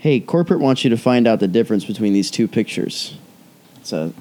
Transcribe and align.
Hey, 0.00 0.18
corporate 0.18 0.58
wants 0.60 0.82
you 0.82 0.88
to 0.88 0.96
find 0.96 1.26
out 1.26 1.40
the 1.40 1.46
difference 1.46 1.84
between 1.84 2.14
these 2.14 2.30
two 2.30 2.48
pictures. 2.48 3.18
It's 3.76 3.92
a 3.92 4.14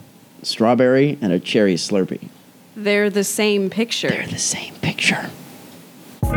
strawberry 0.44 1.18
and 1.22 1.32
a 1.32 1.40
cherry 1.40 1.76
Slurpee. 1.76 2.28
They're 2.76 3.10
the 3.10 3.24
same 3.24 3.70
picture. 3.70 4.10
They're 4.10 4.28
the 4.28 4.38
same 4.38 4.76
picture. 4.82 5.30
My 6.22 6.32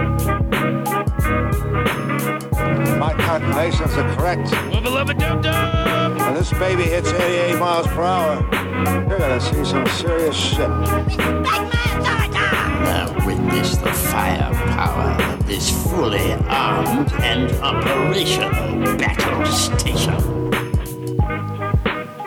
calculations 3.19 3.93
are 3.95 4.15
correct. 4.15 4.49
When 6.21 6.35
this 6.35 6.53
baby 6.53 6.85
hits 6.85 7.11
88 7.11 7.59
miles 7.59 7.89
per 7.89 8.05
hour, 8.05 8.45
you're 9.09 9.19
gonna 9.19 9.41
see 9.41 9.65
some 9.65 9.85
serious 9.89 10.37
shit. 10.37 10.69
Now 12.79 13.13
witness 13.27 13.77
the 13.79 13.93
firepower 13.93 14.62
of 15.53 15.59
this 15.59 15.71
fully 15.91 16.33
armed 16.49 17.13
and 17.21 17.51
operational 17.63 18.51
battle 18.97 19.45
station. 19.47 20.15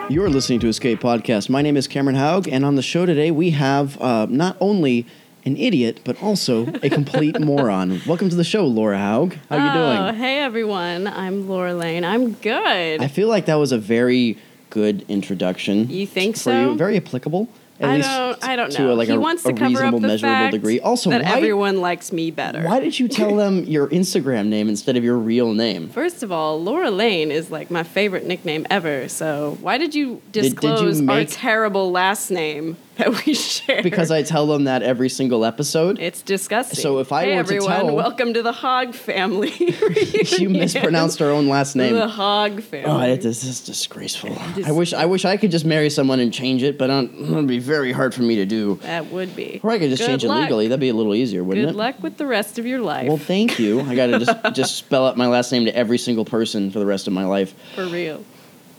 You're 0.08 0.30
listening 0.30 0.60
to 0.60 0.68
Escape 0.68 1.00
Podcast. 1.00 1.48
My 1.50 1.62
name 1.62 1.76
is 1.76 1.88
Cameron 1.88 2.16
Haug, 2.16 2.46
and 2.48 2.64
on 2.64 2.76
the 2.76 2.82
show 2.82 3.04
today 3.06 3.30
we 3.30 3.50
have 3.50 4.00
uh, 4.00 4.26
not 4.30 4.56
only 4.60 5.06
an 5.44 5.56
idiot 5.56 6.00
but 6.04 6.20
also 6.22 6.66
a 6.82 6.88
complete 6.90 7.40
moron. 7.44 8.00
Welcome 8.06 8.28
to 8.30 8.36
the 8.36 8.44
show, 8.44 8.64
Laura 8.64 8.98
Haug. 8.98 9.34
How 9.50 9.56
are 9.56 9.64
you 9.64 9.80
Oh, 9.80 10.06
doing? 10.12 10.14
hey 10.20 10.38
everyone. 10.38 11.06
I'm 11.08 11.48
Laura 11.48 11.74
Lane. 11.74 12.04
I'm 12.04 12.32
good. 12.34 13.02
I 13.02 13.08
feel 13.08 13.28
like 13.28 13.46
that 13.46 13.56
was 13.56 13.72
a 13.72 13.78
very 13.78 14.38
good 14.70 15.04
introduction. 15.08 15.90
You 15.90 16.06
think 16.06 16.36
for 16.36 16.40
so? 16.42 16.70
You. 16.72 16.76
Very 16.76 16.96
applicable. 16.96 17.48
At 17.78 17.90
I 17.90 17.96
least 17.96 18.08
don't. 18.08 18.44
I 18.44 18.56
don't 18.56 18.70
to 18.72 18.82
know. 18.82 18.92
a, 18.92 18.94
like 18.94 19.08
he 19.08 19.14
a, 19.14 19.20
wants 19.20 19.44
a 19.44 19.48
to 19.48 19.54
cover 19.54 19.68
reasonable, 19.70 19.96
up 19.96 20.02
the 20.02 20.08
measurable 20.08 20.34
fact 20.34 20.52
degree. 20.52 20.80
Also, 20.80 21.10
that 21.10 21.22
why, 21.22 21.36
everyone 21.36 21.80
likes 21.80 22.12
me 22.12 22.30
better. 22.30 22.62
why 22.62 22.80
did 22.80 22.98
you 22.98 23.08
tell 23.08 23.36
them 23.36 23.64
your 23.66 23.88
Instagram 23.88 24.46
name 24.46 24.68
instead 24.68 24.96
of 24.96 25.04
your 25.04 25.16
real 25.18 25.52
name? 25.52 25.88
First 25.90 26.22
of 26.22 26.32
all, 26.32 26.62
Laura 26.62 26.90
Lane 26.90 27.30
is 27.30 27.50
like 27.50 27.70
my 27.70 27.82
favorite 27.82 28.24
nickname 28.24 28.66
ever. 28.70 29.08
So 29.08 29.58
why 29.60 29.78
did 29.78 29.94
you 29.94 30.22
did 30.32 30.44
you 30.44 30.50
disclose 30.50 31.06
our 31.06 31.24
terrible 31.24 31.90
last 31.90 32.30
name 32.30 32.76
that 32.98 33.26
we 33.26 33.34
share? 33.34 33.82
Because 33.82 34.10
I 34.10 34.22
tell 34.22 34.46
them 34.46 34.64
that 34.64 34.82
every 34.82 35.08
single 35.08 35.44
episode. 35.44 35.98
it's 35.98 36.22
disgusting. 36.22 36.80
So 36.80 36.98
if 36.98 37.12
I 37.12 37.24
hey 37.24 37.28
were 37.30 37.34
to 37.34 37.38
everyone, 37.40 37.86
tell- 37.86 37.94
welcome 37.94 38.32
to 38.34 38.42
the 38.42 38.52
Hog 38.52 38.94
family. 38.94 39.52
you 40.38 40.48
mispronounced 40.48 41.20
our 41.20 41.30
own 41.30 41.48
last 41.48 41.76
name. 41.76 41.94
The 41.94 42.08
Hog 42.08 42.62
family. 42.62 42.90
Oh, 42.90 43.12
it, 43.12 43.20
this 43.20 43.44
is 43.44 43.60
disgraceful. 43.60 44.36
I 44.64 44.72
wish 44.72 44.94
I 44.94 45.04
wish 45.04 45.24
I 45.24 45.36
could 45.36 45.50
just 45.50 45.64
marry 45.64 45.90
someone 45.90 46.20
and 46.20 46.32
change 46.32 46.62
it, 46.62 46.78
but 46.78 46.88
it 46.88 47.12
would 47.12 47.46
be 47.46 47.58
very 47.58 47.92
hard 47.92 48.14
for 48.14 48.22
me 48.22 48.36
to 48.36 48.46
do. 48.46 48.76
that 48.76 49.10
would 49.12 49.36
be. 49.36 49.60
Or 49.62 49.70
I 49.70 49.78
could 49.78 49.90
just 49.90 50.02
Good 50.02 50.08
change 50.08 50.24
it 50.24 50.30
legally. 50.30 50.68
That'd 50.68 50.80
be 50.80 50.88
a 50.88 50.94
little 50.94 51.14
easier, 51.14 51.44
wouldn't 51.44 51.64
Good 51.66 51.70
it? 51.70 51.72
Good 51.72 51.78
luck 51.78 52.02
with 52.02 52.16
the 52.16 52.26
rest 52.26 52.58
of 52.58 52.66
your 52.66 52.80
life. 52.80 53.08
Well, 53.08 53.18
thank 53.18 53.58
you. 53.58 53.80
I 53.82 53.94
got 53.94 54.06
to 54.06 54.18
just 54.18 54.36
just 54.54 54.76
spell 54.76 55.06
out 55.06 55.16
my 55.16 55.26
last 55.26 55.52
name 55.52 55.66
to 55.66 55.76
every 55.76 55.98
single 55.98 56.24
person 56.24 56.70
for 56.70 56.78
the 56.78 56.86
rest 56.86 57.06
of 57.06 57.12
my 57.12 57.24
life. 57.24 57.54
for 57.74 57.86
real. 57.86 58.24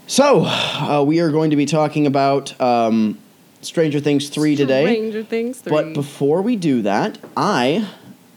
So, 0.09 0.45
uh, 0.45 1.03
we 1.05 1.19
are 1.19 1.31
going 1.31 1.49
to 1.49 1.57
be 1.57 1.65
talking 1.65 2.07
about 2.07 2.59
um, 2.61 3.19
Stranger 3.61 3.99
Things 3.99 4.29
3 4.29 4.55
today. 4.55 4.83
Stranger 4.85 5.23
Things 5.23 5.59
3. 5.59 5.71
But 5.71 5.93
before 5.93 6.41
we 6.41 6.55
do 6.55 6.81
that, 6.83 7.17
I 7.35 7.87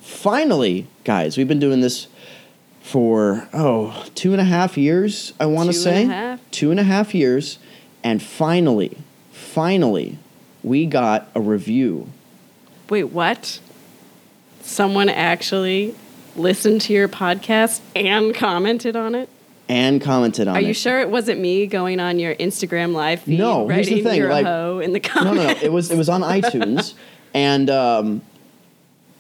finally, 0.01 0.87
guys, 1.05 1.37
we've 1.37 1.49
been 1.49 1.59
doing 1.61 1.81
this 1.81 2.09
for, 2.83 3.49
oh, 3.53 4.07
two 4.15 4.33
and 4.33 4.41
a 4.41 4.45
half 4.45 4.77
years, 4.77 5.33
I 5.39 5.47
want 5.47 5.73
to 5.73 5.73
Two 5.73 5.89
and 5.89 5.97
say. 5.97 6.03
a 6.05 6.07
half? 6.09 6.51
Two 6.51 6.71
and 6.71 6.81
a 6.81 6.85
half 6.85 7.15
years. 7.15 7.59
And 8.03 8.23
finally, 8.23 8.97
finally, 9.31 10.19
we 10.63 10.87
got 10.87 11.29
a 11.35 11.41
review. 11.41 12.09
Wait, 12.89 13.05
what? 13.05 13.61
Someone 14.63 15.09
actually 15.09 15.95
listened 16.35 16.81
to 16.83 16.93
your 16.93 17.09
podcast 17.09 17.81
and 17.95 18.35
commented 18.35 18.97
on 18.97 19.15
it? 19.15 19.29
And 19.71 20.01
commented 20.03 20.49
on 20.49 20.57
Are 20.57 20.61
it. 20.61 20.65
Are 20.65 20.67
you 20.67 20.75
sure 20.75 20.99
it 21.01 21.11
wasn't 21.11 21.41
me 21.41 21.67
going 21.69 22.01
on 22.01 22.19
your 22.19 22.35
Instagram 22.35 22.93
live 22.93 23.21
feed 23.23 23.39
No, 23.39 23.69
here's 23.69 23.89
the 23.89 24.03
thing, 24.03 24.23
like- 24.29 24.45
in 24.85 24.93
the 24.93 24.99
No, 24.99 25.09
comments? 25.09 25.37
no, 25.37 25.47
no. 25.47 25.59
It 25.63 25.73
was 25.73 25.91
it 25.93 25.97
was 25.97 26.09
on 26.09 26.23
iTunes, 26.23 26.95
and 27.35 27.71
um, 27.71 28.23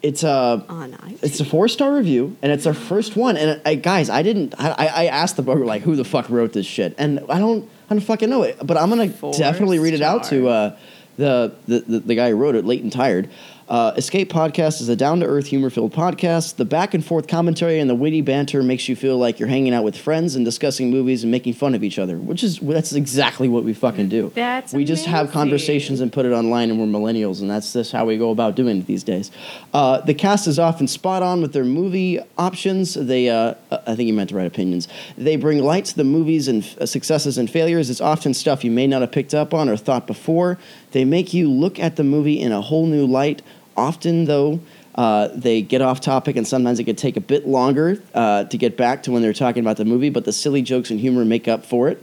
it's 0.03 0.25
a 0.25 0.65
on 0.69 0.93
iTunes. 0.93 1.23
it's 1.23 1.39
a 1.41 1.45
four 1.45 1.69
star 1.69 1.95
review, 1.95 2.37
and 2.43 2.51
it's 2.51 2.67
our 2.67 2.75
first 2.75 3.17
one. 3.17 3.37
And 3.37 3.61
I, 3.65 3.77
guys, 3.77 4.11
I 4.11 4.23
didn't. 4.23 4.55
I, 4.59 4.71
I 4.71 4.87
I 4.87 5.05
asked 5.07 5.37
the 5.37 5.43
broker 5.43 5.65
like, 5.65 5.83
who 5.83 5.95
the 5.95 6.05
fuck 6.05 6.29
wrote 6.29 6.53
this 6.53 6.67
shit, 6.67 6.97
and 6.99 7.21
I 7.29 7.39
don't 7.39 7.69
I 7.89 7.95
don't 7.95 8.01
fucking 8.01 8.29
know 8.29 8.43
it. 8.43 8.59
But 8.65 8.77
I'm 8.77 8.89
gonna 8.89 9.09
Four 9.09 9.33
definitely 9.35 9.79
read 9.79 9.95
it 9.95 10.03
out 10.03 10.25
to 10.25 10.49
uh, 10.49 10.77
the, 11.17 11.55
the 11.69 11.81
the 11.81 12.01
the 12.01 12.15
guy 12.17 12.31
who 12.31 12.37
wrote 12.37 12.57
it, 12.57 12.65
late 12.65 12.83
and 12.83 12.91
tired. 12.91 13.29
Uh, 13.71 13.93
Escape 13.97 14.33
Podcast 14.33 14.81
is 14.81 14.89
a 14.89 14.97
down 14.97 15.21
to 15.21 15.27
earth, 15.27 15.47
humor 15.47 15.71
filled 15.71 15.93
podcast. 15.93 16.57
The 16.57 16.65
back 16.65 16.93
and 16.93 17.07
forth 17.07 17.29
commentary 17.29 17.79
and 17.79 17.89
the 17.89 17.95
witty 17.95 18.21
banter 18.21 18.65
makes 18.65 18.89
you 18.89 18.97
feel 18.97 19.17
like 19.17 19.39
you're 19.39 19.49
hanging 19.49 19.73
out 19.73 19.85
with 19.85 19.97
friends 19.97 20.35
and 20.35 20.45
discussing 20.45 20.91
movies 20.91 21.23
and 21.23 21.31
making 21.31 21.53
fun 21.53 21.77
of 21.77 21.85
each 21.85 21.97
other, 21.97 22.17
which 22.17 22.43
is 22.43 22.59
that's 22.59 22.93
exactly 22.95 23.49
what 23.49 23.63
we 23.63 23.73
fucking 23.73 24.09
do. 24.09 24.33
That's 24.35 24.73
we 24.73 24.85
just 24.85 25.07
have 25.07 25.31
conversations 25.31 26.01
and 26.01 26.13
put 26.13 26.27
it 26.27 26.33
online, 26.33 26.71
and 26.71 26.81
we're 26.81 26.87
millennials, 26.87 27.43
and 27.43 27.49
that's 27.49 27.73
just 27.73 27.93
how 27.93 28.07
we 28.07 28.19
go 28.19 28.31
about 28.31 28.57
doing 28.57 28.79
it 28.79 28.87
these 28.87 29.05
days. 29.05 29.31
Uh, 29.73 30.01
the 30.01 30.15
cast 30.15 30.49
is 30.49 30.59
often 30.59 30.89
spot 30.89 31.23
on 31.23 31.41
with 31.41 31.53
their 31.53 31.63
movie 31.65 32.19
options. 32.37 32.95
They, 32.95 33.29
uh, 33.29 33.55
I 33.71 33.95
think 33.95 34.09
you 34.09 34.15
meant 34.15 34.31
to 34.31 34.37
write 34.37 34.49
opinions. 34.49 34.89
They 35.17 35.37
bring 35.37 35.61
light 35.61 35.85
to 35.85 35.97
the 35.97 36.03
movies 36.03 36.49
and 36.49 36.65
f- 36.65 36.89
successes 36.89 37.39
and 37.39 37.49
failures. 37.49 37.89
It's 37.89 38.01
often 38.01 38.35
stuff 38.35 38.65
you 38.65 38.73
may 38.73 38.89
not 38.89 39.03
have 39.03 39.13
picked 39.13 39.33
up 39.33 39.55
on 39.55 39.69
or 39.69 39.77
thought 39.77 40.09
before. 40.09 40.59
They 40.91 41.05
make 41.05 41.33
you 41.33 41.49
look 41.49 41.79
at 41.79 41.95
the 41.95 42.03
movie 42.03 42.41
in 42.41 42.51
a 42.51 42.61
whole 42.61 42.87
new 42.87 43.07
light. 43.07 43.43
Often, 43.81 44.27
though. 44.27 44.61
Uh, 44.95 45.29
they 45.35 45.63
get 45.63 45.81
off 45.81 46.01
topic, 46.01 46.37
and 46.37 46.47
sometimes 46.47 46.79
it 46.79 46.85
could 46.85 46.99
take 46.99 47.17
a 47.17 47.21
bit 47.21 47.47
longer 47.47 48.03
uh, 48.13 48.45
to 48.45 48.59
get 48.59 48.77
back 48.77 49.05
to 49.05 49.13
when 49.13 49.23
they're 49.23 49.33
talking 49.33 49.63
about 49.63 49.77
the 49.77 49.85
movie. 49.85 50.11
But 50.11 50.25
the 50.25 50.33
silly 50.33 50.63
jokes 50.63 50.91
and 50.91 51.01
humor 51.01 51.25
make 51.25 51.49
up 51.49 51.65
for 51.65 51.89
it 51.89 52.03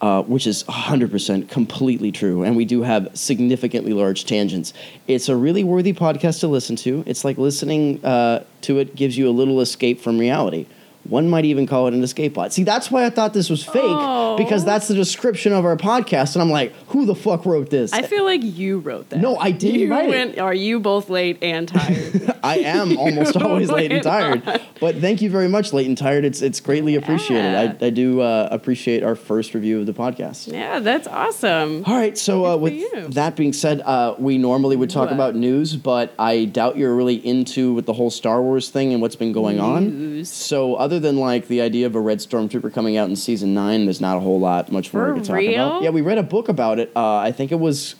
uh, 0.00 0.22
which 0.22 0.46
is 0.46 0.64
100% 0.64 1.48
completely 1.48 2.12
true. 2.12 2.44
And 2.44 2.56
we 2.56 2.64
do 2.64 2.82
have 2.82 3.08
significantly 3.14 3.92
large 3.92 4.24
tangents. 4.24 4.72
It's 5.06 5.28
a 5.28 5.36
really 5.36 5.64
worthy 5.64 5.92
podcast 5.92 6.40
to 6.40 6.48
listen 6.48 6.76
to. 6.76 7.02
It's 7.06 7.24
like 7.24 7.38
listening 7.38 8.04
uh, 8.04 8.44
to 8.62 8.78
it 8.78 8.94
gives 8.94 9.18
you 9.18 9.28
a 9.28 9.32
little 9.32 9.60
escape 9.60 10.00
from 10.00 10.18
reality. 10.18 10.66
One 11.08 11.28
might 11.28 11.44
even 11.44 11.66
call 11.66 11.86
it 11.88 11.94
an 11.94 12.02
escape 12.02 12.34
pod. 12.34 12.52
See, 12.52 12.64
that's 12.64 12.90
why 12.90 13.04
I 13.06 13.10
thought 13.10 13.32
this 13.34 13.48
was 13.50 13.64
fake, 13.64 13.74
Oh. 13.84 14.36
because 14.36 14.64
that's 14.64 14.88
the 14.88 14.94
description 14.94 15.52
of 15.52 15.64
our 15.64 15.76
podcast. 15.76 16.34
And 16.34 16.42
I'm 16.42 16.50
like, 16.50 16.72
who 16.88 17.06
the 17.06 17.14
fuck 17.14 17.46
wrote 17.46 17.70
this? 17.70 17.92
I 17.92 18.02
feel 18.02 18.24
like 18.24 18.42
you 18.42 18.78
wrote 18.78 19.08
that. 19.10 19.20
No, 19.20 19.36
I 19.38 19.50
didn't 19.50 19.80
you 19.80 19.90
write 19.90 20.06
it. 20.06 20.10
went, 20.10 20.38
Are 20.38 20.54
you 20.54 20.80
both 20.80 21.08
late 21.10 21.38
and 21.42 21.66
tired? 21.68 22.34
I 22.42 22.58
am 22.58 22.96
almost 22.98 23.36
always 23.40 23.70
late 23.70 23.90
and 23.92 24.02
tired. 24.02 24.42
But 24.80 24.96
thank 24.96 25.22
you 25.22 25.30
very 25.30 25.48
much, 25.48 25.72
late 25.72 25.86
and 25.86 25.96
tired. 25.98 26.24
It's 26.24 26.40
it's 26.42 26.60
greatly 26.60 26.94
appreciated. 26.96 27.52
Yeah. 27.52 27.74
I, 27.80 27.86
I 27.86 27.90
do 27.90 28.20
uh, 28.20 28.48
appreciate 28.50 29.02
our 29.02 29.14
first 29.16 29.54
review 29.54 29.80
of 29.80 29.86
the 29.86 29.92
podcast. 29.94 30.52
yeah, 30.52 30.78
that's 30.80 31.08
awesome. 31.08 31.84
All 31.86 31.96
right, 31.96 32.16
so 32.16 32.46
uh, 32.46 32.56
with 32.56 32.74
you. 32.74 33.08
that 33.08 33.34
being 33.36 33.52
said, 33.52 33.80
uh, 33.80 34.14
we 34.18 34.38
normally 34.38 34.76
would 34.76 34.90
talk 34.90 35.06
What? 35.06 35.14
about 35.14 35.34
news, 35.34 35.76
but 35.76 36.12
I 36.18 36.44
doubt 36.44 36.76
you're 36.76 36.94
really 36.94 37.16
into 37.26 37.74
with 37.74 37.86
the 37.86 37.92
whole 37.92 38.10
Star 38.10 38.40
Wars 38.42 38.68
thing 38.70 38.92
and 38.92 39.00
what's 39.02 39.16
been 39.16 39.32
going 39.32 39.58
on. 39.60 39.84
News. 39.98 40.30
So, 40.30 40.74
other 40.76 40.97
than 40.98 41.16
like 41.18 41.48
the 41.48 41.60
idea 41.60 41.86
of 41.86 41.94
a 41.94 42.00
red 42.00 42.18
stormtrooper 42.18 42.72
coming 42.72 42.96
out 42.96 43.08
in 43.08 43.16
season 43.16 43.54
nine, 43.54 43.84
there's 43.86 44.00
not 44.00 44.16
a 44.16 44.20
whole 44.20 44.40
lot 44.40 44.70
much 44.72 44.92
more 44.92 45.06
For 45.06 45.12
we 45.14 45.18
can 45.20 45.26
talk 45.26 45.36
real? 45.36 45.52
about. 45.68 45.82
Yeah, 45.82 45.90
we 45.90 46.00
read 46.00 46.18
a 46.18 46.22
book 46.22 46.48
about 46.48 46.78
it. 46.78 46.90
Uh, 46.96 47.16
I 47.16 47.32
think 47.32 47.52
it 47.52 47.60
was, 47.60 47.94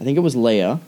I 0.00 0.04
think 0.04 0.16
it 0.16 0.20
was 0.22 0.34
Leia, 0.34 0.80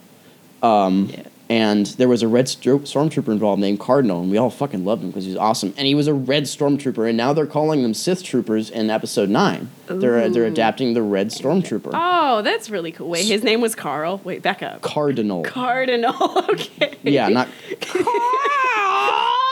um, 0.63 1.09
Yeah. 1.13 1.23
and 1.51 1.87
there 1.87 2.09
was 2.09 2.23
a 2.23 2.29
red 2.29 2.47
stro- 2.47 2.81
stormtrooper 2.81 3.29
involved 3.29 3.61
named 3.61 3.79
Cardinal, 3.81 4.21
and 4.23 4.31
we 4.31 4.39
all 4.39 4.49
fucking 4.51 4.85
loved 4.85 5.03
him 5.03 5.11
because 5.11 5.25
he 5.25 5.31
was 5.31 5.39
awesome. 5.39 5.75
And 5.77 5.87
he 5.87 5.95
was 5.95 6.07
a 6.07 6.15
red 6.15 6.45
stormtrooper, 6.45 7.07
and 7.09 7.17
now 7.17 7.33
they're 7.33 7.47
calling 7.47 7.83
them 7.83 7.93
Sith 7.95 8.23
troopers 8.23 8.71
in 8.71 8.89
Episode 8.91 9.29
nine. 9.29 9.71
They're 9.87 10.29
they're 10.31 10.47
adapting 10.47 10.95
the 10.95 11.03
red 11.03 11.29
stormtrooper. 11.29 11.91
Oh, 11.93 12.41
that's 12.43 12.71
really 12.71 12.93
cool. 12.93 13.11
Wait, 13.11 13.27
his 13.27 13.45
name 13.45 13.61
was 13.61 13.75
Carl. 13.75 14.21
Wait, 14.25 14.41
back 14.43 14.63
up. 14.63 14.81
Cardinal. 14.81 15.43
Cardinal. 15.45 16.15
Okay. 16.55 16.95
yeah, 17.03 17.29
not 17.29 17.49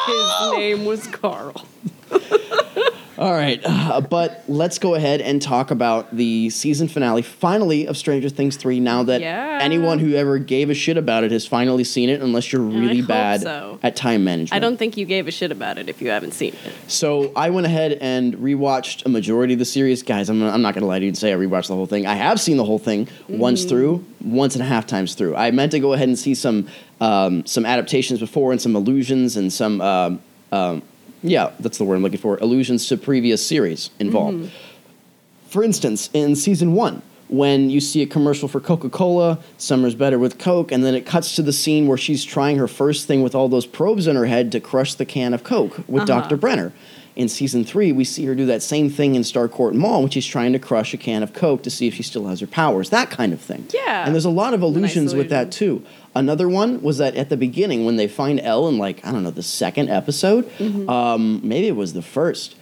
His 0.06 0.52
name 0.52 0.84
was 0.84 1.06
Carl. 1.06 1.66
all 3.18 3.32
right. 3.32 3.60
Uh, 3.64 4.00
but 4.00 4.42
let's 4.48 4.78
go 4.78 4.94
ahead 4.94 5.20
and 5.20 5.40
talk 5.40 5.70
about 5.70 6.14
the 6.16 6.50
season 6.50 6.88
finale, 6.88 7.22
finally 7.22 7.86
of 7.86 7.96
Stranger 7.96 8.28
Things 8.28 8.56
three. 8.56 8.80
Now 8.80 9.02
that 9.04 9.20
Yeah. 9.20 9.58
anyone 9.60 9.98
who 9.98 10.14
ever 10.14 10.38
gave 10.38 10.70
a 10.70 10.74
shit 10.74 10.96
about 10.96 11.22
it 11.22 11.30
has 11.30 11.46
finally 11.46 11.84
seen 11.84 12.08
it, 12.08 12.20
unless 12.20 12.52
you're 12.52 12.62
really 12.62 13.02
bad 13.02 13.42
so. 13.42 13.78
at 13.82 13.94
time 13.96 14.24
management. 14.24 14.52
I 14.54 14.58
don't 14.58 14.76
think 14.76 14.96
you 14.96 15.04
gave 15.04 15.28
a 15.28 15.30
shit 15.30 15.52
about 15.52 15.78
it 15.78 15.88
if 15.88 16.00
you 16.02 16.08
haven't 16.10 16.32
seen 16.32 16.54
it. 16.64 16.72
So 16.90 17.32
I 17.36 17.50
went 17.50 17.66
ahead 17.66 17.92
and 18.00 18.34
rewatched 18.36 19.04
a 19.06 19.08
majority 19.08 19.52
of 19.52 19.58
the 19.58 19.64
series. 19.66 20.02
Guys, 20.02 20.28
I'm, 20.28 20.42
I'm 20.42 20.62
not 20.62 20.74
going 20.74 20.82
to 20.82 20.88
lie 20.88 20.98
to 20.98 21.04
you 21.04 21.10
and 21.10 21.18
say 21.18 21.32
I 21.32 21.36
rewatched 21.36 21.68
the 21.68 21.76
whole 21.76 21.86
thing. 21.86 22.06
I 22.06 22.14
have 22.14 22.40
seen 22.40 22.56
the 22.56 22.64
whole 22.64 22.78
thing 22.78 23.06
Mm-hmm. 23.06 23.38
once 23.38 23.64
through, 23.64 24.04
once 24.24 24.54
and 24.54 24.62
a 24.62 24.66
half 24.66 24.86
times 24.86 25.14
through. 25.14 25.36
I 25.36 25.50
meant 25.52 25.72
to 25.72 25.80
go 25.80 25.92
ahead 25.92 26.08
and 26.08 26.18
see 26.18 26.34
some 26.34 26.66
um, 27.00 27.44
some 27.46 27.66
adaptations 27.66 28.20
before 28.20 28.52
and 28.52 28.60
some 28.62 28.76
allusions 28.76 29.36
and 29.36 29.52
some, 29.52 29.80
um, 29.80 30.20
um, 30.52 30.82
yeah, 31.22 31.50
that's 31.60 31.78
the 31.78 31.84
word 31.84 31.96
I'm 31.96 32.02
looking 32.02 32.18
for, 32.18 32.36
allusions 32.38 32.86
to 32.88 32.96
previous 32.96 33.44
series 33.46 33.90
involved. 33.98 34.38
Mm-hmm. 34.38 35.48
For 35.48 35.62
instance, 35.62 36.08
in 36.12 36.34
season 36.36 36.74
one, 36.74 37.02
when 37.28 37.70
you 37.70 37.80
see 37.80 38.02
a 38.02 38.06
commercial 38.06 38.48
for 38.48 38.60
Coca 38.60 38.90
Cola, 38.90 39.38
summer's 39.56 39.94
better 39.94 40.18
with 40.18 40.38
Coke, 40.38 40.70
and 40.72 40.84
then 40.84 40.94
it 40.94 41.06
cuts 41.06 41.34
to 41.36 41.42
the 41.42 41.52
scene 41.52 41.86
where 41.86 41.96
she's 41.98 42.24
trying 42.24 42.58
her 42.58 42.68
first 42.68 43.06
thing 43.06 43.22
with 43.22 43.34
all 43.34 43.48
those 43.48 43.66
probes 43.66 44.06
in 44.06 44.16
her 44.16 44.26
head 44.26 44.52
to 44.52 44.60
crush 44.60 44.94
the 44.94 45.04
can 45.06 45.32
of 45.32 45.42
Coke 45.44 45.78
with 45.88 46.08
Uh-huh. 46.08 46.20
Dr. 46.20 46.36
Brenner. 46.36 46.72
In 47.14 47.28
season 47.28 47.62
three, 47.64 47.92
we 47.92 48.04
see 48.04 48.24
her 48.24 48.34
do 48.34 48.46
that 48.46 48.62
same 48.62 48.88
thing 48.88 49.14
in 49.14 49.22
Starcourt 49.22 49.74
Mall 49.74 50.00
when 50.00 50.10
she's 50.10 50.24
trying 50.26 50.52
to 50.54 50.58
crush 50.58 50.94
a 50.94 50.96
can 50.96 51.22
of 51.22 51.34
Coke 51.34 51.62
to 51.64 51.70
see 51.70 51.86
if 51.86 51.94
she 51.94 52.02
still 52.02 52.26
has 52.28 52.40
her 52.40 52.46
powers, 52.46 52.88
that 52.88 53.10
kind 53.10 53.34
of 53.34 53.40
thing. 53.40 53.66
Yeah. 53.72 54.06
And 54.06 54.14
there's 54.14 54.24
a 54.24 54.30
lot 54.30 54.54
of 54.54 54.60
nice 54.60 54.68
illusions 54.74 55.14
with 55.14 55.28
that 55.28 55.52
too. 55.52 55.84
Another 56.14 56.48
one 56.48 56.80
was 56.80 56.96
that 56.98 57.14
at 57.16 57.28
the 57.28 57.36
beginning, 57.36 57.84
when 57.84 57.96
they 57.96 58.08
find 58.08 58.40
El 58.40 58.66
in, 58.68 58.78
like, 58.78 59.04
I 59.06 59.12
don't 59.12 59.24
know, 59.24 59.30
the 59.30 59.42
second 59.42 59.90
episode, 59.90 60.44
Mm-hmm. 60.58 60.88
um, 60.88 61.40
maybe 61.44 61.68
it 61.68 61.76
was 61.76 61.92
the 61.92 62.00
first. 62.02 62.56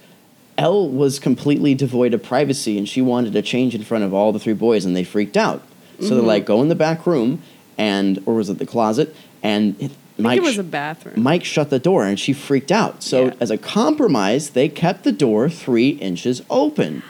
El 0.57 0.89
was 0.89 1.17
completely 1.17 1.73
devoid 1.73 2.13
of 2.13 2.21
privacy 2.21 2.77
and 2.77 2.87
she 2.89 3.01
wanted 3.01 3.31
to 3.33 3.41
change 3.41 3.73
in 3.73 3.83
front 3.83 4.03
of 4.03 4.13
all 4.13 4.33
the 4.33 4.39
three 4.39 4.53
boys 4.53 4.83
and 4.83 4.95
they 4.95 5.03
freaked 5.05 5.37
out. 5.37 5.61
So 5.99 6.05
Mm-hmm. 6.07 6.15
they're 6.15 6.23
like, 6.25 6.45
go 6.45 6.61
in 6.61 6.67
the 6.67 6.75
back 6.75 7.07
room 7.07 7.41
and, 7.77 8.21
or 8.25 8.35
was 8.35 8.49
it 8.49 8.57
the 8.59 8.65
closet? 8.65 9.15
And 9.41 9.95
Mike, 10.23 10.35
think 10.37 10.45
it 10.45 10.49
was 10.49 10.57
a 10.57 10.63
bathroom. 10.63 11.21
Mike 11.21 11.43
shut 11.43 11.69
the 11.69 11.79
door 11.79 12.03
and 12.05 12.19
she 12.19 12.33
freaked 12.33 12.71
out. 12.71 13.01
So 13.03 13.25
Yeah. 13.25 13.33
as 13.39 13.51
a 13.51 13.57
compromise, 13.57 14.51
they 14.51 14.67
kept 14.69 15.03
the 15.03 15.11
door 15.11 15.49
three 15.49 15.89
inches 15.89 16.41
open. 16.49 17.03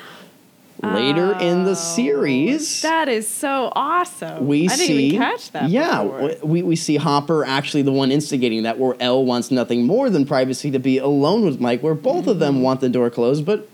Later 0.84 1.38
in 1.40 1.63
the 1.63 1.75
series, 1.75 2.84
Oh, 2.84 2.90
That 2.90 3.08
is 3.08 3.28
so 3.28 3.72
awesome. 3.75 4.48
we 4.48 4.63
I 4.68 4.75
didn't 4.75 4.88
see 4.88 5.06
even 5.10 5.19
catch 5.19 5.52
that. 5.52 5.69
yeah 5.69 6.02
before. 6.04 6.31
we, 6.44 6.63
we 6.63 6.75
see 6.75 6.96
hopper 6.96 7.46
actually 7.46 7.84
the 7.84 7.92
one 7.92 8.12
instigating 8.12 8.63
that 8.63 8.80
where 8.80 8.96
l 9.00 9.24
wants 9.24 9.52
nothing 9.52 9.86
more 9.86 10.10
than 10.10 10.25
privacy 10.25 10.72
to 10.72 10.80
be 10.80 10.98
alone 10.98 11.46
with 11.46 11.60
mike 11.62 11.84
where 11.84 11.94
both 11.94 12.25
of 12.25 12.38
Mm-hmm. 12.38 12.40
them 12.40 12.62
want 12.63 12.81
the 12.81 12.90
door 12.90 13.12
closed 13.12 13.46
but 13.46 13.69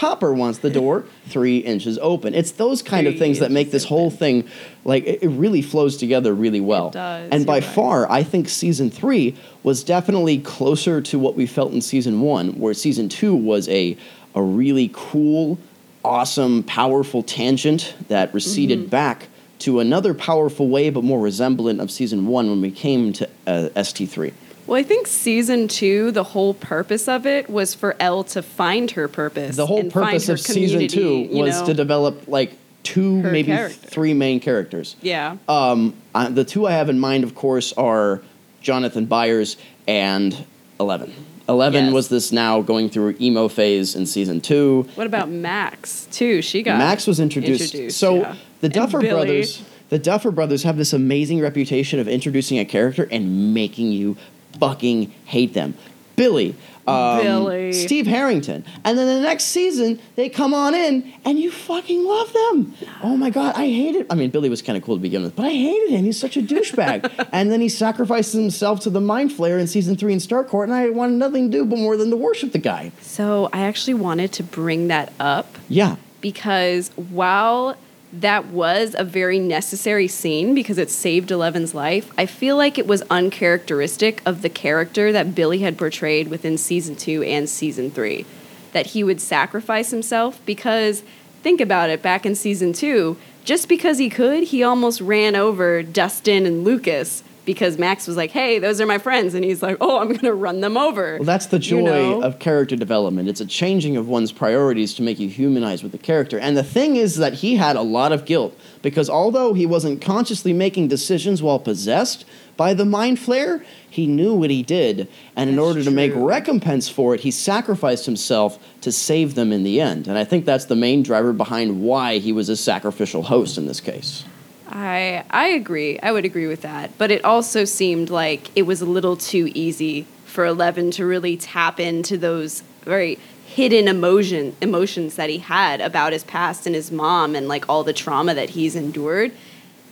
hopper 0.00 0.32
wants 0.32 0.58
the 0.58 0.70
door 0.70 1.04
three 1.26 1.58
inches 1.58 1.98
open 2.00 2.34
it's 2.34 2.52
those 2.52 2.82
kind 2.82 3.06
of 3.06 3.18
things 3.18 3.38
that 3.38 3.50
make 3.50 3.70
this 3.70 3.84
whole 3.84 4.10
thing 4.10 4.46
like 4.84 5.04
it, 5.04 5.26
really 5.28 5.62
flows 5.62 5.96
together 5.96 6.34
really 6.34 6.60
well 6.60 6.90
does, 6.90 7.28
and 7.30 7.46
by 7.46 7.54
right. 7.54 7.64
far 7.64 8.10
i 8.10 8.22
think 8.22 8.48
season 8.48 8.90
three 8.90 9.36
was 9.62 9.84
definitely 9.84 10.38
closer 10.38 11.00
to 11.00 11.18
what 11.18 11.34
we 11.36 11.46
felt 11.46 11.72
in 11.72 11.80
season 11.80 12.20
one 12.20 12.58
where 12.58 12.74
season 12.74 13.08
two 13.08 13.34
was 13.34 13.68
a 13.68 13.96
a 14.34 14.42
really 14.42 14.90
cool 14.92 15.58
awesome, 16.04 16.62
powerful 16.62 17.22
tangent 17.22 17.94
that 18.08 18.32
receded 18.32 18.80
Mm-hmm. 18.80 18.88
back 18.88 19.28
to 19.58 19.80
another 19.80 20.14
powerful 20.14 20.68
way, 20.68 20.88
but 20.88 21.04
more 21.04 21.20
resemblant 21.20 21.80
of 21.80 21.90
season 21.90 22.26
one 22.26 22.48
when 22.48 22.62
we 22.62 22.70
came 22.70 23.12
to 23.12 23.28
uh, 23.46 23.68
ST3. 23.76 24.32
Well, 24.70 24.78
I 24.78 24.84
think 24.84 25.08
season 25.08 25.66
two, 25.66 26.12
the 26.12 26.22
whole 26.22 26.54
purpose 26.54 27.08
of 27.08 27.26
it 27.26 27.50
was 27.50 27.74
for 27.74 27.96
El 27.98 28.22
to 28.22 28.40
find 28.40 28.88
her 28.92 29.08
purpose. 29.08 29.56
The 29.56 29.66
whole 29.66 29.90
purpose 29.90 30.28
of 30.28 30.38
season 30.38 30.86
two 30.86 31.26
you 31.28 31.42
was 31.42 31.60
know? 31.60 31.66
to 31.66 31.74
develop 31.74 32.28
like 32.28 32.52
two, 32.84 33.20
Her 33.20 33.32
maybe 33.32 33.48
character. 33.48 33.88
three 33.88 34.14
main 34.14 34.38
characters. 34.38 34.94
Yeah. 35.02 35.38
Um, 35.48 35.94
uh, 36.14 36.28
the 36.28 36.44
two 36.44 36.68
I 36.68 36.70
have 36.70 36.88
in 36.88 37.00
mind, 37.00 37.24
of 37.24 37.34
course, 37.34 37.72
are 37.72 38.22
Jonathan 38.60 39.06
Byers 39.06 39.56
and 39.88 40.46
Eleven. 40.78 41.12
Eleven 41.48 41.86
Yes. 41.86 41.92
was 41.94 42.08
this 42.08 42.30
now 42.30 42.62
going 42.62 42.90
through 42.90 43.16
emo 43.20 43.48
phase 43.48 43.96
in 43.96 44.06
season 44.06 44.40
two. 44.40 44.86
what 44.94 45.08
about 45.08 45.28
Max 45.28 46.06
too? 46.12 46.42
She 46.42 46.62
got 46.62 46.78
Max 46.78 47.08
was 47.08 47.18
introduced. 47.18 47.90
so 47.98 48.20
yeah. 48.20 48.36
the 48.60 48.68
Duffer 48.68 49.00
brothers, 49.00 49.64
the 49.88 49.98
Duffer 49.98 50.30
brothers 50.30 50.62
have 50.62 50.76
this 50.76 50.92
amazing 50.92 51.40
reputation 51.40 51.98
of 51.98 52.06
introducing 52.06 52.60
a 52.60 52.64
character 52.64 53.08
and 53.10 53.52
making 53.52 53.90
you 53.90 54.16
fucking 54.60 55.10
hate 55.24 55.54
them. 55.54 55.74
Billy, 56.16 56.54
um, 56.86 57.22
Billy. 57.22 57.72
Steve 57.72 58.06
Harrington, 58.06 58.62
and 58.84 58.98
then 58.98 59.06
the 59.06 59.22
next 59.22 59.44
season 59.44 59.98
they 60.16 60.28
come 60.28 60.52
on 60.52 60.74
in 60.74 61.10
and 61.24 61.38
you 61.38 61.50
fucking 61.50 62.04
love 62.04 62.30
them. 62.34 62.74
Oh 63.02 63.16
my 63.16 63.30
god, 63.30 63.54
I 63.56 63.66
hated. 63.68 64.06
I 64.10 64.16
mean, 64.16 64.28
Billy 64.30 64.50
was 64.50 64.60
kind 64.60 64.76
of 64.76 64.84
cool 64.84 64.96
to 64.96 65.00
begin 65.00 65.22
with, 65.22 65.34
but 65.34 65.46
I 65.46 65.50
hated 65.50 65.90
him. 65.90 66.04
He's 66.04 66.20
such 66.20 66.36
a 66.36 66.42
douchebag. 66.42 67.28
and 67.32 67.50
then 67.50 67.62
he 67.62 67.70
sacrifices 67.70 68.34
himself 68.34 68.80
to 68.80 68.90
the 68.90 69.00
Mind 69.00 69.30
Flayer 69.30 69.58
in 69.58 69.66
season 69.66 69.96
three 69.96 70.12
in 70.12 70.18
Starcourt, 70.18 70.64
and 70.64 70.74
I 70.74 70.90
wanted 70.90 71.14
nothing 71.14 71.50
to 71.50 71.58
do 71.58 71.64
but 71.64 71.78
more 71.78 71.96
than 71.96 72.10
to 72.10 72.16
worship 72.18 72.52
the 72.52 72.58
guy. 72.58 72.92
So 73.00 73.48
I 73.52 73.60
actually 73.62 73.94
wanted 73.94 74.32
to 74.34 74.42
bring 74.42 74.88
that 74.88 75.12
up 75.18 75.56
Yeah. 75.70 75.96
because 76.20 76.90
while 76.96 77.76
that 78.12 78.46
was 78.46 78.96
a 78.98 79.04
very 79.04 79.38
necessary 79.38 80.08
scene 80.08 80.54
because 80.54 80.78
it 80.78 80.90
saved 80.90 81.30
Eleven's 81.30 81.74
life, 81.74 82.10
I 82.18 82.26
feel 82.26 82.56
like 82.56 82.78
it 82.78 82.86
was 82.86 83.02
uncharacteristic 83.10 84.20
of 84.26 84.42
the 84.42 84.48
character 84.48 85.12
that 85.12 85.34
Billy 85.34 85.58
had 85.58 85.78
portrayed 85.78 86.28
within 86.28 86.58
season 86.58 86.96
two 86.96 87.22
and 87.22 87.48
season 87.48 87.90
three. 87.90 88.26
That 88.72 88.88
he 88.88 89.04
would 89.04 89.20
sacrifice 89.20 89.90
himself 89.90 90.44
because, 90.44 91.02
think 91.42 91.60
about 91.60 91.90
it, 91.90 92.02
back 92.02 92.26
in 92.26 92.34
season 92.34 92.72
two, 92.72 93.16
just 93.44 93.68
because 93.68 93.98
he 93.98 94.10
could, 94.10 94.44
he 94.44 94.62
almost 94.62 95.00
ran 95.00 95.34
over 95.34 95.82
Dustin 95.82 96.46
and 96.46 96.64
Lucas 96.64 97.22
because 97.50 97.78
Max 97.78 98.06
was 98.06 98.16
like, 98.16 98.30
hey, 98.30 98.60
those 98.60 98.80
are 98.80 98.86
my 98.86 98.98
friends. 98.98 99.34
And 99.34 99.44
he's 99.44 99.60
like, 99.60 99.76
oh, 99.80 99.98
I'm 99.98 100.06
going 100.06 100.20
to 100.20 100.32
run 100.32 100.60
them 100.60 100.76
over. 100.76 101.16
Well, 101.16 101.24
that's 101.24 101.46
the 101.46 101.58
joy 101.58 101.78
You 101.78 101.82
know? 101.82 102.22
of 102.22 102.38
character 102.38 102.76
development. 102.76 103.28
It's 103.28 103.40
a 103.40 103.44
changing 103.44 103.96
of 103.96 104.06
one's 104.06 104.30
priorities 104.30 104.94
to 104.94 105.02
make 105.02 105.18
you 105.18 105.28
humanize 105.28 105.82
with 105.82 105.90
the 105.90 105.98
character. 105.98 106.38
And 106.38 106.56
the 106.56 106.62
thing 106.62 106.94
is 106.94 107.16
that 107.16 107.34
he 107.34 107.56
had 107.56 107.74
a 107.74 107.82
lot 107.82 108.12
of 108.12 108.24
guilt 108.24 108.56
because 108.82 109.10
although 109.10 109.52
he 109.52 109.66
wasn't 109.66 110.00
consciously 110.00 110.52
making 110.52 110.86
decisions 110.86 111.42
while 111.42 111.58
possessed 111.58 112.24
by 112.56 112.72
the 112.72 112.84
mind 112.84 113.18
flayer, 113.18 113.64
he 113.88 114.06
knew 114.06 114.32
what 114.32 114.50
he 114.50 114.62
did. 114.62 115.08
And 115.34 115.50
in 115.50 115.56
That's 115.56 115.66
order 115.66 115.82
to 115.82 115.90
make 115.90 116.12
recompense 116.14 116.88
for 116.88 117.16
it, 117.16 117.20
he 117.20 117.32
sacrificed 117.32 118.06
himself 118.06 118.60
to 118.82 118.92
save 118.92 119.34
them 119.34 119.52
in 119.52 119.64
the 119.64 119.80
end. 119.80 120.06
And 120.06 120.16
I 120.16 120.22
think 120.22 120.44
that's 120.44 120.66
the 120.66 120.76
main 120.76 121.02
driver 121.02 121.32
behind 121.32 121.82
why 121.82 122.18
he 122.18 122.32
was 122.32 122.48
a 122.48 122.56
sacrificial 122.56 123.24
host 123.24 123.58
in 123.58 123.66
this 123.66 123.80
case. 123.80 124.24
I 124.70 125.24
I 125.30 125.48
agree. 125.48 125.98
I 125.98 126.12
would 126.12 126.24
agree 126.24 126.46
with 126.46 126.62
that. 126.62 126.96
But 126.96 127.10
it 127.10 127.24
also 127.24 127.64
seemed 127.64 128.10
like 128.10 128.50
it 128.56 128.62
was 128.62 128.80
a 128.80 128.86
little 128.86 129.16
too 129.16 129.50
easy 129.54 130.06
for 130.24 130.44
Eleven 130.44 130.90
to 130.92 131.04
really 131.04 131.36
tap 131.36 131.80
into 131.80 132.16
those 132.16 132.62
very 132.82 133.18
hidden 133.44 133.88
emotion 133.88 134.56
emotions 134.60 135.16
that 135.16 135.28
he 135.28 135.38
had 135.38 135.80
about 135.80 136.12
his 136.12 136.22
past 136.22 136.66
and 136.66 136.74
his 136.74 136.92
mom 136.92 137.34
and 137.34 137.48
like 137.48 137.68
all 137.68 137.82
the 137.82 137.92
trauma 137.92 138.32
that 138.34 138.50
he's 138.50 138.76
endured. 138.76 139.32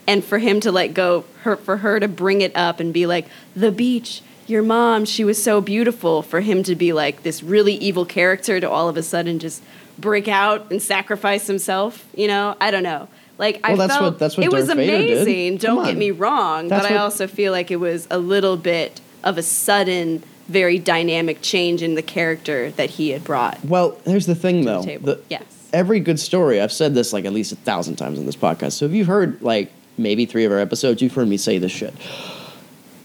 And 0.07 0.23
for 0.23 0.39
him 0.39 0.59
to 0.61 0.71
let 0.71 0.93
go 0.93 1.25
her 1.41 1.57
for 1.57 1.77
her 1.77 1.99
to 1.99 2.07
bring 2.07 2.41
it 2.41 2.55
up 2.55 2.79
and 2.79 2.93
be 2.93 3.05
like, 3.05 3.27
the 3.55 3.71
beach, 3.71 4.21
your 4.47 4.63
mom, 4.63 5.05
she 5.05 5.23
was 5.23 5.41
so 5.43 5.61
beautiful, 5.61 6.23
for 6.23 6.41
him 6.41 6.63
to 6.63 6.75
be 6.75 6.93
like 6.93 7.21
this 7.21 7.43
really 7.43 7.75
evil 7.75 8.05
character 8.05 8.59
to 8.59 8.67
all 8.67 8.89
of 8.89 8.97
a 8.97 9.03
sudden 9.03 9.37
just 9.37 9.61
break 9.99 10.27
out 10.27 10.71
and 10.71 10.81
sacrifice 10.81 11.45
himself, 11.45 12.07
you 12.15 12.27
know? 12.27 12.55
I 12.59 12.71
don't 12.71 12.81
know. 12.81 13.07
Like 13.39 13.59
I 13.63 13.75
that's 13.75 13.93
felt 13.93 14.03
what- 14.03 14.19
that's 14.19 14.37
what 14.37 14.45
it 14.45 14.51
was 14.51 14.67
Darth 14.67 14.77
did. 14.77 14.89
amazing. 14.89 15.57
Don't 15.57 15.83
get 15.85 15.97
me 15.97 16.11
wrong, 16.11 16.67
That's 16.67 16.85
but 16.87 16.91
I 16.93 16.97
also 16.97 17.25
feel 17.25 17.51
like 17.51 17.71
it 17.71 17.77
was 17.77 18.07
a 18.11 18.19
little 18.19 18.57
bit 18.57 19.01
of 19.23 19.37
a 19.37 19.41
sudden, 19.43 20.21
very 20.47 20.77
dynamic 20.77 21.41
change 21.41 21.81
in 21.81 21.95
the 21.95 22.01
character 22.03 22.71
that 22.71 22.91
he 22.91 23.09
had 23.09 23.23
brought. 23.23 23.63
Well, 23.65 23.97
here's 24.05 24.25
the 24.25 24.35
thing, 24.35 24.65
though. 24.65 24.83
table. 24.83 25.05
The- 25.07 25.19
Yes. 25.29 25.43
Every 25.71 25.99
good 25.99 26.19
story, 26.19 26.59
I've 26.59 26.71
said 26.71 26.93
this 26.95 27.13
like 27.13 27.25
at 27.25 27.31
least 27.33 27.51
a 27.51 27.55
thousand 27.55 27.95
times 27.97 28.17
on 28.19 28.25
this 28.25 28.35
podcast. 28.35 28.71
So 28.73 28.85
if 28.85 28.91
you've 28.91 29.05
heard 29.07 29.41
like 29.41 29.71
maybe 29.97 30.25
three 30.25 30.43
of 30.45 30.51
our 30.51 30.57
episodes, 30.59 31.01
you've 31.01 31.13
heard 31.13 31.27
me 31.27 31.37
say 31.37 31.59
this 31.59 31.71
shit. 31.71 31.93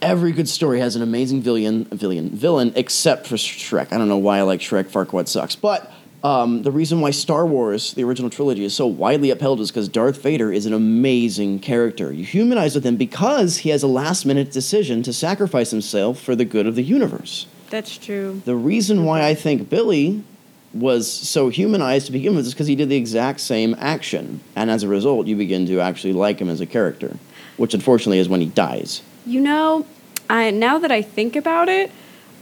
Every 0.02 0.32
good 0.32 0.48
story 0.48 0.80
has 0.80 0.96
an 0.96 1.02
amazing 1.02 1.40
villain, 1.42 1.84
villain, 1.86 2.30
villain, 2.30 2.72
except 2.76 3.26
for 3.26 3.36
Shrek. 3.36 3.92
I 3.92 3.98
don't 3.98 4.08
know 4.08 4.18
why 4.18 4.38
I 4.38 4.42
like 4.42 4.60
Shrek. 4.60 4.84
Farquaad 4.84 5.28
sucks. 5.28 5.56
But 5.56 5.90
um, 6.24 6.62
the 6.62 6.70
reason 6.70 7.02
why 7.02 7.10
Star 7.10 7.44
Wars, 7.44 7.92
the 7.92 8.02
original 8.02 8.30
trilogy, 8.30 8.64
is 8.64 8.74
so 8.74 8.86
widely 8.86 9.30
upheld 9.30 9.60
is 9.60 9.70
because 9.70 9.90
Darth 9.90 10.22
Vader 10.22 10.50
is 10.50 10.64
an 10.64 10.72
amazing 10.72 11.60
character. 11.60 12.10
You 12.10 12.24
humanize 12.24 12.74
with 12.74 12.84
him 12.84 12.96
because 12.96 13.58
he 13.58 13.68
has 13.68 13.82
a 13.82 13.86
last 13.86 14.24
minute 14.24 14.50
decision 14.50 15.02
to 15.02 15.12
sacrifice 15.12 15.70
himself 15.70 16.18
for 16.18 16.34
the 16.34 16.46
good 16.46 16.66
of 16.66 16.76
the 16.76 16.82
universe. 16.82 17.46
That's 17.68 17.98
true. 17.98 18.40
The 18.46 18.56
reason 18.56 19.04
why 19.04 19.26
I 19.26 19.34
think 19.34 19.68
Billy 19.68 20.24
was 20.72 21.12
so 21.12 21.50
humanized 21.50 22.06
to 22.06 22.12
begin 22.12 22.34
with 22.34 22.46
is 22.46 22.54
because 22.54 22.68
he 22.68 22.74
did 22.74 22.88
the 22.88 22.96
exact 22.96 23.40
same 23.40 23.76
action. 23.78 24.40
And 24.56 24.70
as 24.70 24.82
a 24.82 24.88
result, 24.88 25.26
you 25.26 25.36
begin 25.36 25.66
to 25.66 25.80
actually 25.80 26.14
like 26.14 26.38
him 26.38 26.48
as 26.48 26.62
a 26.62 26.66
character, 26.66 27.18
which 27.58 27.74
unfortunately 27.74 28.18
is 28.18 28.30
when 28.30 28.40
he 28.40 28.46
dies. 28.46 29.02
You 29.26 29.40
know, 29.40 29.86
I 30.30 30.50
now 30.52 30.78
that 30.78 30.90
I 30.90 31.02
think 31.02 31.36
about 31.36 31.68
it, 31.68 31.92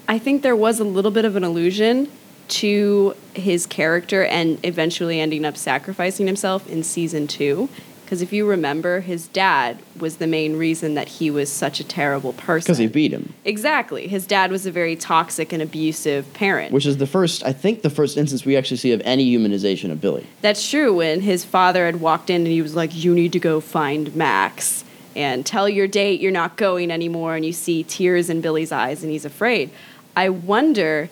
I 0.06 0.20
think 0.20 0.42
there 0.42 0.56
was 0.56 0.78
a 0.78 0.84
little 0.84 1.10
bit 1.10 1.24
of 1.24 1.34
an 1.34 1.42
illusion 1.42 2.08
to 2.52 3.14
his 3.34 3.66
character 3.66 4.24
and 4.24 4.58
eventually 4.64 5.20
ending 5.20 5.44
up 5.44 5.56
sacrificing 5.56 6.26
himself 6.26 6.68
in 6.68 6.82
season 6.82 7.26
2 7.26 7.68
because 8.12 8.20
if 8.20 8.30
you 8.30 8.46
remember 8.46 9.00
his 9.00 9.26
dad 9.28 9.78
was 9.98 10.18
the 10.18 10.26
main 10.26 10.58
reason 10.58 10.92
that 10.96 11.08
he 11.08 11.30
was 11.30 11.50
such 11.50 11.80
a 11.80 11.84
terrible 11.84 12.34
person. 12.34 12.66
Because 12.66 12.76
he 12.76 12.86
beat 12.86 13.10
him. 13.10 13.32
Exactly. 13.46 14.06
His 14.06 14.26
dad 14.26 14.50
was 14.50 14.66
a 14.66 14.70
very 14.70 14.96
toxic 14.96 15.50
and 15.50 15.62
abusive 15.62 16.30
parent. 16.34 16.74
Which 16.74 16.84
is 16.84 16.98
the 16.98 17.06
first, 17.06 17.42
I 17.42 17.54
think, 17.54 17.80
the 17.80 17.88
first 17.88 18.18
instance 18.18 18.44
we 18.44 18.54
actually 18.54 18.76
see 18.76 18.92
of 18.92 19.00
any 19.02 19.34
humanization 19.34 19.90
of 19.90 20.02
Billy. 20.02 20.26
That's 20.42 20.68
true. 20.68 20.94
When 20.94 21.22
his 21.22 21.46
father 21.46 21.86
had 21.86 22.02
walked 22.02 22.28
in 22.28 22.42
and 22.42 22.48
he 22.48 22.60
was 22.60 22.76
like, 22.76 22.94
You 22.94 23.14
need 23.14 23.32
to 23.32 23.40
go 23.40 23.60
find 23.60 24.14
Max 24.14 24.84
and 25.16 25.46
tell 25.46 25.66
your 25.66 25.88
date 25.88 26.20
you're 26.20 26.32
not 26.32 26.56
going 26.56 26.90
anymore. 26.90 27.34
And 27.34 27.46
you 27.46 27.54
see 27.54 27.82
tears 27.82 28.28
in 28.28 28.42
Billy's 28.42 28.72
eyes 28.72 29.02
and 29.02 29.10
he's 29.10 29.24
afraid. 29.24 29.70
I 30.14 30.28
wonder 30.28 31.08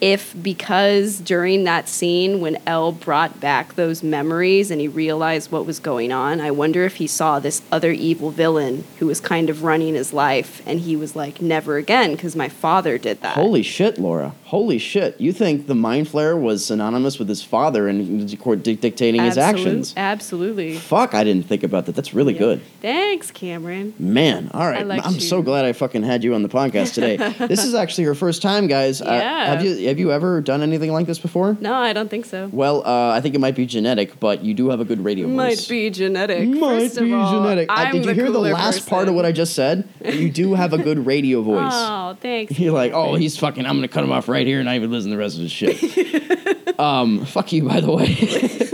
if 0.00 0.34
because 0.42 1.18
during 1.20 1.64
that 1.64 1.88
scene 1.88 2.40
when 2.40 2.58
El 2.66 2.92
brought 2.92 3.40
back 3.40 3.74
those 3.74 4.02
memories 4.02 4.70
and 4.70 4.80
he 4.80 4.88
realized 4.88 5.50
what 5.50 5.64
was 5.66 5.78
going 5.78 6.12
on, 6.12 6.40
I 6.40 6.50
wonder 6.50 6.84
if 6.84 6.96
he 6.96 7.06
saw 7.06 7.38
this 7.38 7.62
other 7.72 7.90
evil 7.92 8.30
villain 8.30 8.84
who 8.98 9.06
was 9.06 9.20
kind 9.20 9.48
of 9.48 9.62
running 9.62 9.94
his 9.94 10.12
life 10.12 10.62
and 10.66 10.80
he 10.80 10.96
was 10.96 11.16
like, 11.16 11.40
never 11.40 11.76
again, 11.76 12.12
because 12.12 12.36
my 12.36 12.48
father 12.48 12.98
did 12.98 13.20
that. 13.22 13.34
Holy 13.34 13.62
shit, 13.62 13.98
Laura. 13.98 14.34
Holy 14.44 14.78
shit. 14.78 15.20
You 15.20 15.32
think 15.32 15.66
the 15.66 15.74
mind 15.74 16.06
flayer 16.06 16.38
was 16.40 16.64
synonymous 16.64 17.18
with 17.18 17.28
his 17.28 17.42
father 17.42 17.88
and 17.88 18.28
dic- 18.28 18.80
dictating 18.80 19.22
his 19.22 19.38
actions? 19.38 19.94
Absolutely. 19.96 20.76
Fuck, 20.76 21.14
I 21.14 21.24
didn't 21.24 21.46
think 21.46 21.62
about 21.62 21.86
that. 21.86 21.94
That's 21.94 22.14
really 22.14 22.34
good. 22.34 22.60
Thanks, 22.80 23.30
Cameron. 23.30 23.94
Man, 23.98 24.50
all 24.54 24.68
right. 24.68 24.86
I'm 25.04 25.14
you. 25.14 25.20
so 25.20 25.42
glad 25.42 25.64
I 25.64 25.72
fucking 25.72 26.02
had 26.02 26.22
you 26.22 26.34
on 26.34 26.42
the 26.42 26.48
podcast 26.48 26.94
today. 26.94 27.16
this 27.46 27.64
is 27.64 27.74
actually 27.74 28.04
her 28.04 28.14
first 28.14 28.42
time, 28.42 28.66
guys. 28.66 29.00
Uh, 29.00 29.06
Yeah. 29.06 29.46
have 29.46 29.64
you 29.64 29.83
have 29.84 29.98
you 29.98 30.12
ever 30.12 30.40
done 30.40 30.62
anything 30.62 30.92
like 30.92 31.06
this 31.06 31.18
before? 31.18 31.56
No, 31.60 31.72
I 31.74 31.92
don't 31.92 32.08
think 32.10 32.24
so. 32.26 32.48
Well, 32.52 32.86
uh, 32.86 33.10
I 33.12 33.20
think 33.20 33.34
it 33.34 33.38
might 33.40 33.54
be 33.54 33.66
genetic, 33.66 34.18
but 34.20 34.44
you 34.44 34.54
do 34.54 34.70
have 34.70 34.80
a 34.80 34.84
good 34.84 35.02
radio 35.04 35.26
voice. 35.26 35.34
Might 35.36 35.66
be 35.68 35.90
genetic. 35.90 36.48
Might 36.48 36.60
First 36.90 36.98
be 37.00 37.12
all, 37.12 37.42
genetic. 37.42 37.66
I'm 37.70 37.92
did 37.92 38.00
you 38.04 38.06
the 38.06 38.14
hear 38.14 38.30
the 38.30 38.38
last 38.38 38.88
part 38.88 39.08
of 39.08 39.14
what 39.14 39.24
I 39.24 39.32
just 39.32 39.54
said? 39.54 39.88
You 40.04 40.30
do 40.30 40.54
have 40.54 40.72
a 40.72 40.78
good 40.78 41.06
radio 41.06 41.42
voice. 41.52 41.72
Oh, 41.72 42.16
thanks. 42.20 42.58
You're 42.58 42.72
like, 42.72 42.92
oh, 42.92 43.14
he's 43.14 43.36
fucking. 43.36 43.64
I'm 43.66 43.76
gonna 43.76 43.88
cut 43.88 44.04
him 44.04 44.12
off 44.12 44.28
right 44.28 44.46
here, 44.46 44.58
and 44.60 44.66
not 44.66 44.74
even 44.76 44.90
listen 44.90 45.10
to 45.10 45.16
the 45.16 45.20
rest 45.20 45.36
of 45.36 45.42
his 45.42 45.52
shit. 45.52 46.78
um, 46.80 47.24
fuck 47.26 47.52
you, 47.52 47.62
by 47.68 47.80
the 47.80 47.92
way. 47.92 48.16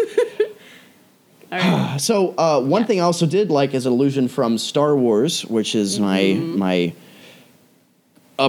All 1.52 1.59
right. 1.59 1.97
so 2.00 2.35
uh, 2.38 2.61
one 2.61 2.83
Yeah. 2.83 2.87
thing 2.87 3.00
I 3.00 3.05
also 3.05 3.26
did 3.26 3.50
like 3.50 3.75
is 3.75 3.87
an 3.87 3.93
allusion 3.93 4.29
from 4.29 4.59
Star 4.59 4.97
Wars, 4.97 5.45
which 5.47 5.75
is 5.75 5.99
Mm-hmm. 5.99 6.59
my 6.59 6.59
my 6.59 6.93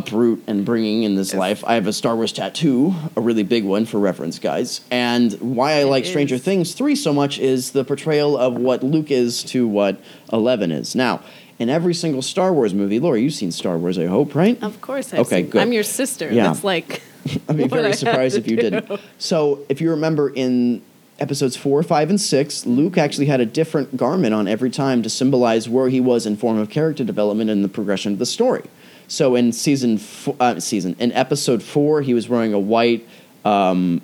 uproot 0.01 0.41
and 0.47 0.65
bringing 0.65 1.03
in 1.03 1.15
this 1.15 1.33
life. 1.33 1.63
I 1.67 1.75
have 1.75 1.85
a 1.85 1.93
Star 1.93 2.15
Wars 2.15 2.31
tattoo, 2.31 2.95
a 3.15 3.21
really 3.21 3.43
big 3.43 3.65
one 3.65 3.85
for 3.85 3.99
reference, 3.99 4.39
guys. 4.39 4.81
And 4.89 5.33
why 5.33 5.73
I 5.73 5.83
like 5.83 6.05
Stranger. 6.05 6.37
Things 6.37 6.73
three 6.73 6.95
so 6.95 7.13
much 7.13 7.37
is 7.37 7.71
the 7.71 7.83
portrayal 7.83 8.37
of 8.37 8.55
what 8.55 8.83
Luke 8.83 9.11
is 9.11 9.43
to 9.45 9.67
what 9.67 9.99
Eleven 10.31 10.71
is. 10.71 10.95
Now, 10.95 11.21
in 11.59 11.69
every 11.69 11.93
single 11.93 12.21
Star 12.21 12.53
Wars 12.53 12.73
movie, 12.73 12.99
Laura, 12.99 13.19
you've 13.19 13.33
seen 13.33 13.51
Star 13.51 13.77
Wars, 13.77 13.99
I 13.99 14.05
hope, 14.05 14.33
right? 14.33 14.61
Of 14.63 14.79
course, 14.81 15.13
I've 15.13 15.19
Okay, 15.21 15.41
seen- 15.43 15.49
good. 15.51 15.61
I'm 15.61 15.73
your 15.73 15.83
sister. 15.83 16.31
Yeah. 16.33 16.47
That's 16.47 16.63
like. 16.63 17.01
I'd 17.49 17.57
be 17.57 17.65
I 17.65 17.67
very 17.67 17.93
surprised 17.93 18.35
if 18.37 18.47
you 18.47 18.55
do. 18.55 18.69
didn't. 18.69 18.99
So, 19.19 19.59
if 19.69 19.79
you 19.81 19.91
remember 19.91 20.29
in 20.33 20.81
episodes 21.19 21.55
four, 21.55 21.83
five, 21.83 22.09
and 22.09 22.19
six, 22.19 22.65
Luke 22.65 22.97
actually 22.97 23.27
had 23.27 23.39
a 23.41 23.45
different 23.45 23.95
garment 23.95 24.33
on 24.33 24.47
every 24.47 24.71
time 24.71 25.03
to 25.03 25.09
symbolize 25.09 25.69
where 25.69 25.89
he 25.89 25.99
was 25.99 26.25
in 26.25 26.35
form 26.37 26.57
of 26.57 26.69
character 26.71 27.03
development 27.03 27.49
and 27.51 27.63
the 27.63 27.69
progression 27.69 28.13
of 28.13 28.17
the 28.19 28.25
story. 28.25 28.63
So, 29.07 29.35
in 29.35 29.51
season, 29.51 29.97
fo- 29.97 30.35
uh, 30.39 30.59
season 30.59 30.95
in 30.99 31.11
episode 31.13 31.61
four, 31.63 32.01
he 32.01 32.13
was 32.13 32.29
wearing 32.29 32.53
a 32.53 32.59
white 32.59 33.07
um, 33.45 34.01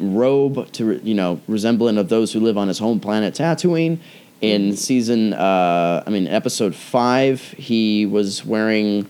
robe 0.00 0.70
to 0.72 0.84
re- 0.84 1.00
you 1.02 1.14
know 1.14 1.40
resemblant 1.48 1.98
of 1.98 2.08
those 2.08 2.32
who 2.32 2.40
live 2.40 2.56
on 2.58 2.68
his 2.68 2.78
home 2.78 3.00
planet 3.00 3.34
Tatooine. 3.34 3.98
In 4.40 4.76
season, 4.76 5.34
uh, 5.34 6.02
I 6.04 6.10
mean, 6.10 6.26
episode 6.26 6.74
five, 6.74 7.40
he 7.52 8.06
was 8.06 8.44
wearing 8.44 9.06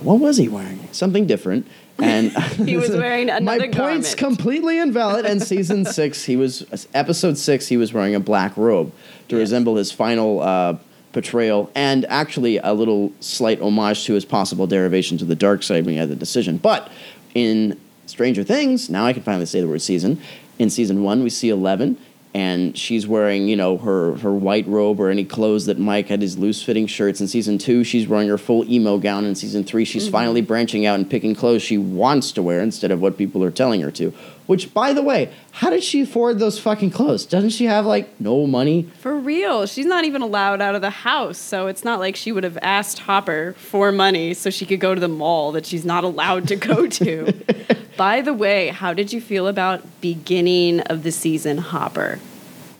what 0.00 0.20
was 0.20 0.36
he 0.36 0.48
wearing? 0.48 0.88
Something 0.92 1.26
different. 1.26 1.66
And 2.00 2.30
He 2.68 2.76
was 2.76 2.90
wearing 2.96 3.26
My 3.26 3.36
another 3.38 3.68
point's 3.70 4.14
completely 4.14 4.78
invalid. 4.78 5.26
And 5.26 5.42
season 5.42 5.84
six, 6.00 6.24
he 6.24 6.36
was 6.36 6.86
episode 6.94 7.36
six. 7.36 7.66
He 7.68 7.76
was 7.76 7.92
wearing 7.92 8.14
a 8.14 8.20
black 8.20 8.56
robe 8.56 8.92
to 9.28 9.36
Yes. 9.36 9.40
resemble 9.40 9.76
his 9.76 9.90
final 9.92 10.40
uh, 10.40 10.76
portrayal, 11.18 11.68
and 11.74 12.04
actually 12.06 12.58
a 12.58 12.72
little 12.72 13.12
slight 13.18 13.60
homage 13.60 14.04
to 14.04 14.12
his 14.12 14.24
possible 14.24 14.68
derivation 14.68 15.18
to 15.18 15.24
the 15.24 15.34
dark 15.34 15.64
side 15.64 15.84
when 15.84 15.94
he 15.94 15.98
had 15.98 16.08
the 16.08 16.14
decision. 16.14 16.58
But 16.58 16.92
in 17.34 17.78
Stranger 18.06 18.44
Things, 18.44 18.88
now 18.88 19.04
I 19.04 19.12
can 19.12 19.24
finally 19.24 19.46
say 19.46 19.60
the 19.60 19.66
word 19.66 19.82
season. 19.82 20.20
In 20.60 20.70
season 20.70 21.02
one, 21.02 21.24
we 21.24 21.30
see 21.30 21.48
Eleven, 21.48 21.98
and 22.34 22.78
she's 22.78 23.08
wearing, 23.08 23.48
you 23.48 23.56
know, 23.56 23.78
her 23.78 24.14
her 24.18 24.32
white 24.32 24.68
robe 24.68 25.00
or 25.00 25.10
any 25.10 25.24
clothes 25.24 25.66
that 25.66 25.76
Mike 25.76 26.06
had 26.06 26.22
his 26.22 26.38
loose 26.38 26.62
fitting 26.62 26.86
shirts. 26.86 27.20
In 27.20 27.26
season 27.26 27.58
two, 27.58 27.82
she's 27.82 28.06
wearing 28.06 28.28
her 28.28 28.38
full 28.38 28.64
emo 28.70 28.98
gown. 28.98 29.24
In 29.24 29.34
season 29.34 29.64
three, 29.64 29.84
she's 29.84 30.04
mm-hmm. 30.04 30.12
finally 30.12 30.40
branching 30.40 30.86
out 30.86 31.00
and 31.00 31.10
picking 31.10 31.34
clothes 31.34 31.62
she 31.62 31.78
wants 31.78 32.30
to 32.32 32.42
wear 32.44 32.60
instead 32.60 32.92
of 32.92 33.00
what 33.00 33.18
people 33.18 33.42
are 33.42 33.50
telling 33.50 33.80
her 33.80 33.90
to. 33.90 34.14
Which, 34.48 34.72
by 34.72 34.94
the 34.94 35.02
way, 35.02 35.30
how 35.52 35.68
did 35.68 35.84
she 35.84 36.00
afford 36.00 36.38
those 36.38 36.58
fucking 36.58 36.92
clothes? 36.92 37.26
Doesn't 37.26 37.50
she 37.50 37.66
have 37.66 37.84
like 37.84 38.18
no 38.18 38.46
money? 38.46 38.88
For 38.98 39.14
real, 39.14 39.66
she's 39.66 39.84
not 39.84 40.06
even 40.06 40.22
allowed 40.22 40.62
out 40.62 40.74
of 40.74 40.80
the 40.80 40.88
house, 40.88 41.36
so 41.36 41.66
it's 41.66 41.84
not 41.84 42.00
like 42.00 42.16
she 42.16 42.32
would 42.32 42.44
have 42.44 42.56
asked 42.62 43.00
Hopper 43.00 43.54
for 43.58 43.92
money 43.92 44.32
so 44.32 44.48
she 44.48 44.64
could 44.64 44.80
go 44.80 44.94
to 44.94 45.00
the 45.02 45.06
mall 45.06 45.52
that 45.52 45.66
she's 45.66 45.84
not 45.84 46.02
allowed 46.02 46.48
to 46.48 46.56
go 46.56 46.86
to. 46.86 47.30
By 47.98 48.22
the 48.22 48.32
way, 48.32 48.68
how 48.68 48.94
did 48.94 49.12
you 49.12 49.20
feel 49.20 49.48
about 49.48 49.82
beginning 50.00 50.80
of 50.80 51.02
the 51.02 51.12
season 51.12 51.58
Hopper? 51.58 52.18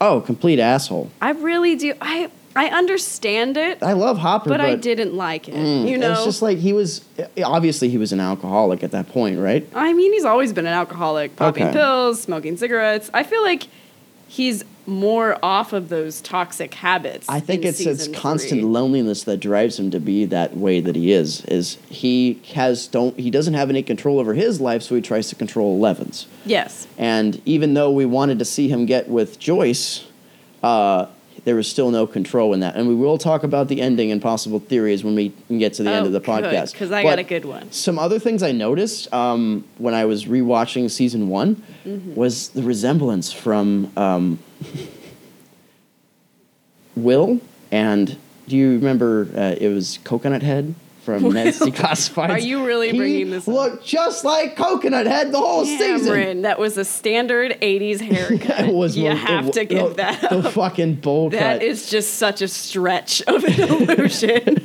Oh, 0.01 0.21
complete 0.21 0.57
asshole. 0.57 1.11
I 1.21 1.33
really 1.33 1.75
do. 1.75 1.93
I 2.01 2.31
I 2.55 2.67
understand 2.67 3.57
it, 3.57 3.81
I 3.83 3.93
love 3.93 4.17
Hopper, 4.17 4.49
but, 4.49 4.57
but, 4.57 4.65
I 4.65 4.75
didn't 4.75 5.13
like 5.15 5.47
it. 5.47 5.55
mm, 5.55 5.87
you 5.87 5.97
know, 5.97 6.11
it's 6.13 6.25
just 6.25 6.41
like 6.41 6.57
he 6.57 6.73
was. 6.73 7.01
Obviously, 7.43 7.89
he 7.89 7.97
was 7.97 8.11
an 8.11 8.19
alcoholic 8.19 8.83
at 8.83 8.91
that 8.91 9.09
point, 9.09 9.39
right? 9.39 9.67
I 9.75 9.93
mean, 9.93 10.11
he's 10.13 10.25
always 10.25 10.51
been 10.53 10.65
an 10.65 10.73
alcoholic, 10.73 11.35
popping 11.35 11.63
Okay. 11.63 11.73
pills, 11.73 12.21
smoking 12.21 12.57
cigarettes. 12.57 13.09
I 13.13 13.23
feel 13.23 13.43
like 13.43 13.67
he's 14.27 14.63
more 14.85 15.37
off 15.43 15.71
of 15.73 15.89
those 15.89 16.19
toxic 16.21 16.73
habits. 16.73 17.27
I 17.29 17.39
think 17.39 17.61
in 17.61 17.69
it's 17.69 17.81
it's 17.81 18.07
constant 18.07 18.61
three. 18.61 18.69
loneliness 18.69 19.23
that 19.25 19.37
drives 19.37 19.77
him 19.79 19.91
to 19.91 19.99
be 19.99 20.25
that 20.25 20.57
way 20.57 20.81
that 20.81 20.95
he 20.95 21.11
is. 21.11 21.45
Is 21.45 21.77
he 21.89 22.41
has 22.55 22.87
don't 22.87 23.17
he 23.19 23.29
doesn't 23.29 23.53
have 23.53 23.69
any 23.69 23.83
control 23.83 24.19
over 24.19 24.33
his 24.33 24.59
life, 24.59 24.81
so 24.81 24.95
he 24.95 25.01
tries 25.01 25.29
to 25.29 25.35
control 25.35 25.75
Eleven's. 25.75 26.27
Yes. 26.45 26.87
And 26.97 27.41
even 27.45 27.75
though 27.75 27.91
we 27.91 28.05
wanted 28.05 28.39
to 28.39 28.45
see 28.45 28.67
him 28.69 28.87
get 28.87 29.07
with 29.07 29.37
Joyce, 29.37 30.05
uh, 30.63 31.05
there 31.45 31.55
was 31.55 31.67
still 31.67 31.91
no 31.91 32.05
control 32.07 32.53
in 32.53 32.59
that. 32.61 32.75
And 32.75 32.87
we 32.87 32.95
will 32.95 33.17
talk 33.17 33.43
about 33.43 33.67
the 33.67 33.81
ending 33.81 34.11
and 34.11 34.21
possible 34.21 34.59
theories 34.59 35.03
when 35.03 35.15
we 35.15 35.29
get 35.57 35.73
to 35.75 35.83
the 35.83 35.89
end 35.91 36.05
of 36.05 36.11
the 36.11 36.21
podcast. 36.21 36.73
Because 36.73 36.91
Oh, 36.91 36.95
I 36.95 37.03
But 37.03 37.09
got 37.11 37.19
a 37.19 37.23
good 37.23 37.45
one. 37.45 37.71
Some 37.71 37.97
other 37.99 38.19
things 38.19 38.43
I 38.43 38.51
noticed 38.51 39.11
um, 39.13 39.63
when 39.77 39.93
I 39.93 40.05
was 40.05 40.25
rewatching 40.25 40.89
season 40.91 41.27
one 41.29 41.61
Mm-hmm. 41.85 42.13
was 42.15 42.49
the 42.49 42.61
resemblance 42.61 43.31
from 43.31 43.91
um, 43.97 44.37
Will 46.95 47.39
and 47.71 48.17
do 48.47 48.57
you 48.57 48.71
remember 48.71 49.27
uh, 49.35 49.55
it 49.59 49.69
was 49.69 49.99
Coconut 50.03 50.41
Head 50.43 50.75
from 51.17 51.33
Ned's 51.33 51.59
Declassified? 51.59 52.29
Are 52.29 52.39
you 52.39 52.65
really 52.65 52.91
he 52.91 52.97
bringing 52.97 53.29
this 53.31 53.47
up? 53.47 53.53
Looked 53.53 53.85
just 53.85 54.23
like 54.23 54.55
Coconut 54.55 55.07
Head 55.07 55.31
the 55.31 55.39
whole 55.39 55.65
season. 55.65 56.05
Cameron, 56.05 56.41
that 56.43 56.59
was 56.59 56.77
a 56.77 56.85
standard 56.85 57.57
'80s 57.61 57.99
haircut. 58.01 58.67
It 58.67 58.73
was 58.73 58.95
you 58.97 59.09
have 59.09 59.47
it 59.47 59.53
to 59.53 59.65
give 59.65 59.89
the, 59.89 59.93
that 59.95 60.29
the 60.29 60.43
fucking 60.51 60.95
bowl 60.95 61.29
That 61.31 61.59
cut. 61.59 61.63
is 61.63 61.89
just 61.89 62.15
such 62.15 62.41
a 62.41 62.47
stretch 62.47 63.21
of 63.23 63.43
an 63.43 63.53
illusion. 63.61 64.57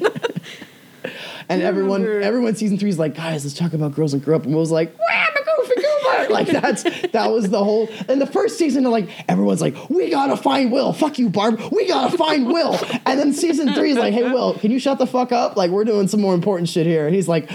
And 1.49 1.63
everyone, 1.63 2.03
remember- 2.03 2.25
everyone 2.27 2.55
season 2.57 2.79
three 2.79 2.91
is 2.91 2.99
like, 2.99 3.15
guys, 3.15 3.45
let's 3.45 3.57
talk 3.57 3.73
about 3.73 3.95
girls 3.95 4.13
and 4.15 4.23
grow 4.25 4.37
up. 4.37 4.45
And 4.45 4.55
Will's 4.55 4.71
like, 4.71 4.97
"Wah, 4.99 5.05
I'm 5.11 5.35
a 5.35 5.45
goofy 5.45 5.75
goober. 5.81 6.29
like 6.33 6.49
that's 6.49 6.83
that 7.13 7.31
was 7.31 7.51
the 7.51 7.63
whole. 7.63 7.89
And 8.09 8.21
the 8.21 8.27
first 8.27 8.59
season, 8.59 8.85
like 8.85 9.09
everyone's 9.29 9.61
like, 9.61 9.75
we 9.91 10.11
gotta 10.11 10.37
find 10.37 10.71
Will. 10.73 10.93
Fuck 10.93 11.19
you, 11.19 11.29
Barb. 11.29 11.61
We 11.73 11.87
gotta 11.89 12.17
find 12.17 12.47
Will. 12.47 12.79
And 13.07 13.19
then 13.19 13.33
season 13.33 13.73
three 13.75 13.91
is 13.91 13.99
like, 13.99 14.15
hey, 14.15 14.23
Will, 14.25 14.55
can 14.55 14.71
you 14.71 14.79
shut 14.79 14.99
the 14.99 15.07
fuck 15.07 15.33
up? 15.33 15.57
Like 15.57 15.71
we're 15.71 15.85
doing 15.85 16.09
some 16.09 16.21
more 16.21 16.35
important 16.35 16.69
shit 16.69 16.87
here. 16.87 17.07
And 17.07 17.15
he's 17.15 17.29
like. 17.29 17.51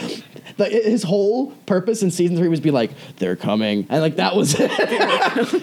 The, 0.58 0.66
his 0.66 1.04
whole 1.04 1.52
purpose 1.68 2.04
in 2.04 2.12
season 2.12 2.36
three 2.36 2.50
was 2.50 2.60
be 2.60 2.72
like, 2.72 2.92
they're 3.18 3.38
coming, 3.38 3.86
and 3.88 4.02
like 4.02 4.18
that 4.18 4.36
was 4.36 4.56
it. 4.60 4.70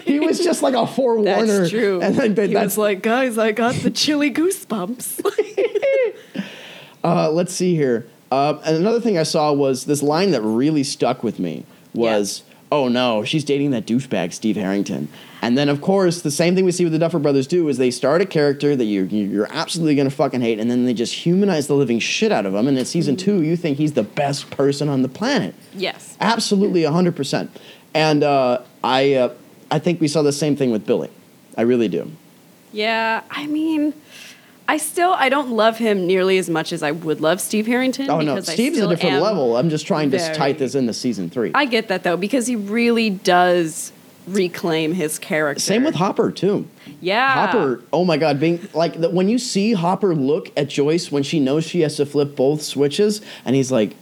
he 0.01 0.19
was 0.19 0.39
just 0.39 0.63
like 0.63 0.73
a 0.73 0.87
forewarner. 0.87 1.45
That's 1.45 1.69
true. 1.69 2.01
And 2.01 2.15
like, 2.17 2.35
he 2.35 2.53
that's 2.53 2.63
was 2.65 2.77
like, 2.79 3.03
guys, 3.03 3.37
I 3.37 3.51
got 3.51 3.75
the 3.75 3.91
chilly 3.91 4.31
goosebumps. 4.33 5.23
Uh, 7.03 7.29
let's 7.31 7.53
see 7.53 7.75
here. 7.75 8.05
Uh, 8.31 8.59
and 8.65 8.75
another 8.77 8.99
thing 8.99 9.17
I 9.17 9.23
saw 9.23 9.53
was 9.53 9.85
this 9.85 10.03
line 10.03 10.31
that 10.31 10.41
really 10.41 10.83
stuck 10.83 11.23
with 11.23 11.39
me 11.39 11.65
was, 11.93 12.43
"Oh 12.71 12.87
no, 12.87 13.23
she's 13.23 13.43
dating 13.43 13.71
that 13.71 13.85
douchebag 13.85 14.33
Steve 14.33 14.55
Harrington." 14.57 15.07
And 15.41 15.57
then, 15.57 15.69
of 15.69 15.81
course, 15.81 16.21
the 16.21 16.31
same 16.31 16.55
thing 16.55 16.65
we 16.65 16.71
see 16.71 16.83
with 16.83 16.93
the 16.93 16.99
Duffer 16.99 17.19
Brothers 17.19 17.45
do 17.47 17.69
is 17.69 17.77
they 17.77 17.91
start 17.91 18.21
a 18.21 18.25
character 18.25 18.75
that 18.75 18.85
you're 18.85 19.05
you're 19.05 19.47
absolutely 19.51 19.95
gonna 19.95 20.09
fucking 20.09 20.41
hate, 20.41 20.59
and 20.59 20.69
then 20.69 20.85
they 20.85 20.93
just 20.93 21.13
humanize 21.13 21.67
the 21.67 21.75
living 21.75 21.99
shit 21.99 22.31
out 22.31 22.45
of 22.45 22.53
him. 22.55 22.67
And 22.67 22.77
in 22.77 22.85
season 22.85 23.15
two, 23.15 23.41
you 23.43 23.55
think 23.55 23.77
he's 23.77 23.93
the 23.93 24.03
best 24.03 24.49
person 24.49 24.89
on 24.89 25.03
the 25.03 25.09
planet. 25.09 25.55
yes. 25.73 26.17
Absolutely, 26.19 26.83
hundred 26.83 27.15
percent. 27.15 27.49
And 27.93 28.23
uh, 28.23 28.61
I 28.83 29.13
uh, 29.13 29.33
I 29.71 29.79
think 29.79 30.01
we 30.01 30.07
saw 30.07 30.21
the 30.21 30.33
same 30.33 30.55
thing 30.55 30.71
with 30.71 30.85
Billy. 30.85 31.09
I 31.57 31.61
really 31.61 31.87
do. 31.87 32.11
Yeah, 32.73 33.21
I 33.31 33.47
mean, 33.47 33.93
I 34.67 34.77
still 34.77 35.11
I 35.13 35.29
don't 35.29 35.51
love 35.51 35.77
him 35.77 36.05
nearly 36.07 36.37
as 36.37 36.49
much 36.49 36.73
as 36.73 36.83
I 36.83 36.91
would 36.91 37.21
love 37.21 37.39
Steve 37.39 37.67
Harrington. 37.67 38.09
Oh 38.09 38.19
no, 38.19 38.41
Steve's 38.41 38.79
a 38.79 38.87
different 38.87 39.21
level. 39.21 39.55
I'm 39.57 39.69
just 39.69 39.87
trying 39.87 40.11
to 40.11 40.17
very- 40.17 40.35
tight 40.35 40.57
this 40.57 40.75
into 40.75 40.93
season 40.93 41.29
three. 41.29 41.51
I 41.55 41.65
get 41.65 41.87
that 41.87 42.03
though 42.03 42.17
because 42.17 42.47
he 42.47 42.55
really 42.55 43.09
does 43.09 43.91
reclaim 44.27 44.93
his 44.93 45.19
character. 45.19 45.61
Same 45.61 45.85
with 45.85 45.95
Hopper 45.95 46.31
too. 46.31 46.67
yeah 46.99 47.33
Hopper, 47.47 47.81
oh 47.93 48.03
my 48.03 48.17
God, 48.17 48.39
being 48.41 48.67
like 48.73 48.99
the, 48.99 49.09
when 49.09 49.29
you 49.29 49.37
see 49.39 49.71
Hopper 49.73 50.13
look 50.13 50.51
at 50.57 50.67
Joyce 50.67 51.11
when 51.11 51.23
she 51.23 51.39
knows 51.39 51.63
she 51.63 51.79
has 51.81 51.95
to 51.95 52.05
flip 52.05 52.35
both 52.35 52.61
switches, 52.61 53.21
and 53.45 53.55
he's 53.55 53.71
like, 53.71 53.95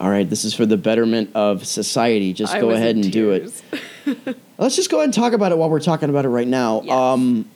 all 0.00 0.08
right, 0.08 0.28
this 0.28 0.44
is 0.44 0.54
for 0.54 0.64
the 0.66 0.76
betterment 0.78 1.30
of 1.34 1.66
society. 1.66 2.32
Just 2.32 2.54
I 2.54 2.60
go 2.60 2.70
ahead 2.70 2.96
and 2.96 3.12
do 3.12 3.32
it. 3.32 3.62
Let's 4.58 4.76
just 4.76 4.90
go 4.90 4.98
ahead 4.98 5.06
and 5.06 5.14
talk 5.14 5.34
about 5.34 5.52
it 5.52 5.58
while 5.58 5.68
we're 5.68 5.80
talking 5.80 6.08
about 6.08 6.24
it 6.24 6.28
right 6.30 6.48
now. 6.48 6.80
Yes. 6.82 6.92
Um, 6.92 7.46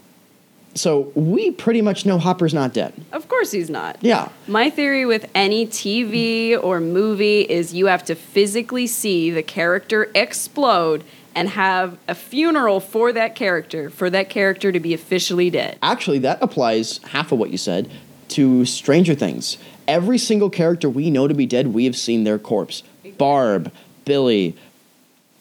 so 0.75 1.13
we 1.15 1.51
pretty 1.51 1.83
much 1.83 2.07
know 2.07 2.19
Hopper's 2.19 2.55
not 2.55 2.73
dead. 2.73 2.93
Of 3.13 3.29
course 3.29 3.51
he's 3.51 3.71
not. 3.71 3.97
Yeah. 4.01 4.29
My 4.47 4.71
theory 4.71 5.05
with 5.05 5.29
any 5.35 5.67
TV 5.67 6.61
or 6.63 6.81
movie 6.81 7.41
is 7.41 7.75
you 7.75 7.87
have 7.87 8.05
to 8.05 8.15
physically 8.15 8.87
see 8.87 9.31
the 9.31 9.43
character 9.43 10.11
explode 10.15 11.05
and 11.35 11.49
have 11.51 11.97
a 12.09 12.15
funeral 12.15 12.81
for 12.81 13.13
that 13.13 13.35
character, 13.35 13.91
for 13.91 14.11
that 14.11 14.29
character 14.31 14.73
to 14.73 14.81
be 14.81 14.95
officially 14.95 15.51
dead. 15.51 15.79
Actually, 15.83 16.19
that 16.21 16.39
applies 16.43 16.99
half 17.09 17.33
of 17.33 17.39
what 17.39 17.51
you 17.51 17.59
said 17.59 17.91
to 18.29 18.65
Stranger 18.65 19.15
Things. 19.15 19.59
Every 19.87 20.19
single 20.19 20.51
character 20.51 20.89
we 20.89 21.11
know 21.11 21.29
to 21.29 21.35
be 21.35 21.47
dead, 21.47 21.69
we 21.69 21.85
have 21.85 21.97
seen 21.97 22.25
their 22.25 22.39
corpse. 22.39 22.83
Barb, 23.19 23.73
Billy, 24.05 24.57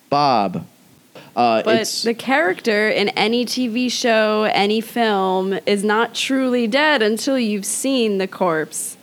Bob. 0.10 0.66
Uh, 1.40 1.64
But 1.64 1.88
the 2.04 2.14
character 2.14 2.90
in 2.90 3.08
any 3.10 3.46
TV 3.46 3.90
show, 3.90 4.44
any 4.54 4.82
film, 4.82 5.58
is 5.66 5.86
not 5.86 6.14
truly 6.14 6.68
dead 6.68 7.02
until 7.02 7.40
you've 7.40 7.66
seen 7.66 8.18
the 8.18 8.28
corpse 8.28 8.98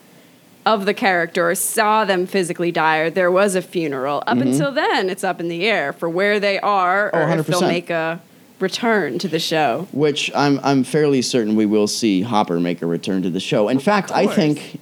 of 0.67 0.85
the 0.85 0.93
character 0.93 1.49
or 1.49 1.55
saw 1.55 2.05
them 2.05 2.27
physically 2.27 2.71
die 2.71 2.99
or 2.99 3.09
there 3.09 3.31
was 3.31 3.55
a 3.55 3.63
funeral. 3.63 4.23
Up 4.27 4.37
until 4.39 4.71
then, 4.71 5.09
it's 5.09 5.25
up 5.25 5.41
in 5.41 5.49
the 5.49 5.65
air 5.65 5.95
for 5.95 6.11
where 6.11 6.39
they 6.39 6.59
are 6.59 7.11
Mm-hmm. 7.11 7.31
Oh, 7.31 7.35
or 7.35 7.39
if 7.39 7.47
they'll 7.47 7.61
make 7.63 7.89
a 7.89 8.21
return 8.59 9.19
to 9.21 9.29
the 9.29 9.39
show. 9.39 9.87
which 9.93 10.31
I'm 10.35 10.61
I'm 10.63 10.85
fairly 10.85 11.23
certain 11.23 11.57
we 11.57 11.65
will 11.65 11.87
see 11.87 12.21
Hopper 12.21 12.61
make 12.61 12.83
a 12.83 12.87
return 12.87 13.23
to 13.23 13.31
the 13.31 13.41
show. 13.41 13.69
In 13.69 13.79
fact, 13.79 14.11
I 14.13 14.27
think 14.27 14.79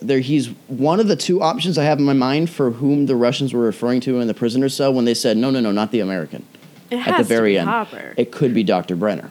there 0.00 0.20
he's 0.20 0.48
one 0.68 1.00
of 1.00 1.08
the 1.08 1.16
two 1.16 1.42
options 1.42 1.78
I 1.78 1.84
have 1.84 1.98
in 1.98 2.04
my 2.04 2.12
mind 2.12 2.50
for 2.50 2.70
whom 2.72 3.06
the 3.06 3.16
Russians 3.16 3.52
were 3.52 3.62
referring 3.62 4.00
to 4.02 4.20
in 4.20 4.28
the 4.28 4.34
prisoner 4.34 4.68
cell 4.68 4.92
when 4.94 5.04
they 5.04 5.14
said 5.14 5.36
no 5.36 5.50
no 5.50 5.58
no 5.60 5.72
not 5.72 5.90
the 5.90 6.00
American 6.00 6.44
at 6.90 7.18
the 7.18 7.24
very 7.24 7.58
end. 7.58 7.68
Hopper. 7.68 8.14
It 8.16 8.32
could 8.32 8.54
be 8.54 8.62
Dr. 8.62 8.96
Brenner. 8.96 9.30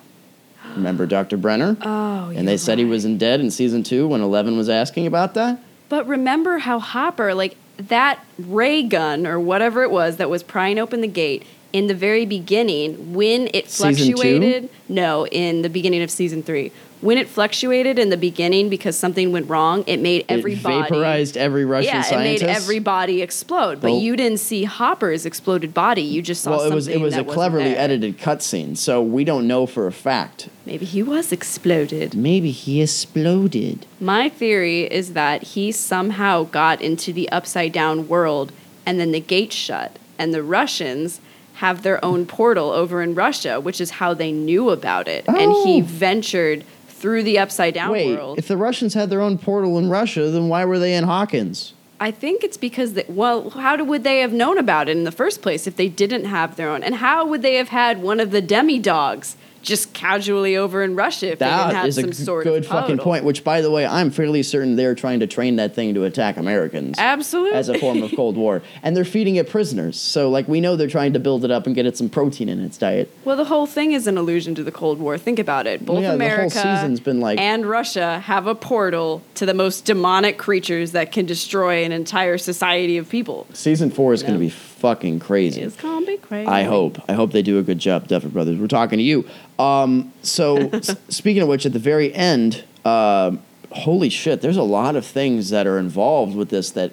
Remember 0.75 1.05
Dr. 1.05 1.37
Brenner? 1.37 1.77
oh, 1.81 2.31
and 2.35 2.47
they 2.47 2.57
said 2.57 2.77
he 2.77 2.85
wasn't 2.85 3.17
dead 3.17 3.39
in 3.39 3.49
season 3.51 3.83
two 3.83 4.07
when 4.07 4.21
Eleven 4.21 4.57
was 4.57 4.69
asking 4.69 5.07
about 5.07 5.33
that. 5.35 5.59
But 5.87 6.07
remember 6.07 6.57
how 6.59 6.79
Hopper, 6.79 7.33
like 7.33 7.57
that 7.77 8.19
ray 8.37 8.83
gun 8.83 9.27
or 9.27 9.39
whatever 9.39 9.83
it 9.83 9.91
was 9.91 10.17
that 10.17 10.29
was 10.29 10.43
prying 10.43 10.79
open 10.79 11.01
the 11.01 11.07
gate 11.07 11.45
in 11.73 11.87
the 11.87 11.93
very 11.93 12.25
beginning, 12.25 13.13
when 13.13 13.49
it 13.53 13.67
fluctuated. 13.67 14.69
No, 14.87 15.27
in 15.27 15.61
the 15.61 15.69
beginning 15.69 16.01
of 16.01 16.09
season 16.09 16.41
three. 16.41 16.71
When 17.05 17.19
it 17.19 17.27
fluctuated 17.29 17.99
in 17.99 18.09
the 18.09 18.17
beginning 18.17 18.67
because 18.69 18.97
something 18.97 19.31
went 19.31 19.47
wrong, 19.47 19.83
it 19.85 19.99
made 19.99 20.25
every 20.27 20.53
it 20.53 20.57
vaporized 20.57 21.37
every 21.37 21.63
Russian 21.63 21.93
yeah, 21.93 22.01
scientist. 22.01 22.41
it 22.41 22.47
made 22.47 22.55
every 22.55 22.79
body 22.79 23.21
explode. 23.21 23.79
But 23.79 23.91
Well- 23.91 23.99
you 23.99 24.15
didn't 24.15 24.39
see 24.39 24.63
Hopper's 24.63 25.23
exploded 25.23 25.71
body. 25.71 26.01
You 26.01 26.23
just 26.23 26.41
saw 26.41 26.49
well, 26.49 26.59
it 26.61 26.63
something 26.63 26.75
was 26.75 26.87
it 26.87 26.99
was 27.01 27.15
a 27.15 27.23
cleverly 27.23 27.65
there. 27.73 27.77
edited 27.79 28.17
cutscene, 28.17 28.75
so 28.75 29.03
we 29.03 29.23
don't 29.23 29.45
know 29.45 29.67
for 29.67 29.85
a 29.85 29.91
fact. 29.91 30.49
Maybe 30.65 30.83
he 30.85 31.03
was 31.03 31.31
exploded. 31.31 32.15
Maybe 32.15 32.49
he 32.49 32.81
exploded. 32.81 33.85
My 34.01 34.27
theory 34.27 34.91
is 34.91 35.13
that 35.13 35.43
he 35.43 35.71
somehow 35.71 36.45
got 36.45 36.81
into 36.81 37.13
the 37.13 37.29
upside 37.29 37.71
down 37.71 38.07
world 38.07 38.51
and 38.83 38.99
then 38.99 39.11
the 39.11 39.19
gate 39.19 39.53
shut. 39.53 39.97
And 40.17 40.33
the 40.33 40.41
Russians 40.41 41.21
have 41.55 41.83
their 41.83 42.03
own 42.03 42.25
portal 42.25 42.71
over 42.71 43.03
in 43.03 43.13
Russia, 43.13 43.59
which 43.59 43.79
is 43.79 43.91
how 43.91 44.15
they 44.15 44.31
knew 44.31 44.71
about 44.71 45.07
it. 45.07 45.23
And 45.27 45.51
he 45.51 45.81
Oh. 45.81 45.85
ventured 45.85 46.63
through 46.95 47.23
the 47.23 47.37
upside 47.37 47.73
down 47.73 47.91
Wait, 47.91 48.15
world. 48.15 48.37
if 48.37 48.47
the 48.47 48.57
Russians 48.57 48.93
had 48.93 49.09
their 49.09 49.21
own 49.21 49.37
portal 49.37 49.77
in 49.77 49.89
Russia, 49.89 50.29
then 50.31 50.47
why 50.47 50.65
were 50.65 50.79
they 50.79 50.95
in 50.95 51.03
Hawkins? 51.03 51.73
I 51.99 52.11
think 52.11 52.43
it's 52.43 52.57
because 52.57 52.93
that 52.93 53.09
well, 53.09 53.49
how 53.51 53.81
would 53.83 54.03
they 54.03 54.19
have 54.19 54.33
known 54.33 54.57
about 54.57 54.89
it 54.89 54.97
in 54.97 55.03
the 55.03 55.11
first 55.11 55.41
place 55.41 55.67
if 55.67 55.75
they 55.75 55.87
didn't 55.87 56.25
have 56.25 56.55
their 56.55 56.69
own? 56.69 56.83
And 56.83 56.95
how 56.95 57.25
would 57.25 57.41
they 57.41 57.55
have 57.55 57.69
had 57.69 58.01
one 58.01 58.19
of 58.19 58.31
the 58.31 58.41
demi 58.41 58.79
dogs 58.79 59.37
just 59.65 59.93
casually 59.93 60.55
over 60.55 60.83
in 60.83 60.95
Russia 60.95 61.31
if 61.31 61.39
they 61.39 61.45
didn't 61.45 61.75
have 61.75 61.93
some 61.93 62.13
sort 62.13 62.43
good 62.45 62.63
of 62.63 62.67
fucking 62.69 62.99
point. 62.99 63.25
Which, 63.25 63.43
by 63.43 63.61
the 63.61 63.71
way, 63.71 63.85
I'm 63.85 64.11
fairly 64.11 64.43
certain 64.43 64.75
they're 64.75 64.95
trying 64.95 65.19
to 65.21 65.27
train 65.27 65.55
that 65.57 65.73
thing 65.75 65.93
to 65.95 66.03
attack 66.03 66.37
Americans 66.37 66.97
Absolutely. 66.99 67.57
as 67.57 67.67
a 67.69 67.77
form 67.79 68.03
of 68.03 68.11
Cold 68.15 68.37
War, 68.37 68.61
and 68.83 68.95
they're 68.95 69.03
feeding 69.03 69.35
it 69.35 69.49
prisoners. 69.49 69.99
So, 69.99 70.29
like, 70.29 70.47
we 70.47 70.61
know 70.61 70.75
they're 70.75 70.87
trying 70.87 71.13
to 71.13 71.19
build 71.19 71.43
it 71.43 71.51
up 71.51 71.65
and 71.65 71.75
get 71.75 71.85
it 71.85 71.97
some 71.97 72.09
protein 72.09 72.47
in 72.47 72.59
its 72.61 72.77
diet. 72.77 73.11
Well, 73.25 73.35
the 73.35 73.45
whole 73.45 73.65
thing 73.65 73.91
is 73.93 74.07
an 74.07 74.17
allusion 74.17 74.55
to 74.55 74.63
the 74.63 74.71
Cold 74.71 74.99
War. 74.99 75.17
Think 75.17 75.39
about 75.39 75.67
it. 75.67 75.85
Both 75.85 76.03
Yeah, 76.03 76.13
America 76.13 76.95
like- 77.07 77.39
and 77.39 77.65
Russia 77.65 78.19
have 78.19 78.45
a 78.47 78.55
portal 78.55 79.23
to 79.35 79.45
the 79.45 79.53
most 79.53 79.85
demonic 79.85 80.37
creatures 80.37 80.91
that 80.91 81.11
can 81.11 81.25
destroy 81.25 81.83
an 81.83 81.91
entire 81.91 82.37
society 82.37 82.97
of 82.97 83.09
people. 83.09 83.47
Season 83.53 83.89
four 83.89 84.13
is 84.13 84.21
going 84.21 84.33
to 84.33 84.39
be 84.39 84.49
fucking 84.85 85.19
crazy. 85.19 85.61
It's 85.61 85.75
gonna 85.75 86.05
be 86.05 86.17
crazy. 86.17 86.47
I 86.47 86.63
hope. 86.63 86.99
I 87.09 87.13
hope 87.13 87.31
they 87.31 87.41
do 87.41 87.57
a 87.57 87.63
good 87.63 87.79
job, 87.79 88.07
Duffer 88.07 88.27
Brothers. 88.29 88.59
We're 88.59 88.67
talking 88.67 88.97
to 88.99 89.03
you. 89.03 89.25
Um, 89.57 90.13
so, 90.21 90.57
s- 90.73 90.95
speaking 91.09 91.41
of 91.41 91.47
which, 91.47 91.65
at 91.65 91.73
the 91.73 91.79
very 91.79 92.13
end, 92.13 92.63
um 92.85 93.39
holy 93.71 94.09
shit, 94.09 94.39
there's 94.41 94.55
a 94.57 94.63
lot 94.63 94.95
of 94.95 95.05
things 95.05 95.49
that 95.49 95.67
are 95.67 95.77
involved 95.79 96.33
with 96.35 96.49
this 96.49 96.69
that 96.71 96.91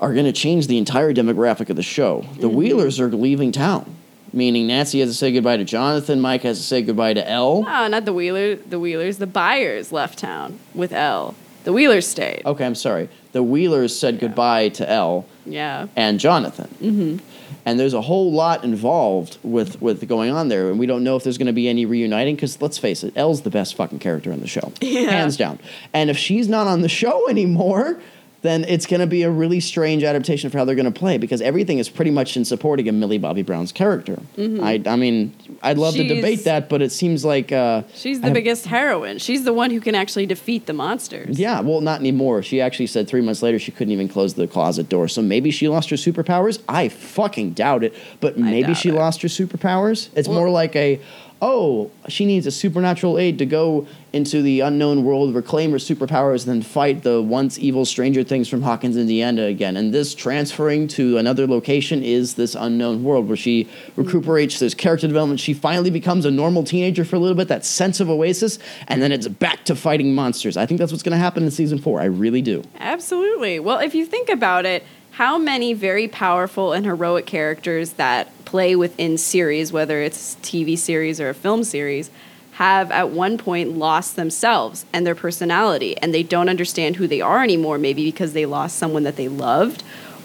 are 0.00 0.12
going 0.12 0.24
to 0.24 0.32
change 0.32 0.66
the 0.66 0.78
entire 0.78 1.12
demographic 1.14 1.68
of 1.70 1.76
the 1.76 1.82
show. 1.82 2.22
The 2.40 2.48
Mm-hmm. 2.48 2.56
Wheelers 2.56 2.98
are 2.98 3.08
leaving 3.08 3.52
town, 3.52 3.94
meaning 4.32 4.66
Nancy 4.66 4.98
has 5.00 5.10
to 5.10 5.14
say 5.14 5.30
goodbye 5.30 5.58
to 5.58 5.64
Jonathan, 5.64 6.20
Mike 6.20 6.42
has 6.42 6.58
to 6.58 6.64
say 6.64 6.82
goodbye 6.82 7.14
to 7.14 7.28
El. 7.30 7.64
Ah, 7.68 7.86
not 7.88 8.04
the 8.04 8.12
Wheeler. 8.12 8.56
The 8.56 8.80
Wheelers. 8.80 9.18
The 9.18 9.26
Byers 9.28 9.92
left 9.92 10.18
town 10.18 10.58
with 10.74 10.92
El. 10.92 11.34
The 11.64 11.72
Wheelers 11.72 12.08
stayed. 12.08 12.42
Okay, 12.46 12.64
I'm 12.66 12.74
sorry. 12.74 13.08
The 13.32 13.42
Wheelers 13.42 13.96
said 13.98 14.18
goodbye 14.18 14.70
to 14.70 14.90
El 14.90 15.24
Yeah. 15.46 15.86
and 15.96 16.18
Jonathan. 16.18 16.68
Mm-hmm. 16.82 17.26
And 17.66 17.78
there's 17.78 17.94
a 17.94 18.00
whole 18.00 18.32
lot 18.32 18.64
involved 18.64 19.38
with 19.42 19.80
with 19.82 20.08
going 20.08 20.30
on 20.30 20.48
there, 20.48 20.70
and 20.70 20.78
we 20.78 20.86
don't 20.86 21.04
know 21.04 21.16
if 21.16 21.24
there's 21.24 21.36
going 21.38 21.46
to 21.46 21.52
be 21.52 21.68
any 21.68 21.84
reuniting. 21.84 22.34
Because 22.34 22.60
let's 22.62 22.78
face 22.78 23.04
it, 23.04 23.12
El's 23.16 23.42
the 23.42 23.50
best 23.50 23.74
fucking 23.74 23.98
character 23.98 24.32
in 24.32 24.40
the 24.40 24.46
show, 24.46 24.72
Yeah. 24.80 25.10
hands 25.10 25.36
down. 25.36 25.58
And 25.92 26.08
if 26.10 26.16
she's 26.16 26.48
not 26.48 26.66
on 26.66 26.80
the 26.80 26.88
show 26.88 27.28
anymore, 27.28 28.00
then 28.42 28.64
it's 28.64 28.86
going 28.86 29.00
to 29.00 29.06
be 29.06 29.22
a 29.22 29.30
really 29.30 29.60
strange 29.60 30.02
adaptation 30.02 30.48
for 30.50 30.56
how 30.58 30.64
they're 30.64 30.74
going 30.74 30.90
to 30.90 30.98
play. 30.98 31.18
Because 31.18 31.40
everything 31.42 31.78
is 31.78 31.88
pretty 31.90 32.10
much 32.10 32.36
in 32.36 32.44
supporting 32.44 32.88
of 32.88 32.94
Millie 32.94 33.18
Bobby 33.18 33.42
Brown's 33.42 33.72
character. 33.72 34.18
I 34.38 34.82
I 34.86 34.96
mean, 34.96 35.34
I'd 35.62 35.76
love 35.78 35.94
to 35.94 36.00
Mm-hmm. 36.00 36.14
Debate 36.16 36.44
that, 36.44 36.68
but 36.70 36.80
it 36.80 36.90
seems 36.92 37.24
like 37.24 37.52
uh, 37.52 37.82
She's 37.94 38.20
the 38.20 38.28
have- 38.28 38.34
biggest 38.34 38.66
heroine. 38.66 39.18
She's 39.18 39.44
the 39.44 39.52
one 39.52 39.70
who 39.70 39.80
can 39.80 39.94
actually 39.94 40.24
defeat 40.26 40.64
the 40.66 40.72
monsters. 40.72 41.38
Yeah, 41.38 41.60
well, 41.60 41.80
not 41.82 42.00
anymore. 42.00 42.42
She 42.42 42.60
actually 42.60 42.86
said 42.86 43.06
three 43.08 43.20
months 43.20 43.42
later 43.42 43.58
she 43.58 43.72
couldn't 43.72 43.92
even 43.92 44.08
close 44.08 44.34
the 44.34 44.46
closet 44.46 44.88
door. 44.88 45.06
So 45.08 45.20
maybe 45.20 45.50
she 45.50 45.68
lost 45.68 45.90
her 45.90 45.96
superpowers. 45.96 46.62
I 46.68 46.88
fucking 46.88 47.52
doubt 47.52 47.84
it. 47.84 47.94
But 48.20 48.38
maybe 48.38 48.72
she 48.74 48.88
it. 48.88 48.94
lost 48.94 49.20
her 49.22 49.28
superpowers. 49.28 50.08
It's 50.14 50.28
Well- 50.28 50.38
more 50.38 50.50
like 50.50 50.74
a, 50.76 50.98
oh, 51.42 51.90
she 52.08 52.26
needs 52.26 52.46
a 52.46 52.50
supernatural 52.50 53.18
aid 53.18 53.38
to 53.38 53.46
go 53.46 53.86
into 54.12 54.42
the 54.42 54.60
unknown 54.60 55.04
world, 55.04 55.34
reclaim 55.34 55.70
her 55.70 55.78
superpowers, 55.78 56.46
and 56.46 56.54
then 56.54 56.62
fight 56.62 57.02
the 57.02 57.22
once 57.22 57.58
evil 57.58 57.84
Stranger 57.84 58.22
Things 58.24 58.48
from 58.48 58.62
Hawkins, 58.62 58.96
Indiana 58.96 59.44
again. 59.44 59.76
And 59.76 59.94
this 59.94 60.14
transferring 60.14 60.88
to 60.88 61.16
another 61.18 61.46
location 61.46 62.02
is 62.02 62.34
this 62.34 62.54
unknown 62.54 63.04
world 63.04 63.28
where 63.28 63.36
she 63.36 63.68
recuperates. 63.96 64.58
There's 64.58 64.74
character 64.74 65.06
development. 65.06 65.40
She 65.40 65.54
finally 65.54 65.90
becomes 65.90 66.24
a 66.24 66.30
normal 66.30 66.64
teenager 66.64 67.04
for 67.04 67.16
a 67.16 67.18
little 67.18 67.36
bit, 67.36 67.48
that 67.48 67.64
sense 67.64 68.00
of 68.00 68.10
oasis, 68.10 68.58
and 68.88 69.00
then 69.00 69.12
it's 69.12 69.28
back 69.28 69.64
to 69.66 69.76
fighting 69.76 70.14
monsters. 70.14 70.56
I 70.56 70.66
think 70.66 70.78
that's 70.78 70.92
what's 70.92 71.04
going 71.04 71.12
to 71.12 71.18
happen 71.18 71.44
in 71.44 71.50
season 71.50 71.78
four. 71.78 72.00
I 72.00 72.06
really 72.06 72.42
do. 72.42 72.64
Absolutely. 72.78 73.60
Well, 73.60 73.78
if 73.78 73.94
you 73.94 74.04
think 74.04 74.28
about 74.28 74.66
it, 74.66 74.84
how 75.12 75.38
many 75.38 75.74
very 75.74 76.08
powerful 76.08 76.72
and 76.72 76.86
heroic 76.86 77.26
characters 77.26 77.94
that 77.94 78.44
play 78.44 78.76
within 78.76 79.18
series, 79.18 79.72
whether 79.72 80.00
it's 80.00 80.36
TV 80.36 80.76
series 80.78 81.20
or 81.20 81.28
a 81.28 81.34
film 81.34 81.64
series, 81.64 82.10
have 82.52 82.90
at 82.90 83.10
one 83.10 83.38
point 83.38 83.76
lost 83.76 84.16
themselves 84.16 84.84
and 84.92 85.06
their 85.06 85.14
personality, 85.14 85.96
and 85.98 86.12
they 86.12 86.22
don't 86.22 86.48
understand 86.48 86.96
who 86.96 87.06
they 87.06 87.20
are 87.20 87.42
anymore, 87.42 87.78
maybe 87.78 88.04
because 88.04 88.32
they 88.34 88.46
lost 88.46 88.76
someone 88.76 89.02
that 89.02 89.16
they 89.16 89.28
loved. 89.28 89.82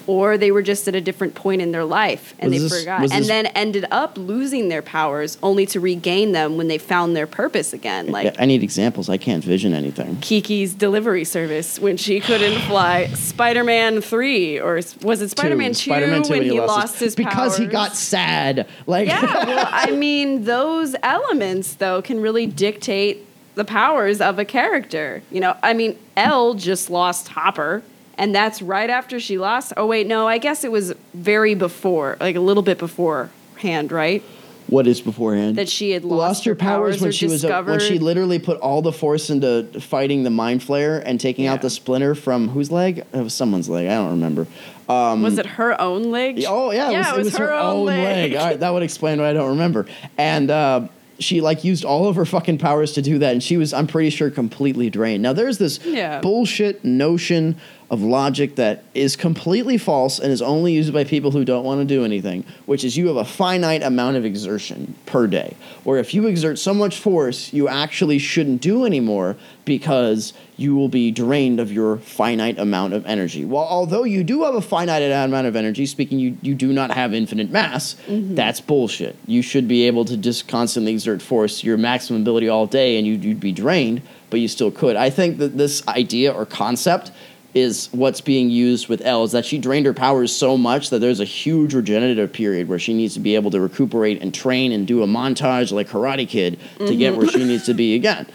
Or 0.08 0.38
they 0.38 0.52
were 0.52 0.62
just 0.62 0.88
at 0.88 0.96
a 0.96 1.02
different 1.02 1.36
point 1.36 1.62
in 1.62 1.72
their 1.72 1.84
life 1.86 2.34
and 2.40 2.52
Was 2.52 2.62
they 2.62 2.68
this- 2.68 2.80
forgot. 2.80 3.02
And 3.02 3.12
this- 3.12 3.28
then 3.28 3.46
ended 3.48 3.86
up 3.92 4.18
losing 4.18 4.70
their 4.70 4.82
powers 4.82 5.38
only 5.42 5.66
to 5.68 5.80
regain 5.80 6.32
them 6.32 6.58
when 6.58 6.68
they 6.68 6.78
found 6.78 7.16
their 7.16 7.28
purpose 7.28 7.74
again. 7.74 8.12
Like 8.12 8.36
I 8.40 8.46
need 8.46 8.64
examples. 8.64 9.10
I 9.10 9.18
can't 9.18 9.44
vision 9.44 9.74
anything. 9.74 10.18
Kiki's 10.22 10.74
delivery 10.74 11.24
service 11.24 11.80
when 11.80 11.98
she 11.98 12.20
couldn't 12.20 12.60
fly. 12.62 13.08
Spider-Man 13.08 14.02
three, 14.02 14.60
or 14.60 14.76
was 15.02 15.22
it 15.22 15.30
Spider-Man 15.32 15.72
two, 15.74 15.90
Spider-Man 15.92 16.24
2 16.24 16.30
when 16.30 16.44
he 16.44 16.60
lost 16.62 17.00
his 17.00 17.16
because 17.16 17.58
he 17.58 17.66
got 17.66 17.96
sad. 17.96 18.68
Like 18.88 19.08
Yeah, 19.08 19.22
well, 19.46 19.68
I 19.72 19.92
mean, 19.92 20.44
those 20.46 20.96
elements 21.04 21.74
though 21.74 22.02
can 22.02 22.22
really 22.22 22.46
dictate 22.46 23.26
the 23.56 23.66
powers 23.66 24.20
of 24.22 24.38
a 24.38 24.46
character. 24.46 25.22
You 25.32 25.40
know, 25.40 25.56
I 25.64 25.74
mean, 25.74 25.98
l 26.18 26.54
just 26.56 26.90
lost 26.90 27.30
Hopper, 27.30 27.84
and 28.18 28.34
that's 28.34 28.62
right 28.62 28.90
after 28.90 29.20
she 29.20 29.38
lost. 29.38 29.74
Oh 29.78 29.86
wait, 29.86 30.08
no, 30.08 30.28
I 30.28 30.38
guess 30.38 30.64
it 30.64 30.72
was 30.72 30.94
very 31.14 31.56
before, 31.56 32.18
like 32.20 32.36
a 32.36 32.40
little 32.42 32.64
bit 32.64 32.78
beforehand, 32.78 33.92
right? 33.92 34.24
What 34.68 34.88
is 34.88 35.00
beforehand? 35.00 35.58
That 35.58 35.70
she 35.70 35.92
had 35.92 36.04
lost, 36.04 36.44
her 36.46 36.56
powers, 36.56 37.00
when 37.00 37.10
or 37.10 37.14
she 37.14 37.28
was 37.28 37.44
a, 37.44 37.62
when 37.62 37.80
she 37.80 38.00
literally 38.00 38.40
put 38.40 38.58
all 38.62 38.82
the 38.82 38.92
force 38.92 39.30
into 39.30 39.64
fighting 39.80 40.24
the 40.24 40.32
mind 40.32 40.62
flayer 40.62 41.04
and 41.06 41.20
taking 41.20 41.46
Yeah. 41.46 41.54
out 41.54 41.62
the 41.62 41.70
splinter 41.70 42.16
from 42.16 42.50
whose 42.50 42.72
leg? 42.72 43.04
It 43.14 43.22
was 43.22 43.36
someone's 43.36 43.70
leg. 43.70 43.86
I 43.88 43.94
don't 43.96 44.10
remember. 44.12 44.48
was 44.88 45.38
it 45.38 45.46
her 45.46 45.80
own 45.80 46.06
leg? 46.10 46.44
Oh 46.48 46.72
yeah, 46.72 46.90
yeah, 46.90 47.14
it 47.14 47.18
was, 47.18 47.38
her, 47.38 47.54
own 47.54 47.86
leg. 47.86 48.36
All 48.36 48.44
right, 48.44 48.60
that 48.60 48.72
would 48.74 48.82
explain 48.82 49.20
why 49.20 49.30
I 49.30 49.34
don't 49.34 49.50
remember. 49.50 49.86
And 50.18 50.50
uh, 50.50 50.88
she 51.20 51.42
like 51.42 51.64
used 51.64 51.86
all 51.86 52.08
of 52.08 52.16
her 52.16 52.26
fucking 52.26 52.58
powers 52.58 52.94
to 52.94 53.04
do 53.04 53.20
that, 53.20 53.34
and 53.34 53.44
she 53.44 53.58
was, 53.58 53.72
I'm 53.72 53.86
pretty 53.86 54.10
sure, 54.10 54.32
completely 54.32 54.90
drained. 54.90 55.22
Now 55.22 55.34
there's 55.34 55.60
this 55.60 55.80
Yeah. 55.86 56.22
bullshit 56.22 56.84
notion 56.84 57.56
of 57.90 58.02
logic 58.02 58.56
that 58.56 58.84
is 58.94 59.16
completely 59.16 59.78
false 59.78 60.18
and 60.18 60.32
is 60.32 60.42
only 60.42 60.74
used 60.74 60.92
by 60.92 61.04
people 61.04 61.32
who 61.32 61.46
don't 61.46 61.64
want 61.64 61.80
to 61.80 61.86
do 61.86 62.04
anything, 62.04 62.44
which 62.66 62.84
is 62.84 62.98
you 62.98 63.08
have 63.08 63.18
a 63.18 63.26
finite 63.26 63.84
amount 63.84 64.18
of 64.18 64.26
exertion 64.26 64.96
per 65.06 65.28
day. 65.28 65.56
Or 65.84 65.98
if 65.98 66.14
you 66.14 66.26
exert 66.28 66.58
so 66.58 66.74
much 66.74 66.98
force, 66.98 67.54
you 67.54 67.68
actually 67.68 68.18
shouldn't 68.18 68.62
do 68.62 68.86
anymore 68.86 69.36
because 69.66 70.34
you 70.58 70.76
will 70.76 70.90
be 70.90 71.12
drained 71.12 71.60
of 71.60 71.72
your 71.72 71.98
finite 71.98 72.58
amount 72.58 72.94
of 72.94 73.06
energy. 73.06 73.46
Well, 73.46 73.64
although 73.64 74.04
you 74.04 74.24
do 74.24 74.44
have 74.44 74.56
a 74.56 74.62
finite 74.62 75.04
amount 75.04 75.46
of 75.46 75.56
energy, 75.56 75.86
speaking 75.86 76.18
you, 76.18 76.38
you 76.42 76.56
do 76.56 76.74
not 76.74 76.92
have 76.92 77.14
infinite 77.14 77.52
mass, 77.52 77.96
mm-hmm. 78.08 78.36
that's 78.36 78.62
bullshit. 78.62 79.16
You 79.28 79.42
should 79.42 79.68
be 79.68 79.86
able 79.86 80.06
to 80.06 80.18
just 80.18 80.48
constantly 80.48 80.94
exert 80.94 81.22
force 81.22 81.64
your 81.64 81.78
maximum 81.78 82.22
ability 82.22 82.50
all 82.50 82.66
day 82.66 82.98
and 82.98 83.06
you'd, 83.06 83.24
you'd 83.24 83.40
be 83.40 83.52
drained, 83.52 84.02
but 84.30 84.40
you 84.40 84.48
still 84.48 84.72
could. 84.72 84.96
I 84.96 85.10
think 85.10 85.38
that 85.38 85.58
this 85.58 85.88
idea 85.88 86.32
or 86.32 86.46
concept 86.46 87.12
is 87.56 87.88
what's 87.94 88.20
being 88.20 88.50
used 88.50 88.90
with 88.90 89.02
El 89.06 89.24
is 89.24 89.32
that 89.32 89.46
she 89.46 89.58
drained 89.58 89.86
her 89.86 89.94
powers 89.94 90.36
so 90.36 90.58
much 90.58 90.90
that 90.90 91.00
there's 91.00 91.22
a 91.22 91.26
huge 91.26 91.74
regenerative 91.74 92.34
period 92.34 92.68
where 92.68 92.78
she 92.78 92.94
needs 92.94 93.14
to 93.14 93.22
be 93.22 93.34
able 93.36 93.50
to 93.50 93.62
recuperate 93.62 94.22
and 94.22 94.34
train 94.34 94.74
and 94.74 94.86
do 94.86 95.02
a 95.02 95.08
montage 95.08 95.72
like 95.72 95.88
Karate 95.88 96.28
Kid 96.28 96.60
to 96.80 96.96
get 96.96 97.16
where 97.16 97.28
she 97.28 97.46
needs 97.46 97.66
to 97.66 97.74
be 97.74 97.96
again. 97.96 98.28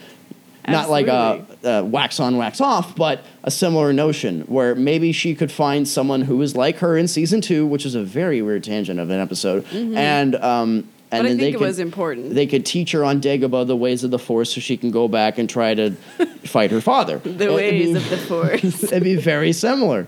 Not 0.67 0.89
like 0.89 1.07
a, 1.07 1.45
uh 1.65 1.83
wax 1.85 2.19
on, 2.21 2.37
wax 2.37 2.61
off, 2.61 2.95
but 2.97 3.25
a 3.45 3.51
similar 3.51 3.93
notion 3.93 4.43
where 4.43 4.75
maybe 4.75 5.13
she 5.13 5.35
could 5.35 5.51
find 5.53 5.87
someone 5.87 6.23
who 6.23 6.41
is 6.43 6.57
like 6.57 6.79
her 6.79 6.97
in 6.97 7.07
season 7.09 7.41
two, 7.41 7.67
which 7.67 7.85
is 7.85 7.95
a 7.95 8.03
very 8.03 8.41
weird 8.41 8.65
tangent 8.65 9.01
of 9.01 9.11
an 9.11 9.21
episode, 9.21 9.67
and 9.73 10.35
um, 10.37 10.89
and 11.13 11.25
But 11.25 11.27
I 11.27 11.29
think 11.37 11.43
it 11.43 11.53
could, 11.59 11.61
was 11.61 11.79
important. 11.79 12.35
They 12.35 12.47
could 12.47 12.65
teach 12.65 12.93
her 12.93 13.05
on 13.05 13.21
Dagobah 13.21 13.67
the 13.67 13.77
ways 13.77 14.05
of 14.05 14.11
the 14.11 14.19
Force, 14.19 14.55
so 14.55 14.61
she 14.61 14.77
can 14.77 14.91
go 14.91 15.09
back 15.09 15.39
and 15.39 15.49
try 15.51 15.75
to 15.75 15.91
fight 16.45 16.71
her 16.71 16.81
father. 16.81 17.19
the 17.19 17.31
It'd 17.45 17.55
ways 17.55 17.89
be- 17.89 17.95
of 17.97 18.11
the 18.11 18.17
force. 18.17 18.83
It'd 18.85 19.03
be 19.03 19.17
very 19.17 19.53
similar. 19.53 20.07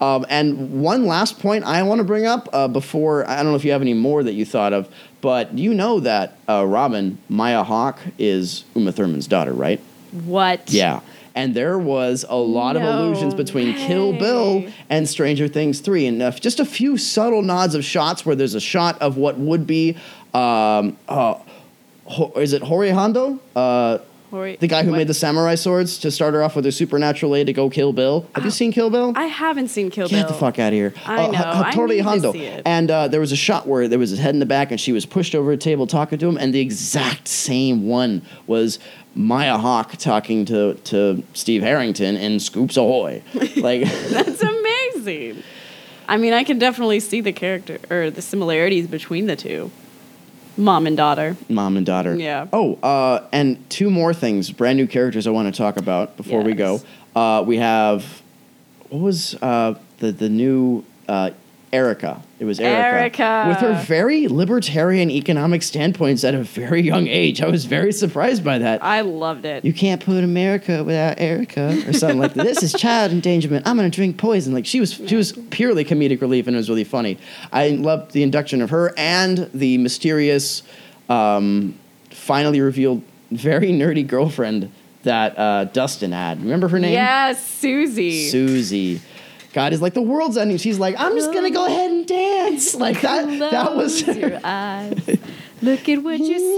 Um, 0.00 0.26
and 0.28 0.82
one 0.82 1.06
last 1.06 1.38
point 1.40 1.64
I 1.64 1.82
want 1.82 2.00
to 2.00 2.04
bring 2.04 2.26
up 2.26 2.48
uh, 2.52 2.68
before 2.68 3.26
I 3.28 3.36
don't 3.36 3.46
know 3.46 3.54
if 3.56 3.64
you 3.64 3.72
have 3.72 3.80
any 3.80 3.94
more 3.94 4.22
that 4.22 4.34
you 4.34 4.44
thought 4.44 4.72
of, 4.74 4.88
but 5.22 5.56
you 5.56 5.72
know 5.72 6.00
that 6.00 6.36
uh, 6.48 6.66
Robin 6.66 7.16
Maya 7.30 7.62
Hawke 7.62 7.98
is 8.18 8.64
Uma 8.74 8.92
Thurman's 8.92 9.26
daughter, 9.26 9.52
right? 9.54 9.80
what? 10.24 10.70
Yeah. 10.70 11.00
And 11.34 11.54
there 11.54 11.78
was 11.78 12.24
a 12.28 12.36
lot 12.36 12.76
of 12.76 12.82
allusions 12.82 13.34
between 13.34 13.74
Kill 13.74 14.14
Bill 14.18 14.66
and 14.88 15.06
Stranger 15.06 15.48
Things 15.48 15.80
3. 15.80 16.06
And 16.06 16.22
uh, 16.22 16.30
just 16.30 16.60
a 16.60 16.64
few 16.64 16.96
subtle 16.96 17.42
nods 17.42 17.74
of 17.74 17.84
shots 17.84 18.24
where 18.24 18.34
there's 18.34 18.54
a 18.54 18.60
shot 18.60 18.98
of 19.02 19.18
what 19.18 19.36
would 19.38 19.66
be, 19.66 19.98
um, 20.36 20.96
uh, 21.08 21.34
Ho- 22.06 22.32
is 22.36 22.52
it 22.52 22.62
Hori 22.62 22.90
Hondo? 22.90 23.40
Uh, 23.56 23.98
Hori- 24.30 24.56
the 24.56 24.68
guy 24.68 24.82
who 24.84 24.90
what? 24.90 24.98
made 24.98 25.06
the 25.08 25.14
samurai 25.14 25.54
swords 25.56 25.98
to 25.98 26.10
start 26.10 26.34
her 26.34 26.42
off 26.42 26.54
with 26.54 26.64
her 26.64 26.70
supernatural 26.70 27.34
aid 27.34 27.46
to 27.46 27.52
go 27.52 27.68
kill 27.70 27.92
Bill. 27.92 28.28
Have 28.34 28.44
you 28.44 28.50
seen 28.50 28.70
Kill 28.72 28.90
Bill? 28.90 29.12
I 29.16 29.26
haven't 29.26 29.68
seen 29.68 29.90
Kill 29.90 30.08
Bill. 30.08 30.20
Get 30.20 30.28
the 30.28 30.34
fuck 30.34 30.58
out 30.58 30.68
of 30.68 30.74
here. 30.74 30.94
I 31.04 31.14
Uh, 31.24 31.26
know, 31.32 31.38
H- 31.38 31.44
I 31.44 31.72
Hattori 31.72 32.04
need 32.12 32.22
to 32.22 32.32
see 32.32 32.44
it. 32.44 32.62
And 32.66 32.90
uh, 32.90 33.08
there 33.08 33.20
was 33.20 33.32
a 33.32 33.36
shot 33.36 33.66
where 33.66 33.88
there 33.88 33.98
was 33.98 34.10
his 34.10 34.18
head 34.20 34.34
in 34.34 34.38
the 34.40 34.46
back 34.46 34.70
and 34.70 34.80
she 34.80 34.92
was 34.92 35.04
pushed 35.06 35.34
over 35.34 35.50
a 35.52 35.56
table 35.56 35.86
talking 35.86 36.18
to 36.18 36.28
him, 36.28 36.36
and 36.38 36.52
the 36.54 36.60
exact 36.60 37.26
same 37.28 37.86
one 37.88 38.22
was 38.46 38.78
Maya 39.16 39.56
Hawke 39.58 39.96
talking 39.96 40.44
to, 40.46 40.74
to 40.74 41.22
Steve 41.32 41.62
Harrington 41.62 42.16
in 42.16 42.38
Scoops 42.38 42.76
Ahoy. 42.76 43.22
Like, 43.56 43.82
That's 44.10 44.42
amazing. 44.42 45.42
I 46.08 46.18
mean, 46.18 46.32
I 46.34 46.44
can 46.44 46.58
definitely 46.60 47.00
see 47.00 47.20
the 47.20 47.32
character 47.32 47.78
or 47.90 48.10
the 48.10 48.22
similarities 48.22 48.86
between 48.86 49.26
the 49.26 49.34
two. 49.36 49.70
Mom 50.56 50.86
and 50.86 50.96
daughter. 50.96 51.36
mom 51.48 51.76
and 51.76 51.84
daughter. 51.84 52.14
Yeah. 52.16 52.46
Oh, 52.52 52.76
uh, 52.82 53.26
and 53.32 53.68
two 53.68 53.90
more 53.90 54.14
things, 54.14 54.50
brand 54.50 54.78
new 54.78 54.86
characters 54.86 55.26
I 55.26 55.30
want 55.30 55.52
to 55.52 55.56
talk 55.56 55.76
about 55.76 56.16
before 56.16 56.42
we 56.42 56.54
go. 56.54 56.80
Uh, 57.14 57.42
we 57.46 57.58
have, 57.58 58.22
what 58.88 59.00
was 59.02 59.34
uh, 59.42 59.74
the, 59.98 60.12
the 60.12 60.28
new 60.28 60.84
uh, 61.08 61.30
Erica? 61.72 62.22
It 62.38 62.44
was 62.44 62.60
Erica. 62.60 63.22
Erica. 63.22 63.44
With 63.48 63.58
her 63.58 63.82
very 63.84 64.28
libertarian 64.28 65.10
economic 65.10 65.62
standpoints 65.62 66.22
at 66.22 66.34
a 66.34 66.42
very 66.42 66.82
young 66.82 67.06
age. 67.08 67.40
I 67.40 67.48
was 67.48 67.64
very 67.64 67.92
surprised 67.92 68.44
by 68.44 68.58
that. 68.58 68.84
I 68.84 69.00
loved 69.00 69.46
it. 69.46 69.64
you 69.64 69.72
can't 69.72 70.04
put 70.04 70.22
America 70.22 70.84
without 70.84 71.18
Erica 71.18 71.82
or 71.88 71.94
something 71.94 72.18
like 72.18 72.34
that. 72.34 72.44
This 72.44 72.62
is 72.62 72.74
child 72.74 73.10
endangerment. 73.12 73.66
I'm 73.66 73.76
gonna 73.76 73.88
drink 73.88 74.18
poison. 74.18 74.52
Like 74.52 74.66
she 74.66 74.80
was 74.80 74.92
she 74.92 75.16
was 75.16 75.32
purely 75.50 75.82
comedic 75.84 76.20
relief 76.20 76.46
and 76.46 76.54
it 76.54 76.58
was 76.58 76.68
really 76.68 76.84
funny. 76.84 77.16
I 77.52 77.70
loved 77.70 78.12
the 78.12 78.22
induction 78.22 78.60
of 78.60 78.68
her 78.68 78.92
and 78.98 79.48
the 79.54 79.78
mysterious, 79.78 80.62
um, 81.08 81.74
finally 82.10 82.60
revealed 82.60 83.02
very 83.30 83.70
nerdy 83.70 84.06
girlfriend 84.06 84.70
that 85.04 85.38
uh, 85.38 85.64
Dustin 85.64 86.12
had. 86.12 86.42
Remember 86.42 86.68
her 86.68 86.78
name? 86.78 86.92
Yes, 86.92 87.42
Susie. 87.42 88.28
Susie. 88.28 89.00
God 89.56 89.72
is 89.72 89.80
like 89.80 89.94
the 89.94 90.02
world's 90.02 90.36
ending. 90.36 90.58
She's 90.58 90.78
like, 90.78 90.96
I'm 90.98 91.16
just 91.16 91.32
gonna 91.32 91.50
go 91.50 91.64
ahead 91.64 91.90
and 91.90 92.06
dance. 92.06 92.74
Like 92.86 93.00
that. 93.00 93.26
That 93.50 93.74
was 93.74 94.02
Close 94.02 94.16
your 94.18 94.38
eyes. 94.44 95.18
Look 95.62 95.88
at 95.88 96.02
what 96.02 96.18
you 96.20 96.38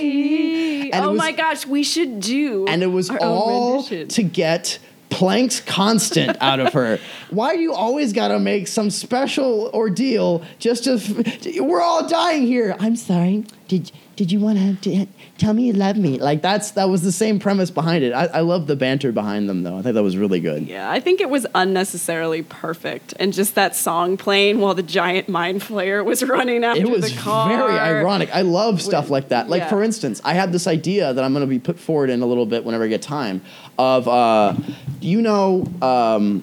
see. 0.00 0.90
And 0.92 1.04
oh 1.04 1.10
was- 1.10 1.18
my 1.18 1.30
gosh, 1.30 1.64
we 1.64 1.84
should 1.84 2.18
do. 2.20 2.66
and 2.66 2.82
it 2.82 2.88
was 2.88 3.08
all 3.08 3.84
to 3.84 4.22
get 4.24 4.80
Planck's 5.10 5.60
constant 5.60 6.36
out 6.40 6.58
of 6.58 6.72
her. 6.72 6.98
Why 7.30 7.54
do 7.54 7.62
you 7.62 7.72
always 7.72 8.12
got 8.12 8.28
to 8.28 8.38
make 8.40 8.66
some 8.66 8.90
special 8.90 9.70
ordeal 9.72 10.42
just 10.58 10.84
to? 10.84 10.94
f- 10.94 11.46
We're 11.60 11.80
all 11.80 12.08
dying 12.08 12.42
here. 12.48 12.74
I'm 12.80 12.96
sorry. 12.96 13.44
Did 13.68 13.92
did 14.20 14.30
you 14.30 14.38
want 14.38 14.82
to 14.82 15.06
tell 15.38 15.54
me 15.54 15.68
you 15.68 15.72
love 15.72 15.96
me? 15.96 16.18
Like 16.18 16.42
that's 16.42 16.72
that 16.72 16.90
was 16.90 17.00
the 17.00 17.10
same 17.10 17.38
premise 17.38 17.70
behind 17.70 18.04
it. 18.04 18.12
I, 18.12 18.26
I 18.26 18.40
love 18.40 18.66
the 18.66 18.76
banter 18.76 19.12
behind 19.12 19.48
them 19.48 19.62
though. 19.62 19.78
I 19.78 19.80
think 19.80 19.94
that 19.94 20.02
was 20.02 20.18
really 20.18 20.40
good. 20.40 20.66
Yeah, 20.66 20.90
I 20.90 21.00
think 21.00 21.22
it 21.22 21.30
was 21.30 21.46
unnecessarily 21.54 22.42
perfect, 22.42 23.14
and 23.18 23.32
just 23.32 23.54
that 23.54 23.74
song 23.74 24.18
playing 24.18 24.58
while 24.58 24.74
the 24.74 24.82
giant 24.82 25.30
mind 25.30 25.62
flayer 25.62 26.04
was 26.04 26.22
running 26.22 26.64
after 26.64 26.82
It 26.82 26.90
was 26.90 27.10
the 27.14 27.18
car. 27.18 27.48
very 27.48 27.78
ironic. 27.78 28.28
I 28.34 28.42
love 28.42 28.82
stuff 28.82 29.04
With- 29.04 29.10
like 29.12 29.28
that. 29.30 29.48
Like 29.48 29.62
yeah. 29.62 29.68
for 29.70 29.82
instance, 29.82 30.20
I 30.22 30.34
had 30.34 30.52
this 30.52 30.66
idea 30.66 31.14
that 31.14 31.24
I'm 31.24 31.32
going 31.32 31.46
to 31.46 31.48
be 31.48 31.58
put 31.58 31.78
forward 31.80 32.10
in 32.10 32.20
a 32.20 32.26
little 32.26 32.44
bit 32.44 32.62
whenever 32.62 32.84
I 32.84 32.88
get 32.88 33.00
time. 33.00 33.40
Of 33.78 34.06
uh, 34.06 34.52
do 35.00 35.08
you 35.08 35.22
know, 35.22 35.66
um, 35.80 36.42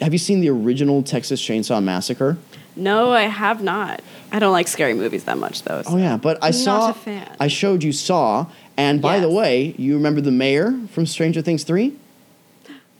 have 0.00 0.12
you 0.12 0.18
seen 0.18 0.40
the 0.40 0.50
original 0.50 1.04
Texas 1.04 1.40
Chainsaw 1.40 1.80
Massacre? 1.80 2.36
No, 2.76 3.12
I 3.12 3.22
have 3.22 3.62
not. 3.62 4.00
I 4.32 4.38
don't 4.40 4.52
like 4.52 4.66
scary 4.68 4.94
movies 4.94 5.24
that 5.24 5.38
much, 5.38 5.62
though. 5.62 5.82
Oh 5.86 5.96
yeah, 5.96 6.16
but 6.16 6.38
I 6.42 6.48
Not 6.48 6.54
saw. 6.54 6.90
a 6.90 6.94
fan. 6.94 7.36
I 7.38 7.46
showed 7.48 7.84
you 7.84 7.92
Saw, 7.92 8.46
and 8.76 9.00
by 9.00 9.20
the 9.20 9.30
way, 9.30 9.74
you 9.78 9.94
remember 9.94 10.20
the 10.20 10.32
mayor 10.32 10.74
from 10.90 11.06
Stranger 11.06 11.40
Things 11.40 11.62
three? 11.64 11.94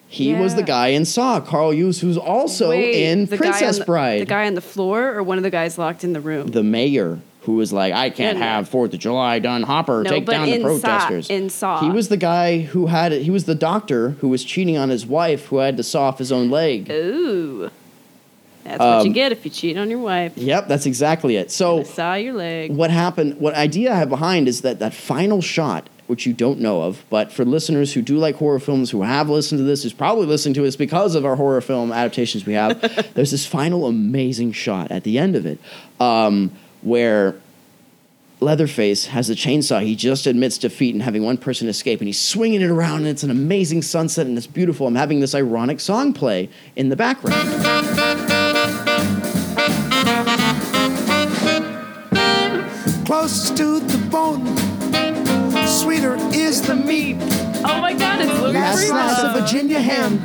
He 0.08 0.32
was 0.32 0.54
the 0.54 0.62
guy 0.62 0.88
in 0.88 1.04
Saw, 1.04 1.40
Cary 1.40 1.80
Elwes, 1.80 2.00
who's 2.00 2.16
also 2.16 2.70
Wait, 2.70 3.02
in 3.02 3.26
Princess 3.26 3.80
the, 3.80 3.84
Bride. 3.84 4.20
The 4.20 4.26
guy 4.26 4.46
on 4.46 4.54
the 4.54 4.60
floor, 4.60 5.12
or 5.12 5.24
one 5.24 5.38
of 5.38 5.42
the 5.42 5.50
guys 5.50 5.76
locked 5.76 6.04
in 6.04 6.12
the 6.12 6.20
room. 6.20 6.46
the 6.48 6.62
mayor 6.62 7.18
who 7.42 7.54
was 7.56 7.72
like, 7.72 7.92
I 7.92 8.10
can't 8.10 8.38
Yeah, 8.38 8.44
have 8.56 8.68
Fourth 8.68 8.94
of 8.94 9.00
July 9.00 9.38
done. 9.40 9.64
Hopper, 9.64 10.02
No, 10.04 10.10
take 10.10 10.24
down 10.24 10.46
the 10.48 10.58
Saw- 10.60 10.64
protesters. 10.66 11.28
in 11.30 11.50
Saw. 11.50 11.80
he 11.80 11.90
was 11.90 12.08
the 12.10 12.16
guy 12.16 12.60
who 12.60 12.86
had 12.86 13.12
it. 13.12 13.22
He 13.22 13.30
was 13.30 13.44
the 13.44 13.54
doctor 13.56 14.10
who 14.20 14.28
was 14.28 14.44
cheating 14.44 14.76
on 14.78 14.88
his 14.88 15.04
wife, 15.04 15.46
who 15.46 15.56
had 15.58 15.76
to 15.78 15.82
saw 15.82 16.04
off 16.04 16.18
his 16.18 16.30
own 16.30 16.48
leg. 16.48 16.88
Ooh, 16.92 17.70
that's 18.64 18.78
what 18.80 19.02
you 19.04 19.10
Um, 19.10 19.12
get 19.12 19.30
if 19.32 19.44
you 19.44 19.50
cheat 19.50 19.76
on 19.76 19.90
your 19.90 19.98
wife. 20.00 20.32
Yep, 20.36 20.68
that's 20.68 20.86
exactly 20.86 21.36
it. 21.36 21.46
I 21.46 21.48
So 21.50 21.82
saw 21.84 22.14
your 22.14 22.32
leg. 22.34 22.72
what 22.72 22.90
happened? 22.90 23.38
What 23.38 23.54
idea 23.54 23.92
I 23.92 23.96
have 23.96 24.08
behind 24.08 24.48
is 24.48 24.62
that 24.62 24.78
that 24.80 24.94
final 24.94 25.40
shot. 25.40 25.88
Which 26.06 26.26
you 26.26 26.34
don't 26.34 26.60
know 26.60 26.82
of, 26.82 27.02
but 27.08 27.32
for 27.32 27.46
listeners 27.46 27.94
who 27.94 28.02
do 28.02 28.18
like 28.18 28.34
horror 28.36 28.58
films, 28.60 28.90
who 28.90 29.00
have 29.00 29.30
listened 29.30 29.58
to 29.60 29.64
this, 29.64 29.84
who's 29.84 29.94
probably 29.94 30.26
listening 30.26 30.52
to 30.56 30.66
us 30.66 30.76
because 30.76 31.14
of 31.14 31.24
our 31.24 31.34
horror 31.34 31.62
film 31.62 31.92
adaptations 31.92 32.44
we 32.44 32.52
have, 32.52 32.78
there's 33.14 33.30
this 33.30 33.46
final 33.46 33.86
amazing 33.86 34.52
shot 34.52 34.90
at 34.90 35.02
the 35.04 35.18
end 35.18 35.34
of 35.34 35.46
it, 35.46 35.58
um, 36.00 36.50
where 36.82 37.36
Leatherface 38.40 39.06
has 39.06 39.30
a 39.30 39.34
chainsaw. 39.34 39.82
He 39.82 39.96
just 39.96 40.26
admits 40.26 40.58
defeat 40.58 40.94
and 40.94 41.02
having 41.02 41.24
one 41.24 41.38
person 41.38 41.68
escape, 41.68 42.00
and 42.02 42.06
he's 42.08 42.20
swinging 42.20 42.60
it 42.60 42.68
around, 42.68 42.98
and 42.98 43.06
it's 43.08 43.22
an 43.22 43.30
amazing 43.30 43.80
sunset, 43.80 44.26
and 44.26 44.36
it's 44.36 44.46
beautiful. 44.46 44.86
I'm 44.86 44.96
having 44.96 45.20
this 45.20 45.34
ironic 45.34 45.80
song 45.80 46.12
play 46.12 46.50
in 46.76 46.90
the 46.90 46.96
background. 46.96 47.40
Slice 58.94 59.22
of 59.24 59.40
Virginia 59.40 59.80
ham 59.80 60.20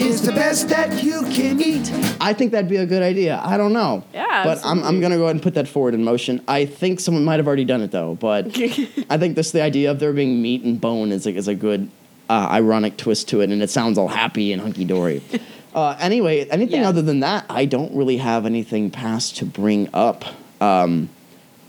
is 0.00 0.22
the 0.22 0.32
best 0.32 0.68
that 0.68 1.02
you 1.04 1.22
can 1.24 1.60
eat. 1.60 1.90
I 2.20 2.32
think 2.32 2.52
that'd 2.52 2.70
be 2.70 2.76
a 2.76 2.86
good 2.86 3.02
idea. 3.02 3.40
I 3.44 3.56
don't 3.56 3.72
know. 3.72 4.02
Yeah, 4.14 4.44
But 4.44 4.64
I'm, 4.64 4.82
I'm 4.82 5.00
going 5.00 5.12
to 5.12 5.18
go 5.18 5.24
ahead 5.24 5.36
and 5.36 5.42
put 5.42 5.54
that 5.54 5.68
forward 5.68 5.94
in 5.94 6.04
motion. 6.04 6.42
I 6.48 6.64
think 6.66 7.00
someone 7.00 7.24
might 7.24 7.36
have 7.36 7.46
already 7.46 7.64
done 7.64 7.82
it, 7.82 7.90
though. 7.90 8.14
But 8.14 8.46
I 9.10 9.18
think 9.18 9.36
this 9.36 9.50
the 9.52 9.62
idea 9.62 9.90
of 9.90 9.98
there 10.00 10.12
being 10.12 10.40
meat 10.40 10.62
and 10.62 10.80
bone 10.80 11.12
is 11.12 11.26
a, 11.26 11.34
is 11.34 11.48
a 11.48 11.54
good 11.54 11.90
uh, 12.30 12.48
ironic 12.50 12.96
twist 12.96 13.28
to 13.28 13.40
it, 13.42 13.50
and 13.50 13.62
it 13.62 13.70
sounds 13.70 13.98
all 13.98 14.08
happy 14.08 14.52
and 14.52 14.62
hunky 14.62 14.84
dory. 14.84 15.22
uh, 15.74 15.96
anyway, 16.00 16.46
anything 16.48 16.80
Yeah. 16.80 16.88
other 16.88 17.02
than 17.02 17.20
that, 17.20 17.44
I 17.50 17.66
don't 17.66 17.94
really 17.94 18.16
have 18.16 18.46
anything 18.46 18.90
past 18.90 19.36
to 19.38 19.44
bring 19.44 19.88
up. 19.92 20.24
Um, 20.60 21.10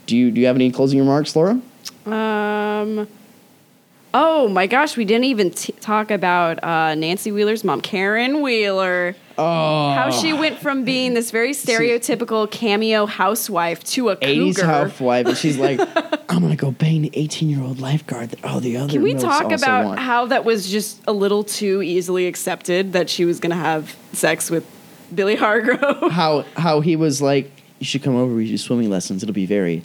do 0.06 0.16
you 0.16 0.30
do 0.30 0.40
you 0.40 0.46
have 0.46 0.56
any 0.56 0.70
closing 0.70 0.98
remarks, 0.98 1.36
Laura? 1.36 1.60
Um. 2.06 3.06
Oh 4.14 4.48
my 4.48 4.66
gosh, 4.66 4.96
we 4.96 5.04
didn't 5.04 5.24
even 5.24 5.50
t- 5.50 5.72
talk 5.80 6.10
about 6.10 6.62
uh, 6.64 6.94
Nancy 6.94 7.32
Wheeler's 7.32 7.64
mom, 7.64 7.80
Karen 7.82 8.40
Wheeler. 8.40 9.14
Oh, 9.38 9.92
How 9.92 10.10
she 10.10 10.32
went 10.32 10.58
from 10.60 10.84
being 10.84 11.12
this 11.12 11.30
very 11.30 11.50
stereotypical 11.50 12.50
cameo 12.50 13.04
housewife 13.04 13.84
to 13.84 14.08
a 14.08 14.16
80s 14.16 14.56
cougar. 14.56 14.66
housewife, 14.66 15.26
and 15.26 15.36
she's 15.36 15.58
like, 15.58 15.78
I'm 16.30 16.40
gonna 16.40 16.56
go 16.56 16.70
bang 16.70 17.02
the 17.02 17.10
18 17.12 17.50
year 17.50 17.62
old 17.62 17.78
lifeguard 17.78 18.30
that 18.30 18.42
all 18.44 18.60
the 18.60 18.78
other. 18.78 18.92
Can 18.92 19.02
we 19.02 19.12
talk 19.14 19.52
about 19.52 19.84
want. 19.84 19.98
how 20.00 20.26
that 20.26 20.46
was 20.46 20.70
just 20.70 21.02
a 21.06 21.12
little 21.12 21.44
too 21.44 21.82
easily 21.82 22.26
accepted 22.26 22.94
that 22.94 23.10
she 23.10 23.26
was 23.26 23.38
going 23.38 23.50
to 23.50 23.56
have 23.56 23.94
sex 24.12 24.50
with 24.50 24.64
Billy 25.14 25.36
Hargrove? 25.36 26.10
how 26.10 26.46
how 26.56 26.80
he 26.80 26.96
was 26.96 27.20
like, 27.20 27.50
you 27.78 27.84
should 27.84 28.02
come 28.02 28.16
over. 28.16 28.34
We 28.34 28.48
do 28.48 28.56
swimming 28.56 28.88
lessons. 28.88 29.22
It'll 29.22 29.34
be 29.34 29.44
very 29.44 29.84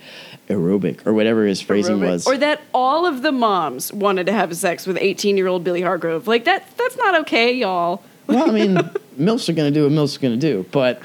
aerobic 0.51 1.05
or 1.05 1.13
whatever 1.13 1.45
his 1.45 1.61
phrasing 1.61 1.99
was. 1.99 2.27
Or 2.27 2.37
that 2.37 2.61
all 2.73 3.05
of 3.05 3.21
the 3.21 3.31
moms 3.31 3.91
wanted 3.91 4.25
to 4.27 4.33
have 4.33 4.55
sex 4.55 4.85
with 4.85 4.97
18 4.99 5.37
year 5.37 5.47
old 5.47 5.63
Billy 5.63 5.81
Hargrove. 5.81 6.27
Like, 6.27 6.45
that, 6.45 6.65
that's 6.77 6.97
not 6.97 7.21
okay, 7.21 7.53
y'all. 7.53 8.03
well, 8.27 8.49
I 8.49 8.53
mean, 8.53 8.75
milfs 9.19 9.49
are 9.49 9.53
gonna 9.53 9.71
do 9.71 9.83
what 9.83 9.91
milfs 9.91 10.17
are 10.17 10.21
gonna 10.21 10.37
do, 10.37 10.65
but 10.71 11.01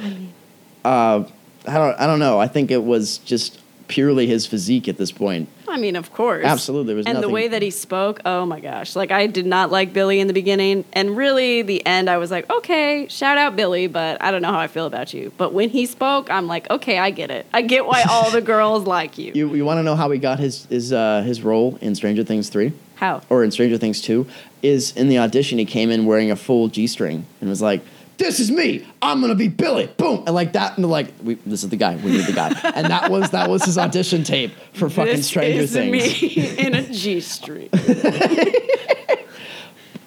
uh, 0.85 1.24
I 1.66 1.78
don't 1.78 2.00
I 2.00 2.06
don't 2.06 2.18
know. 2.18 2.38
I 2.38 2.48
think 2.48 2.70
it 2.70 2.85
was 2.85 3.18
just 3.18 3.61
purely 3.88 4.26
his 4.26 4.46
physique 4.46 4.88
at 4.88 4.96
this 4.98 5.12
point. 5.12 5.48
I 5.68 5.79
mean, 5.79 5.96
of 5.96 6.12
course. 6.12 6.44
Absolutely, 6.44 6.88
there 6.88 6.96
was 6.96 7.07
and 7.07 7.22
the 7.22 7.29
way 7.29 7.48
that 7.48 7.62
he 7.62 7.70
spoke, 7.70 8.20
oh 8.24 8.46
my 8.46 8.61
gosh. 8.61 8.96
Like, 8.96 9.11
I 9.11 9.26
did 9.26 9.46
not 9.46 9.70
like 9.70 9.92
Billy 9.92 10.20
in 10.20 10.26
the 10.26 10.33
beginning. 10.33 10.85
And 10.92 11.16
really, 11.16 11.62
the 11.62 11.85
end, 11.87 12.09
I 12.09 12.18
was 12.18 12.31
like, 12.31 12.48
okay, 12.50 13.07
shout 13.09 13.38
out 13.38 13.57
Billy, 13.57 13.87
but 13.87 14.22
I 14.22 14.31
don't 14.31 14.42
know 14.42 14.52
how 14.52 14.61
I 14.61 14.68
feel 14.68 14.87
about 14.87 15.12
you. 15.14 15.33
But 15.37 15.52
when 15.52 15.68
he 15.70 15.87
spoke, 15.87 16.31
I'm 16.31 16.46
like, 16.46 16.68
okay, 16.70 16.98
I 16.98 17.11
get 17.11 17.31
it. 17.31 17.46
I 17.52 17.62
get 17.62 17.87
why 17.87 18.02
all 18.09 18.31
the 18.31 18.40
girls 18.55 18.85
like 18.85 19.18
you. 19.18 19.33
You 19.35 19.55
you 19.55 19.64
want 19.64 19.79
to 19.79 19.83
know 19.83 19.96
how 19.96 20.11
he 20.11 20.18
got 20.18 20.38
his 20.38 20.66
his 20.66 20.92
uh, 20.92 21.22
his 21.22 21.42
role 21.42 21.79
in 21.81 21.94
Stranger 21.94 22.24
Things 22.24 22.48
three? 22.48 22.72
How? 22.96 23.20
or 23.29 23.44
in 23.44 23.50
Stranger 23.50 23.76
Things 23.76 24.00
2 24.00 24.26
is 24.62 24.96
in 24.96 25.09
the 25.09 25.18
audition 25.18 25.59
he 25.59 25.66
came 25.66 25.90
in 25.90 26.07
wearing 26.07 26.31
a 26.31 26.37
full 26.37 26.68
G-string 26.68 27.26
and 27.40 27.50
was 27.50 27.61
like 27.61 27.83
this 28.18 28.40
is 28.40 28.50
me 28.50 28.87
I'm 29.02 29.20
gonna 29.20 29.35
be 29.35 29.48
Billy 29.48 29.87
boom 29.96 30.24
and 30.26 30.35
like 30.35 30.52
that 30.55 30.76
and 30.76 30.88
like 30.88 31.12
we, 31.22 31.35
this 31.46 31.62
is 31.62 31.70
the 31.70 31.76
guy 31.76 31.96
we 31.96 32.12
need 32.12 32.26
the 32.26 32.33
guy 32.33 32.48
and 32.74 32.87
that 32.87 33.11
was 33.11 33.31
that 33.31 33.48
was 33.48 33.64
his 33.64 33.79
audition 33.79 34.24
tape 34.24 34.52
for 34.72 34.88
fucking 34.88 35.16
this 35.16 35.26
Stranger 35.26 35.62
is 35.62 35.72
Things 35.72 35.92
me 35.92 36.57
in 36.59 36.74
a 36.74 36.83
G 36.83 37.20
string. 37.20 37.68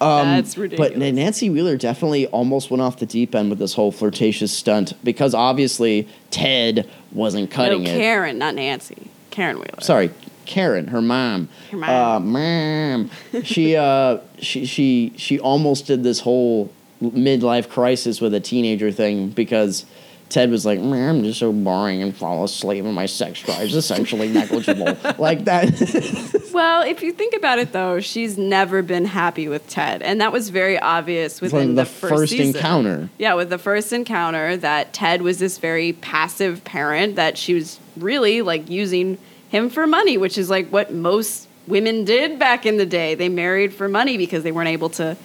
That's 0.00 0.56
ridiculous. 0.56 0.92
Um, 0.92 0.98
but 0.98 1.14
Nancy 1.14 1.50
Wheeler 1.50 1.76
definitely 1.76 2.26
almost 2.28 2.70
went 2.70 2.80
off 2.80 2.98
the 2.98 3.06
deep 3.06 3.34
end 3.34 3.50
with 3.50 3.58
this 3.58 3.74
whole 3.74 3.92
flirtatious 3.92 4.50
stunt 4.50 4.94
because 5.04 5.34
obviously 5.34 6.08
Ted 6.30 6.88
wasn't 7.12 7.50
no, 7.50 7.54
cutting 7.54 7.86
it 7.86 7.98
Karen, 7.98 8.38
not 8.38 8.54
Nancy. 8.54 9.10
Karen 9.30 9.56
Wheeler. 9.56 9.80
sorry, 9.80 10.10
Karen, 10.46 10.88
her 10.88 11.02
mom. 11.02 11.48
Her 11.70 11.76
mom. 11.76 11.90
Uh, 11.90 12.20
mom. 12.20 13.10
she 13.44 13.76
uh 13.76 14.18
she 14.38 14.64
she 14.64 15.12
she 15.16 15.38
almost 15.38 15.86
did 15.86 16.02
this 16.02 16.20
whole 16.20 16.72
midlife 17.02 17.68
crisis 17.68 18.20
with 18.20 18.34
a 18.34 18.40
teenager 18.40 18.92
thing 18.92 19.30
because 19.30 19.84
Ted 20.28 20.50
was 20.50 20.64
like, 20.64 20.78
"Man, 20.80 21.16
I'm 21.16 21.22
just 21.24 21.40
so 21.40 21.52
boring 21.52 22.02
and 22.02 22.16
fall 22.16 22.44
asleep, 22.44 22.84
and 22.84 22.94
my 22.94 23.06
sex 23.06 23.42
drive 23.42 23.62
is 23.62 23.74
essentially 23.74 24.28
negligible." 24.32 24.96
like 25.18 25.44
that. 25.44 26.36
Well, 26.52 26.82
if 26.82 27.02
you 27.02 27.12
think 27.12 27.34
about 27.34 27.60
it, 27.60 27.72
though, 27.72 28.00
she's 28.00 28.36
never 28.36 28.82
been 28.82 29.04
happy 29.04 29.46
with 29.46 29.68
Ted, 29.68 30.02
and 30.02 30.20
that 30.20 30.32
was 30.32 30.48
very 30.50 30.78
obvious 30.78 31.40
within 31.40 31.60
From 31.60 31.74
the, 31.76 31.82
the 31.82 31.86
first, 31.86 32.14
first 32.14 32.32
encounter. 32.34 33.08
Yeah, 33.18 33.34
with 33.34 33.50
the 33.50 33.56
first 33.56 33.92
encounter, 33.92 34.56
that 34.56 34.92
Ted 34.92 35.22
was 35.22 35.38
this 35.38 35.58
very 35.58 35.92
passive 35.92 36.64
parent 36.64 37.14
that 37.14 37.38
she 37.38 37.54
was 37.54 37.78
really 37.96 38.42
like 38.42 38.68
using 38.68 39.16
him 39.48 39.70
for 39.70 39.86
money, 39.86 40.18
which 40.18 40.36
is 40.36 40.50
like 40.50 40.68
what 40.70 40.92
most 40.92 41.48
women 41.68 42.04
did 42.04 42.38
back 42.38 42.66
in 42.66 42.76
the 42.78 42.86
day. 42.86 43.14
They 43.14 43.28
married 43.28 43.72
for 43.72 43.88
money 43.88 44.16
because 44.16 44.42
they 44.42 44.52
weren't 44.52 44.68
able 44.68 44.90
to 44.90 45.16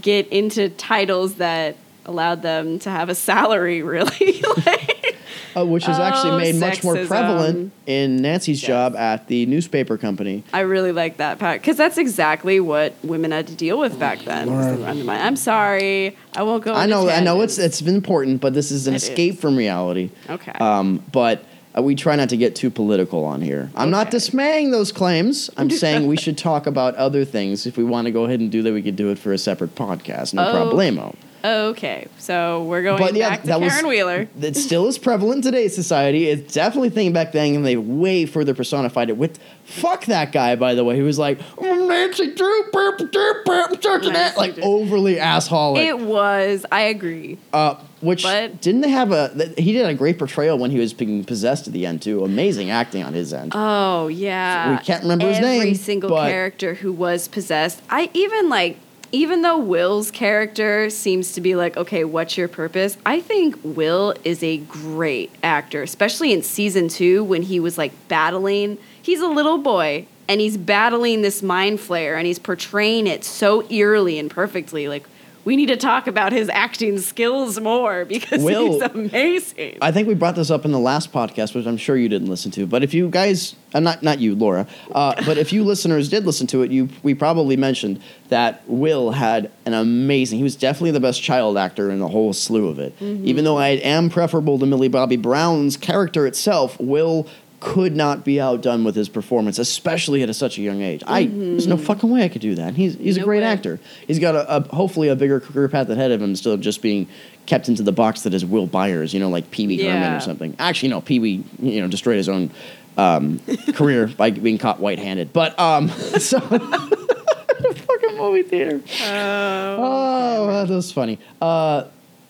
get 0.00 0.28
into 0.28 0.68
titles 0.68 1.34
that 1.36 1.76
allowed 2.06 2.42
them 2.42 2.78
to 2.80 2.90
have 2.90 3.08
a 3.08 3.14
salary. 3.14 3.82
Really, 3.90 4.42
like, 4.66 5.16
uh, 5.56 5.66
which 5.66 5.88
is 5.88 5.98
actually 5.98 6.30
Oh, 6.32 6.38
made 6.38 6.54
much 6.54 6.84
more 6.84 6.94
prevalent 6.94 7.72
in 7.86 8.16
Nancy's 8.22 8.62
Yes. 8.62 8.68
job 8.68 8.96
at 8.96 9.26
the 9.26 9.46
newspaper 9.46 9.96
company. 9.98 10.44
I 10.52 10.60
really 10.60 10.92
like 10.92 11.16
that 11.16 11.38
part 11.40 11.60
because 11.60 11.76
that's 11.76 11.98
exactly 11.98 12.60
what 12.60 12.94
women 13.02 13.32
had 13.32 13.48
to 13.48 13.54
deal 13.56 13.78
with 13.78 13.98
back 13.98 14.20
then. 14.20 14.48
was 14.50 14.66
they 14.66 14.76
were 14.76 14.88
undermined. 14.88 15.22
I'm 15.22 15.34
sorry, 15.36 16.16
I 16.36 16.44
won't 16.44 16.62
go. 16.62 16.72
I 16.72 16.84
into 16.84 16.94
know, 16.96 17.08
I 17.08 17.20
know 17.20 17.40
it's 17.40 17.58
it's 17.58 17.80
important, 17.82 18.40
but 18.40 18.54
this 18.54 18.70
is 18.70 18.86
an 18.86 18.94
It 18.94 18.98
escape 19.02 19.34
is. 19.34 19.40
from 19.40 19.56
reality. 19.56 20.10
Okay. 20.28 20.52
Um, 20.52 21.02
but 21.10 21.44
uh, 21.76 21.82
we 21.82 21.94
try 21.94 22.16
not 22.16 22.28
to 22.30 22.36
get 22.36 22.54
too 22.56 22.70
political 22.70 23.24
on 23.24 23.40
here. 23.42 23.70
I'm 23.74 23.90
not 23.90 24.10
dismaying 24.10 24.70
those 24.70 24.90
claims. 24.92 25.50
I'm 25.56 25.70
saying 25.82 26.06
we 26.06 26.16
should 26.16 26.36
talk 26.38 26.66
about 26.66 26.94
other 26.96 27.24
things. 27.24 27.66
If 27.66 27.76
we 27.76 27.84
want 27.84 28.06
to 28.06 28.10
go 28.10 28.24
ahead 28.24 28.40
and 28.40 28.50
do 28.50 28.62
that, 28.62 28.72
we 28.72 28.82
could 28.82 28.96
do 28.96 29.10
it 29.10 29.18
for 29.18 29.32
a 29.32 29.38
separate 29.38 29.74
podcast. 29.74 30.34
No 30.34 30.48
Oh, 30.48 30.54
problemo. 30.72 31.14
Okay, 31.44 32.06
so 32.18 32.64
we're 32.64 32.82
going 32.82 32.98
But 32.98 33.14
yeah, 33.14 33.30
back 33.30 33.40
to 33.42 33.46
that 33.48 33.60
was 33.60 33.82
Wheeler. 33.82 34.28
It 34.40 34.56
still 34.56 34.86
is 34.88 34.98
prevalent 34.98 35.36
in 35.44 35.52
today's 35.52 35.74
society. 35.74 36.28
It's 36.28 36.52
definitely 36.54 36.88
a 36.88 36.92
thing 36.92 37.12
back 37.12 37.32
then, 37.32 37.54
and 37.54 37.66
they 37.66 37.76
way 37.76 38.26
further 38.26 38.54
personified 38.54 39.08
it 39.10 39.16
with 39.16 39.38
fuck 39.64 40.06
that 40.06 40.32
guy. 40.32 40.56
By 40.56 40.74
the 40.74 40.84
way, 40.84 40.96
who 40.96 41.04
was 41.04 41.18
like 41.18 41.38
"Oh, 41.58 41.86
Nancy 41.86 42.34
Drew, 42.34 42.70
burp, 42.72 42.98
burp, 43.12 43.80
church 43.80 44.04
Nancy 44.04 44.36
like 44.38 44.54
Drew. 44.54 44.64
overly 44.64 45.16
assholic. 45.16 45.84
It 45.86 45.98
was. 46.00 46.64
I 46.70 46.82
agree. 46.82 47.38
Uh, 47.52 47.76
which 48.00 48.22
But- 48.22 48.60
didn't 48.62 48.80
they 48.80 48.88
have 48.88 49.12
a? 49.12 49.30
th- 49.36 49.58
He 49.58 49.72
did 49.72 49.86
a 49.86 49.94
great 49.94 50.18
portrayal 50.18 50.56
when 50.58 50.70
he 50.70 50.78
was 50.78 50.92
being 50.94 51.22
possessed 51.24 51.66
at 51.66 51.72
the 51.74 51.84
end 51.86 52.00
too. 52.02 52.24
Amazing 52.24 52.70
acting 52.70 53.02
on 53.04 53.12
his 53.12 53.32
end. 53.32 53.52
Oh 53.54 54.08
yeah. 54.08 54.72
We 54.78 54.84
can't 54.84 55.02
remember 55.02 55.26
his 55.28 55.38
Every 55.38 55.74
single 55.74 56.10
character 56.16 56.74
who 56.74 56.92
was 56.92 57.28
possessed. 57.28 57.82
I 57.90 58.10
even 58.14 58.48
like. 58.48 58.78
Even 59.12 59.42
though 59.42 59.58
Will's 59.58 60.10
character 60.10 60.88
seems 60.88 61.32
to 61.32 61.40
be 61.40 61.56
like, 61.56 61.76
okay, 61.76 62.04
what's 62.04 62.36
your 62.36 62.46
purpose? 62.46 62.96
I 63.04 63.20
think 63.20 63.58
Will 63.64 64.14
is 64.22 64.42
a 64.42 64.58
great 64.58 65.32
actor, 65.42 65.82
especially 65.82 66.32
in 66.32 66.42
season 66.42 66.88
two 66.88 67.24
when 67.24 67.42
he 67.42 67.58
was 67.58 67.76
like 67.76 67.92
battling. 68.06 68.78
He's 69.02 69.20
a 69.20 69.26
little 69.26 69.58
boy 69.58 70.06
and 70.28 70.40
he's 70.40 70.56
battling 70.56 71.22
this 71.22 71.42
mind 71.42 71.80
flayer 71.80 72.16
and 72.16 72.24
he's 72.24 72.38
portraying 72.38 73.08
it 73.08 73.24
so 73.24 73.68
eerily 73.68 74.16
and 74.18 74.30
perfectly. 74.30 74.86
Like, 74.86 75.08
we 75.44 75.56
need 75.56 75.66
to 75.66 75.76
talk 75.76 76.06
about 76.06 76.32
his 76.32 76.48
acting 76.48 76.98
skills 76.98 77.58
more 77.60 78.04
because 78.04 78.42
Will- 78.42 78.72
he's 78.72 78.82
amazing. 78.82 79.78
I 79.80 79.92
think 79.92 80.08
we 80.08 80.14
brought 80.14 80.36
this 80.36 80.50
up 80.50 80.64
in 80.64 80.72
the 80.72 80.78
last 80.78 81.12
podcast, 81.12 81.54
which 81.54 81.66
I'm 81.66 81.76
sure 81.76 81.96
you 81.96 82.08
didn't 82.08 82.28
listen 82.28 82.50
to. 82.52 82.66
But 82.66 82.82
if 82.82 82.92
you 82.92 83.08
guys, 83.08 83.54
uh, 83.74 83.80
not 83.80 84.02
not 84.02 84.20
you, 84.20 84.34
Laura, 84.34 84.66
uh, 84.92 85.14
but 85.24 85.38
if 85.38 85.52
you 85.52 85.64
listeners 85.70 86.08
did 86.08 86.26
listen 86.26 86.46
to 86.48 86.62
it, 86.62 86.70
you 86.70 86.88
we 87.02 87.14
probably 87.14 87.56
mentioned 87.56 88.00
that 88.28 88.62
Will 88.66 89.12
had 89.12 89.50
an 89.66 89.74
amazing. 89.74 90.38
He 90.38 90.44
was 90.44 90.56
definitely 90.56 90.92
the 90.92 91.00
best 91.00 91.22
child 91.22 91.56
actor 91.56 91.90
in 91.90 91.98
the 91.98 92.08
whole 92.08 92.32
slew 92.32 92.68
of 92.68 92.78
it. 92.78 92.94
Even 93.00 93.44
though 93.44 93.56
I 93.58 93.68
am 93.68 94.10
preferable 94.10 94.58
to 94.58 94.66
Millie 94.66 94.88
Bobby 94.88 95.16
Brown's 95.16 95.76
character 95.76 96.26
itself, 96.26 96.78
Will 96.78 97.26
could 97.60 97.94
not 97.94 98.24
be 98.24 98.40
outdone 98.40 98.84
with 98.84 98.96
his 98.96 99.08
performance, 99.08 99.58
especially 99.58 100.22
at 100.22 100.30
a, 100.30 100.34
such 100.34 100.58
a 100.58 100.62
young 100.62 100.80
age. 100.80 101.02
I 101.06 101.26
there's 101.26 101.66
no 101.66 101.76
fucking 101.76 102.10
way 102.10 102.24
I 102.24 102.28
could 102.28 102.40
do 102.40 102.54
that. 102.54 102.74
He's 102.74 102.94
he's 102.96 103.18
a 103.18 103.22
great 103.22 103.42
way. 103.42 103.46
actor. 103.46 103.78
He's 104.06 104.18
got 104.18 104.34
a, 104.34 104.56
a 104.56 104.74
hopefully 104.74 105.08
a 105.08 105.16
bigger 105.16 105.40
career 105.40 105.68
path 105.68 105.88
ahead 105.90 106.10
of 106.10 106.22
him 106.22 106.30
instead 106.30 106.54
of 106.54 106.60
just 106.60 106.80
being 106.80 107.06
kept 107.46 107.68
into 107.68 107.82
the 107.82 107.92
box 107.92 108.22
that 108.22 108.32
is 108.32 108.44
Will 108.44 108.66
Byers, 108.66 109.12
you 109.12 109.20
know, 109.20 109.28
like 109.28 109.50
Pee 109.50 109.66
Wee 109.66 109.82
Herman 109.82 110.14
or 110.14 110.20
something. 110.20 110.56
Actually, 110.58 110.88
no, 110.88 111.00
Pee 111.00 111.20
Wee, 111.20 111.44
you 111.60 111.80
know, 111.82 111.88
destroyed 111.88 112.16
his 112.16 112.28
own 112.28 112.50
um, 112.96 113.40
career 113.74 114.06
by 114.06 114.30
being 114.30 114.56
caught 114.56 114.80
white-handed. 114.80 115.32
But 115.32 115.58
um, 115.58 115.88
so 116.18 116.40
fucking 116.40 118.16
movie 118.16 118.42
theater. 118.42 118.80
Oh, 119.02 120.64
that 120.66 120.72
was 120.74 120.92
funny. 120.92 121.18
Uh, 121.42 121.84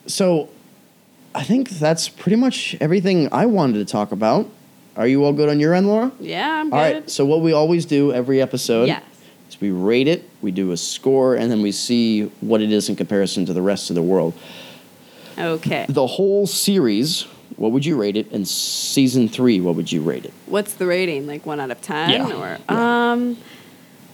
so 0.07 0.49
I 1.35 1.45
think 1.45 1.71
that's 1.71 2.09
pretty 2.09 2.37
much 2.37 2.77
everything 2.81 3.29
I 3.33 3.47
wanted 3.47 3.75
to 3.79 3.85
talk 3.85 4.11
about. 4.13 4.49
Are 4.97 5.07
you 5.07 5.25
all 5.25 5.33
good 5.33 5.49
on 5.49 5.61
your 5.61 5.75
end, 5.75 5.87
Laura? 5.87 6.11
yeah, 6.21 6.61
I'm 6.61 6.71
good. 6.71 6.77
All 6.77 6.83
right. 6.83 7.11
So 7.11 7.25
what 7.25 7.41
we 7.41 7.53
always 7.53 7.87
do 7.87 8.13
every 8.13 8.41
episode 8.43 8.89
Yes. 8.89 9.03
is 9.49 9.61
we 9.61 9.71
rate 9.71 10.09
it, 10.09 10.29
we 10.43 10.51
do 10.51 10.73
a 10.73 10.77
score, 10.77 11.35
and 11.37 11.51
then 11.51 11.63
we 11.63 11.73
see 11.73 12.25
what 12.41 12.61
it 12.61 12.71
is 12.73 12.89
in 12.89 12.97
comparison 12.97 13.47
to 13.47 13.53
the 13.53 13.63
rest 13.63 13.91
of 13.91 13.95
the 13.97 14.03
world. 14.03 14.35
Okay. 15.39 15.87
The 15.89 16.07
whole 16.07 16.47
series, 16.47 17.23
what 17.57 17.73
would 17.73 17.87
you 17.87 17.97
rate 17.99 18.17
it? 18.17 18.31
And 18.33 18.47
season 18.47 19.29
three, 19.29 19.61
what 19.61 19.75
would 19.77 19.91
you 19.91 20.03
rate 20.03 20.25
it? 20.25 20.35
What's 20.47 20.75
the 20.75 20.87
rating? 20.87 21.27
Like 21.27 21.47
one 21.47 21.61
out 21.61 21.71
of 21.71 21.81
ten, 21.81 22.11
Yeah, 22.11 22.33
or 22.35 22.59
yeah. 22.69 23.13
um, 23.13 23.37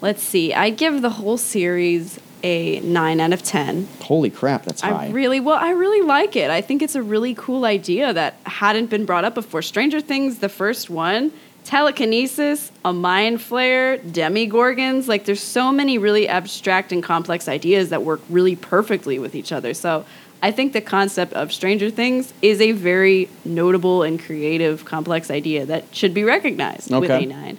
Let's 0.03 0.23
see. 0.23 0.53
I'd 0.53 0.77
give 0.77 1.01
the 1.01 1.09
whole 1.11 1.39
series 1.39 2.21
a 2.43 2.81
nine 2.81 3.21
out 3.21 3.33
of 3.33 3.43
ten. 3.43 3.89
Holy 4.03 4.31
crap, 4.31 4.65
that's 4.65 4.81
high. 4.81 5.07
I 5.07 5.11
really 5.11 5.41
well, 5.41 5.59
I 5.59 5.71
really 5.71 6.07
like 6.07 6.37
it. 6.37 6.51
I 6.51 6.61
think 6.61 6.83
it's 6.83 6.95
a 6.95 7.03
really 7.03 7.35
cool 7.35 7.65
idea 7.65 8.13
that 8.13 8.35
hadn't 8.45 8.91
been 8.91 9.05
brought 9.05 9.25
up 9.25 9.35
before. 9.35 9.63
Stranger 9.63 10.01
Things, 10.01 10.39
the 10.39 10.49
first 10.49 10.91
one, 10.91 11.33
telekinesis, 11.65 12.71
a 12.85 12.93
mind 12.93 13.39
flayer, 13.39 14.01
demogorgons. 14.01 15.09
Like 15.09 15.25
there's 15.25 15.43
so 15.43 15.73
many 15.73 15.99
really 15.99 16.29
abstract 16.29 16.93
and 16.93 17.03
complex 17.03 17.49
ideas 17.49 17.91
that 17.91 18.03
work 18.03 18.21
really 18.31 18.57
perfectly 18.57 19.19
with 19.19 19.35
each 19.35 19.53
other. 19.53 19.75
So 19.75 20.05
I 20.43 20.53
think 20.53 20.73
the 20.73 20.81
concept 20.81 21.33
of 21.33 21.53
Stranger 21.53 21.91
Things 21.91 22.33
is 22.43 22.61
a 22.61 22.73
very 22.73 23.29
notable 23.45 24.03
and 24.03 24.21
creative, 24.21 24.85
complex 24.85 25.31
idea 25.31 25.67
that 25.67 25.95
should 25.95 26.15
be 26.15 26.25
recognized 26.25 26.91
with 26.91 27.11
A9. 27.11 27.57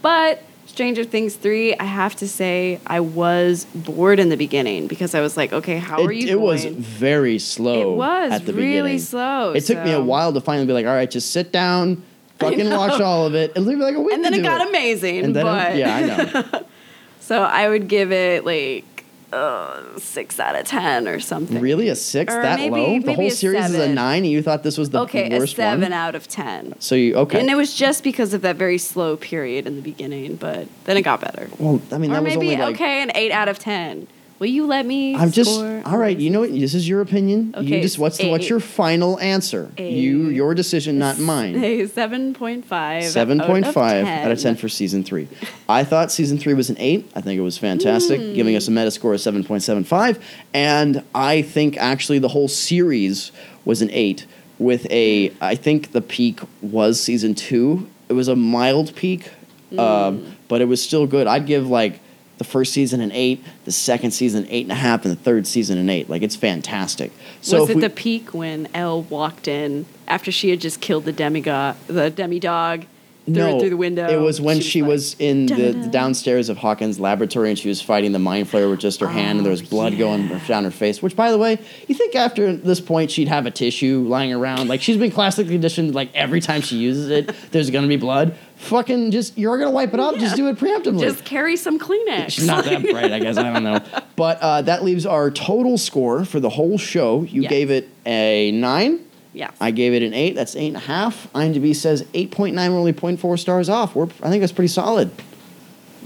But 0.00 0.42
Stranger 0.72 1.04
Things 1.04 1.34
3, 1.34 1.76
I 1.76 1.84
have 1.84 2.16
to 2.16 2.26
say, 2.26 2.80
I 2.86 3.00
was 3.00 3.66
bored 3.74 4.18
in 4.18 4.30
the 4.30 4.38
beginning 4.38 4.86
because 4.86 5.14
I 5.14 5.20
was 5.20 5.36
like, 5.36 5.52
okay, 5.52 5.76
how 5.76 6.00
it, 6.00 6.06
are 6.06 6.12
you 6.12 6.28
it 6.28 6.40
was 6.40 6.64
very 6.64 7.38
slow. 7.38 7.92
It 7.92 7.96
was 7.96 8.32
at 8.32 8.46
the 8.46 8.54
really 8.54 8.76
beginning. 8.76 8.98
slow, 9.00 9.52
It 9.52 9.66
took 9.66 9.84
me 9.84 9.92
a 9.92 10.00
while 10.00 10.32
to 10.32 10.40
finally 10.40 10.66
be 10.66 10.72
like, 10.72 10.86
all 10.86 10.94
right, 10.94 11.10
just 11.10 11.30
sit 11.30 11.52
down, 11.52 12.02
fucking 12.38 12.70
watch 12.70 13.02
all 13.02 13.26
of 13.26 13.34
it, 13.34 13.54
me 13.54 13.76
like 13.76 13.96
oh, 13.96 13.98
a 13.98 14.00
week. 14.00 14.14
and 14.14 14.24
then 14.24 14.32
it 14.32 14.42
got 14.42 14.66
amazing. 14.66 15.26
And 15.26 15.36
then, 15.36 15.44
but 15.44 15.76
yeah, 15.76 15.94
I 15.94 16.50
know. 16.50 16.66
so 17.20 17.42
I 17.42 17.68
would 17.68 17.86
give 17.86 18.10
it 18.10 18.46
like 18.46 18.86
uh, 19.32 19.98
six 19.98 20.38
out 20.38 20.54
of 20.54 20.66
ten 20.66 21.08
or 21.08 21.18
something. 21.20 21.60
Really, 21.60 21.88
a 21.88 21.94
six 21.94 22.34
Or 22.34 22.42
that 22.42 22.58
maybe- 22.58 22.70
low? 22.76 23.00
The 23.00 23.14
whole 23.14 23.26
a 23.26 23.30
series 23.30 23.64
is 23.70 23.74
a 23.74 23.88
nine, 23.88 24.22
and 24.24 24.32
you 24.32 24.42
thought 24.42 24.62
this 24.62 24.76
was 24.78 24.90
the 24.90 25.00
Okay, 25.00 25.34
a 25.34 25.38
worst 25.38 25.56
seven 25.56 25.80
one. 25.82 25.92
out 25.92 26.14
of 26.14 26.28
ten. 26.28 26.74
So 26.78 26.94
you 26.94 27.14
okay? 27.16 27.40
And 27.40 27.48
it 27.50 27.56
was 27.56 27.74
just 27.74 28.04
because 28.04 28.34
of 28.34 28.42
that 28.42 28.56
very 28.56 28.78
slow 28.78 29.16
period 29.16 29.66
in 29.66 29.76
the 29.76 29.82
beginning, 29.82 30.36
but 30.36 30.68
then 30.84 30.96
it 30.96 31.02
got 31.02 31.20
better. 31.20 31.48
well, 31.58 31.80
I 31.90 31.98
mean, 31.98 32.10
or 32.10 32.14
that 32.14 32.22
was 32.24 32.34
maybe 32.36 32.52
only 32.52 32.56
like. 32.62 32.74
okay, 32.74 33.02
an 33.02 33.10
eight 33.14 33.32
out 33.32 33.48
of 33.48 33.58
ten. 33.58 34.06
Will 34.42 34.48
you 34.48 34.66
let 34.66 34.84
me? 34.84 35.14
I'm 35.14 35.30
just 35.30 35.54
score? 35.54 35.82
all 35.86 35.96
right. 35.96 36.18
You 36.18 36.28
know 36.28 36.40
what? 36.40 36.50
This 36.50 36.74
is 36.74 36.88
your 36.88 37.00
opinion. 37.00 37.54
you 37.58 37.62
Okay, 37.62 37.80
just 37.80 37.96
what's 37.96 38.18
the, 38.18 38.28
what's 38.28 38.48
your 38.48 38.58
final 38.58 39.20
answer? 39.20 39.70
You 39.78 40.30
Eight. 40.30 40.34
your 40.34 40.52
decision, 40.52 40.98
not 40.98 41.20
mine. 41.20 41.54
A 41.62 41.86
seven 41.86 42.34
point 42.34 42.64
five. 42.64 43.04
Seven 43.04 43.38
point 43.38 43.68
five 43.68 44.04
out 44.04 44.32
of 44.32 44.40
ten 44.40 44.56
for 44.56 44.68
season 44.68 45.04
three. 45.04 45.28
I 45.68 45.84
thought 45.84 46.10
season 46.10 46.38
three 46.38 46.54
was 46.54 46.70
an 46.70 46.76
eight. 46.80 47.08
I 47.14 47.20
think 47.20 47.38
it 47.38 47.42
was 47.42 47.56
fantastic, 47.56 48.20
Hmm. 48.20 48.34
giving 48.34 48.56
us 48.56 48.66
a 48.66 48.72
meta 48.72 48.90
score 48.90 49.14
of 49.14 49.20
seven 49.20 49.44
point 49.44 49.62
seven 49.62 49.84
five. 49.84 50.18
And 50.52 51.04
I 51.14 51.42
think 51.42 51.76
actually 51.76 52.18
the 52.18 52.26
whole 52.26 52.48
series 52.48 53.30
was 53.64 53.80
an 53.80 53.90
eight. 53.92 54.26
With 54.58 54.90
a, 54.90 55.32
I 55.40 55.54
think 55.54 55.92
the 55.92 56.00
peak 56.02 56.40
was 56.60 57.00
season 57.00 57.36
two. 57.36 57.86
It 58.08 58.14
was 58.14 58.26
a 58.26 58.34
mild 58.34 58.96
peak, 58.96 59.30
Hmm. 59.70 59.78
um, 59.78 60.36
but 60.48 60.60
it 60.60 60.64
was 60.64 60.82
still 60.82 61.06
good. 61.06 61.28
I'd 61.28 61.46
give 61.46 61.68
like 61.70 62.00
the 62.42 62.48
first 62.48 62.72
season 62.72 63.00
an 63.00 63.12
eight, 63.12 63.44
the 63.64 63.72
second 63.72 64.10
season 64.10 64.46
eight 64.50 64.64
and 64.64 64.72
a 64.72 64.76
half, 64.76 65.04
and 65.04 65.12
the 65.12 65.20
third 65.22 65.46
season 65.46 65.78
an 65.78 65.88
eight. 65.88 66.10
Like 66.10 66.22
it's 66.22 66.36
fantastic. 66.36 67.12
So 67.40 67.60
was 67.60 67.70
it 67.70 67.76
we- 67.76 67.82
the 67.82 67.90
peak 67.90 68.34
when 68.34 68.68
El 68.74 69.02
walked 69.02 69.46
in 69.46 69.86
after 70.08 70.32
she 70.32 70.50
had 70.50 70.60
just 70.60 70.80
killed 70.80 71.04
the 71.04 71.12
demigod, 71.12 71.76
the 71.86 72.10
demidog, 72.10 72.86
threw 73.24 73.34
no, 73.34 73.56
it 73.56 73.60
through 73.60 73.70
the 73.70 73.76
window? 73.76 74.08
It 74.08 74.20
was 74.20 74.40
when 74.40 74.60
she 74.60 74.82
was, 74.82 75.14
like, 75.14 75.20
in 75.20 75.46
the, 75.46 75.70
the 75.72 75.88
downstairs 75.88 76.48
of 76.48 76.56
Hawkins' 76.56 76.98
laboratory 76.98 77.50
and 77.50 77.58
she 77.58 77.68
was 77.68 77.80
fighting 77.80 78.10
the 78.10 78.18
mind 78.18 78.48
flayer 78.48 78.68
with 78.68 78.80
just 78.80 78.98
her 78.98 79.06
oh, 79.06 79.10
hand 79.10 79.38
and 79.38 79.46
there 79.46 79.52
was 79.52 79.62
Oh, 79.62 79.66
blood 79.66 79.96
going 79.96 80.26
down 80.48 80.64
her 80.64 80.72
face. 80.72 81.00
Which, 81.00 81.14
by 81.14 81.30
the 81.30 81.38
way, 81.38 81.58
you 81.86 81.94
think 81.94 82.16
after 82.16 82.56
this 82.56 82.80
point 82.80 83.12
she'd 83.12 83.28
have 83.28 83.46
a 83.46 83.50
tissue 83.52 84.04
lying 84.08 84.32
around? 84.32 84.68
Like 84.68 84.82
she's 84.82 84.96
been 84.96 85.12
classically 85.12 85.52
conditioned. 85.52 85.94
Like 85.94 86.08
every 86.14 86.40
time 86.40 86.60
she 86.60 86.76
uses 86.78 87.08
it, 87.10 87.32
there's 87.52 87.70
gonna 87.70 87.86
be 87.86 87.96
blood. 87.96 88.36
Fucking 88.62 89.10
just 89.10 89.36
you're 89.36 89.58
gonna 89.58 89.70
wipe 89.70 89.92
it 89.92 90.00
off. 90.00 90.16
Just 90.18 90.36
do 90.36 90.46
it 90.48 90.56
preemptively. 90.56 91.00
Just 91.00 91.24
carry 91.24 91.56
some 91.56 91.78
Kleenex. 91.80 92.46
Not 92.46 92.64
that 92.64 92.82
bright, 92.90 93.12
I 93.12 93.18
guess. 93.18 93.36
I 93.36 93.52
don't 93.52 93.64
know. 93.64 93.80
But 94.14 94.38
uh, 94.40 94.62
that 94.62 94.84
leaves 94.84 95.04
our 95.04 95.30
total 95.30 95.76
score 95.76 96.24
for 96.24 96.38
the 96.38 96.48
whole 96.48 96.78
show. 96.78 97.22
You 97.22 97.48
gave 97.48 97.70
it 97.70 97.88
a 98.06 98.52
nine. 98.52 99.04
Yeah. 99.32 99.50
I 99.60 99.70
gave 99.70 99.94
it 99.94 100.02
an 100.02 100.14
eight. 100.14 100.34
That's 100.34 100.54
eight 100.54 100.68
and 100.68 100.76
a 100.76 100.80
half. 100.80 101.26
IMDb 101.32 101.74
says 101.74 102.02
8.9. 102.12 102.52
We're 102.54 102.78
only 102.78 102.92
0.4 102.92 103.38
stars 103.38 103.68
off. 103.68 103.94
We're, 103.94 104.04
I 104.22 104.28
think 104.28 104.40
that's 104.42 104.52
pretty 104.52 104.68
solid. 104.68 105.10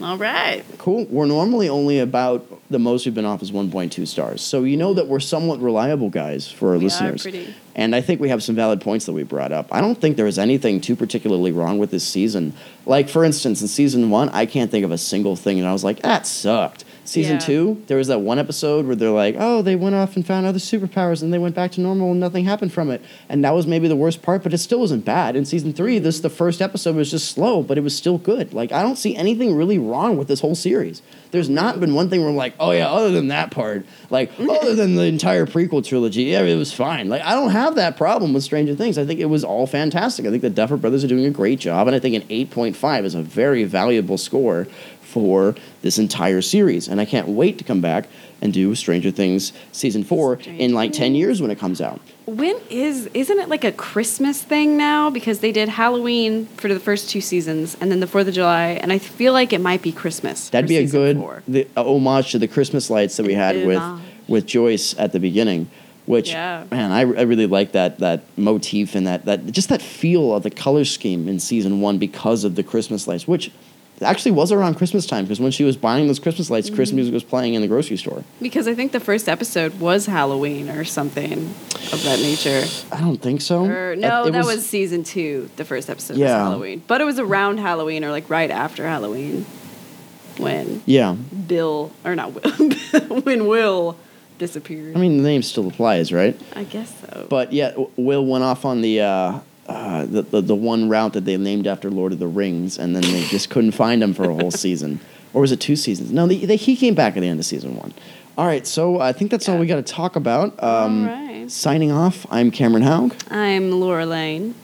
All 0.03 0.19
right. 0.19 0.63
Cool. 0.79 1.07
We're 1.07 1.27
normally 1.27 1.69
only 1.69 2.01
about 2.01 2.45
the 2.71 2.79
most 2.79 3.07
we've 3.07 3.15
been 3.15 3.25
off 3.25 3.43
is 3.43 3.51
1.2 3.51 4.07
stars. 4.07 4.43
So 4.43 4.65
you 4.65 4.77
know 4.77 4.93
that 4.95 5.07
we're 5.07 5.21
somewhat 5.21 5.61
reliable 5.61 6.11
guys 6.11 6.51
for 6.51 6.69
our 6.69 6.73
We 6.75 6.81
are 6.81 6.83
listeners. 6.85 7.23
pretty. 7.23 7.55
And 7.75 7.95
I 7.95 8.01
think 8.01 8.21
we 8.21 8.29
have 8.29 8.43
some 8.43 8.55
valid 8.57 8.81
points 8.81 9.07
that 9.07 9.13
we 9.13 9.23
brought 9.23 9.53
up. 9.53 9.69
I 9.71 9.81
don't 9.81 9.99
think 10.01 10.17
there 10.17 10.25
was 10.27 10.39
anything 10.39 10.81
too 10.81 10.97
particularly 10.97 11.53
wrong 11.53 11.79
with 11.79 11.91
this 11.91 12.07
season. 12.07 12.55
Like, 12.85 13.09
for 13.09 13.25
instance, 13.25 13.63
in 13.63 13.69
season 13.69 14.11
one, 14.11 14.29
I 14.31 14.47
can't 14.47 14.71
think 14.71 14.85
of 14.85 14.91
a 14.91 14.99
single 14.99 15.37
thing, 15.37 15.59
and 15.59 15.69
I 15.69 15.73
was 15.73 15.85
like, 15.85 16.01
that 16.03 16.27
sucked. 16.27 16.85
Season 17.07 17.35
Yeah. 17.35 17.41
two, 17.41 17.83
there 17.87 17.97
was 17.97 18.09
that 18.09 18.21
one 18.21 18.39
episode 18.39 18.87
where 18.87 18.97
they're 18.97 19.11
like, 19.11 19.37
oh, 19.39 19.63
they 19.63 19.77
went 19.77 19.95
off 19.95 20.17
and 20.17 20.27
found 20.27 20.45
other 20.45 20.59
superpowers 20.59 21.23
and 21.23 21.33
they 21.33 21.39
went 21.39 21.55
back 21.55 21.73
to 21.73 21.81
normal 21.81 22.11
and 22.11 22.21
nothing 22.21 22.45
happened 22.45 22.73
from 22.73 22.91
it. 22.91 23.01
And 23.29 23.45
that 23.45 23.55
was 23.55 23.67
maybe 23.67 23.89
the 23.89 23.97
worst 23.97 24.23
part, 24.23 24.43
but 24.43 24.53
it 24.53 24.59
still 24.59 24.81
wasn't 24.81 25.05
bad. 25.05 25.37
In 25.37 25.45
season 25.45 25.73
three, 25.73 25.99
this 25.99 26.21
the 26.21 26.31
first 26.31 26.61
episode 26.61 26.97
was 26.97 27.11
just 27.11 27.31
slow, 27.31 27.63
but 27.63 27.79
it 27.79 27.83
was 27.83 27.97
still 27.97 28.19
good. 28.19 28.53
Like, 28.53 28.73
I 28.73 28.83
don't 28.83 28.97
see 28.97 29.15
anything 29.17 29.55
really 29.55 29.79
wrong 29.79 30.17
with 30.17 30.29
this 30.29 30.41
whole 30.41 30.55
series. 30.55 31.03
There's 31.31 31.49
not 31.49 31.81
been 31.81 31.95
one 31.95 32.09
thing 32.09 32.21
where 32.21 32.31
I'm 32.31 32.37
like, 32.37 32.55
oh 32.59 32.71
yeah, 32.71 32.89
other 32.89 33.11
than 33.11 33.29
that 33.29 33.51
part, 33.51 33.85
like 34.11 34.33
mm-hmm. 34.33 34.51
other 34.51 34.75
than 34.75 34.95
the 34.95 35.05
entire 35.05 35.47
prequel 35.47 35.85
trilogy, 35.85 36.25
yeah, 36.25 36.43
it 36.43 36.57
was 36.57 36.73
fine. 36.73 37.09
Like 37.09 37.23
I 37.23 37.35
don't 37.35 37.51
have 37.51 37.75
that 37.77 37.97
problem 37.97 38.33
with 38.33 38.43
Stranger 38.43 38.75
Things. 38.75 38.97
I 38.99 39.05
think 39.05 39.21
it 39.21 39.27
was 39.27 39.45
all 39.45 39.67
fantastic. 39.67 40.27
I 40.27 40.31
think 40.31 40.43
the 40.43 40.51
Duffer 40.51 40.77
Brothers 40.77 41.05
are 41.05 41.09
doing 41.09 41.27
a 41.27 41.31
great 41.31 41.59
job, 41.59 41.87
and 41.87 41.97
I 41.97 41.99
think 41.99 42.15
an 42.15 42.23
8.5 42.29 43.05
is 43.05 43.15
a 43.15 43.23
very 43.23 43.65
valuable 43.65 44.19
score 44.19 44.67
for 45.17 45.55
this 45.81 45.97
entire 45.99 46.43
series. 46.43 46.89
And 46.89 47.01
I 47.01 47.07
can't 47.07 47.27
wait 47.27 47.57
to 47.57 47.65
come 47.65 47.81
back 47.81 48.07
and 48.43 48.53
do 48.53 48.75
Stranger 48.75 49.11
Things 49.11 49.55
season 49.73 50.05
four 50.05 50.35
in 50.45 50.75
like 50.75 50.93
10 50.93 51.15
years 51.15 51.41
when 51.41 51.51
it 51.51 51.59
comes 51.59 51.81
out. 51.81 52.03
When 52.27 52.55
is 52.69 53.07
isn't 53.15 53.39
it 53.39 53.49
like 53.49 53.65
a 53.65 53.73
Christmas 53.73 54.43
thing 54.43 54.77
now? 54.77 55.09
Because 55.09 55.39
they 55.39 55.53
did 55.53 55.71
Halloween 55.71 56.45
for 56.45 56.69
the 56.69 56.79
first 56.79 57.09
two 57.09 57.23
seasons, 57.23 57.79
and 57.81 57.91
then 57.91 58.01
the 58.01 58.07
Fourth 58.07 58.29
of 58.29 58.35
July, 58.35 58.79
and 58.83 58.93
I 58.93 58.99
feel 58.99 59.33
like 59.33 59.55
it 59.55 59.63
might 59.63 59.81
be 59.81 59.91
Christmas. 59.91 60.51
That'd 60.51 60.69
be 60.69 60.77
a 60.77 60.87
good 60.87 61.17
the, 61.49 61.67
a 61.79 61.83
homage 61.83 62.33
to 62.33 62.39
the 62.39 62.49
Christmas 62.49 62.91
lights 62.91 63.17
that 63.17 63.25
we 63.25 63.33
had 63.33 63.67
with 63.67 63.83
with 64.29 64.45
Joyce 64.47 64.95
at 64.99 65.13
the 65.13 65.21
beginning. 65.21 65.71
Which 66.05 66.29
Yeah. 66.29 66.65
man, 66.71 66.93
I, 66.93 67.01
I 67.01 67.23
really 67.23 67.47
like 67.47 67.73
that 67.73 68.01
that 68.01 68.25
motif 68.37 68.95
and 68.95 69.07
that 69.07 69.25
that 69.25 69.47
just 69.51 69.71
that 69.71 69.81
feel 69.81 70.35
of 70.35 70.43
the 70.43 70.51
color 70.51 70.85
scheme 70.85 71.27
in 71.27 71.41
season 71.41 71.81
one 71.81 71.97
because 71.97 72.45
of 72.45 72.55
the 72.55 72.63
Christmas 72.63 73.09
lights, 73.09 73.27
which 73.27 73.51
actually 74.03 74.33
was 74.33 74.53
around 74.53 74.75
Christmas 74.77 75.07
time 75.07 75.25
because 75.25 75.41
when 75.41 75.51
she 75.53 75.65
was 75.65 75.77
buying 75.77 76.07
those 76.07 76.19
Christmas 76.19 76.51
lights, 76.51 76.69
Christmas 76.69 76.89
Mm-hmm. 76.91 76.97
music 76.97 77.15
was 77.15 77.25
playing 77.25 77.55
in 77.55 77.63
the 77.63 77.69
grocery 77.69 77.97
store. 77.97 78.25
Because 78.43 78.69
I 78.69 78.75
think 78.75 78.93
the 78.93 79.01
first 79.01 79.29
episode 79.29 79.81
was 79.81 80.07
Halloween 80.07 80.69
or 80.69 80.85
something 80.85 81.33
of 81.93 82.03
that 82.05 82.19
nature. 82.21 82.65
I 82.93 83.01
don't 83.01 83.17
think 83.23 83.41
so. 83.41 83.65
Or 83.65 83.97
no, 83.97 84.27
it 84.27 84.33
that 84.33 84.45
was, 84.45 84.67
season 84.67 85.03
two. 85.03 85.49
The 85.57 85.65
first 85.65 85.89
episode 85.89 86.17
Yeah. 86.19 86.27
was 86.43 86.49
Halloween, 86.51 86.83
but 86.87 87.01
it 87.01 87.05
was 87.05 87.19
around 87.19 87.59
Halloween 87.59 88.05
or 88.05 88.11
like 88.11 88.29
right 88.29 88.51
after 88.51 88.83
Halloween 88.87 89.47
when 90.39 90.83
yeah. 90.87 91.15
Bill 91.15 91.91
or 92.05 92.15
not 92.15 92.33
Will, 92.35 92.51
when 93.23 93.47
Will 93.47 93.97
disappeared. 94.39 94.95
I 94.95 95.01
mean, 95.01 95.17
the 95.17 95.23
name 95.23 95.43
still 95.43 95.67
applies, 95.69 96.13
right? 96.13 96.39
I 96.55 96.65
guess 96.65 96.93
so. 97.01 97.27
But 97.31 97.53
yeah, 97.55 97.73
Will 97.97 98.25
went 98.27 98.45
off 98.45 98.65
on 98.67 98.83
the, 98.83 99.01
uh, 99.01 99.39
uh, 99.69 100.07
the, 100.07 100.23
the 100.23 100.41
the 100.41 100.55
one 100.55 100.89
route 100.89 101.13
that 101.15 101.25
they 101.25 101.37
named 101.37 101.67
after 101.67 101.91
Lord 101.91 102.13
of 102.13 102.19
the 102.19 102.27
Rings, 102.27 102.79
and 102.79 102.95
then 102.95 103.03
they 103.03 103.23
just 103.25 103.51
couldn't 103.51 103.73
find 103.73 104.03
him 104.03 104.15
for 104.15 104.25
a 104.25 104.35
whole 104.35 104.51
season, 104.67 105.01
or 105.35 105.41
was 105.43 105.53
it 105.53 105.61
two 105.61 105.77
seasons? 105.77 106.13
No, 106.13 106.27
they, 106.27 106.39
they, 106.45 106.57
he 106.57 106.77
came 106.77 106.95
back 106.95 107.17
at 107.17 107.21
the 107.21 107.29
end 107.29 107.39
of 107.41 107.47
season 107.47 107.77
one. 107.77 107.93
All 108.39 108.47
right, 108.47 108.67
so 108.67 109.01
I 109.01 109.13
think 109.13 109.31
that's 109.31 109.49
all 109.49 109.59
we 109.59 109.67
got 109.67 109.77
to 109.77 109.83
talk 109.83 110.15
about. 110.17 110.63
Um, 110.63 111.09
All 111.09 111.15
right. 111.15 111.51
Signing 111.51 111.91
off. 111.91 112.27
I'm 112.31 112.51
Cameron 112.51 112.83
Haug. 112.83 113.15
I'm 113.31 113.71
Laura 113.81 114.05
Lane. 114.17 114.55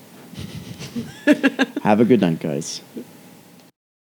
Have 1.82 2.00
a 2.00 2.04
good 2.04 2.20
night, 2.20 2.40
guys. 2.40 2.82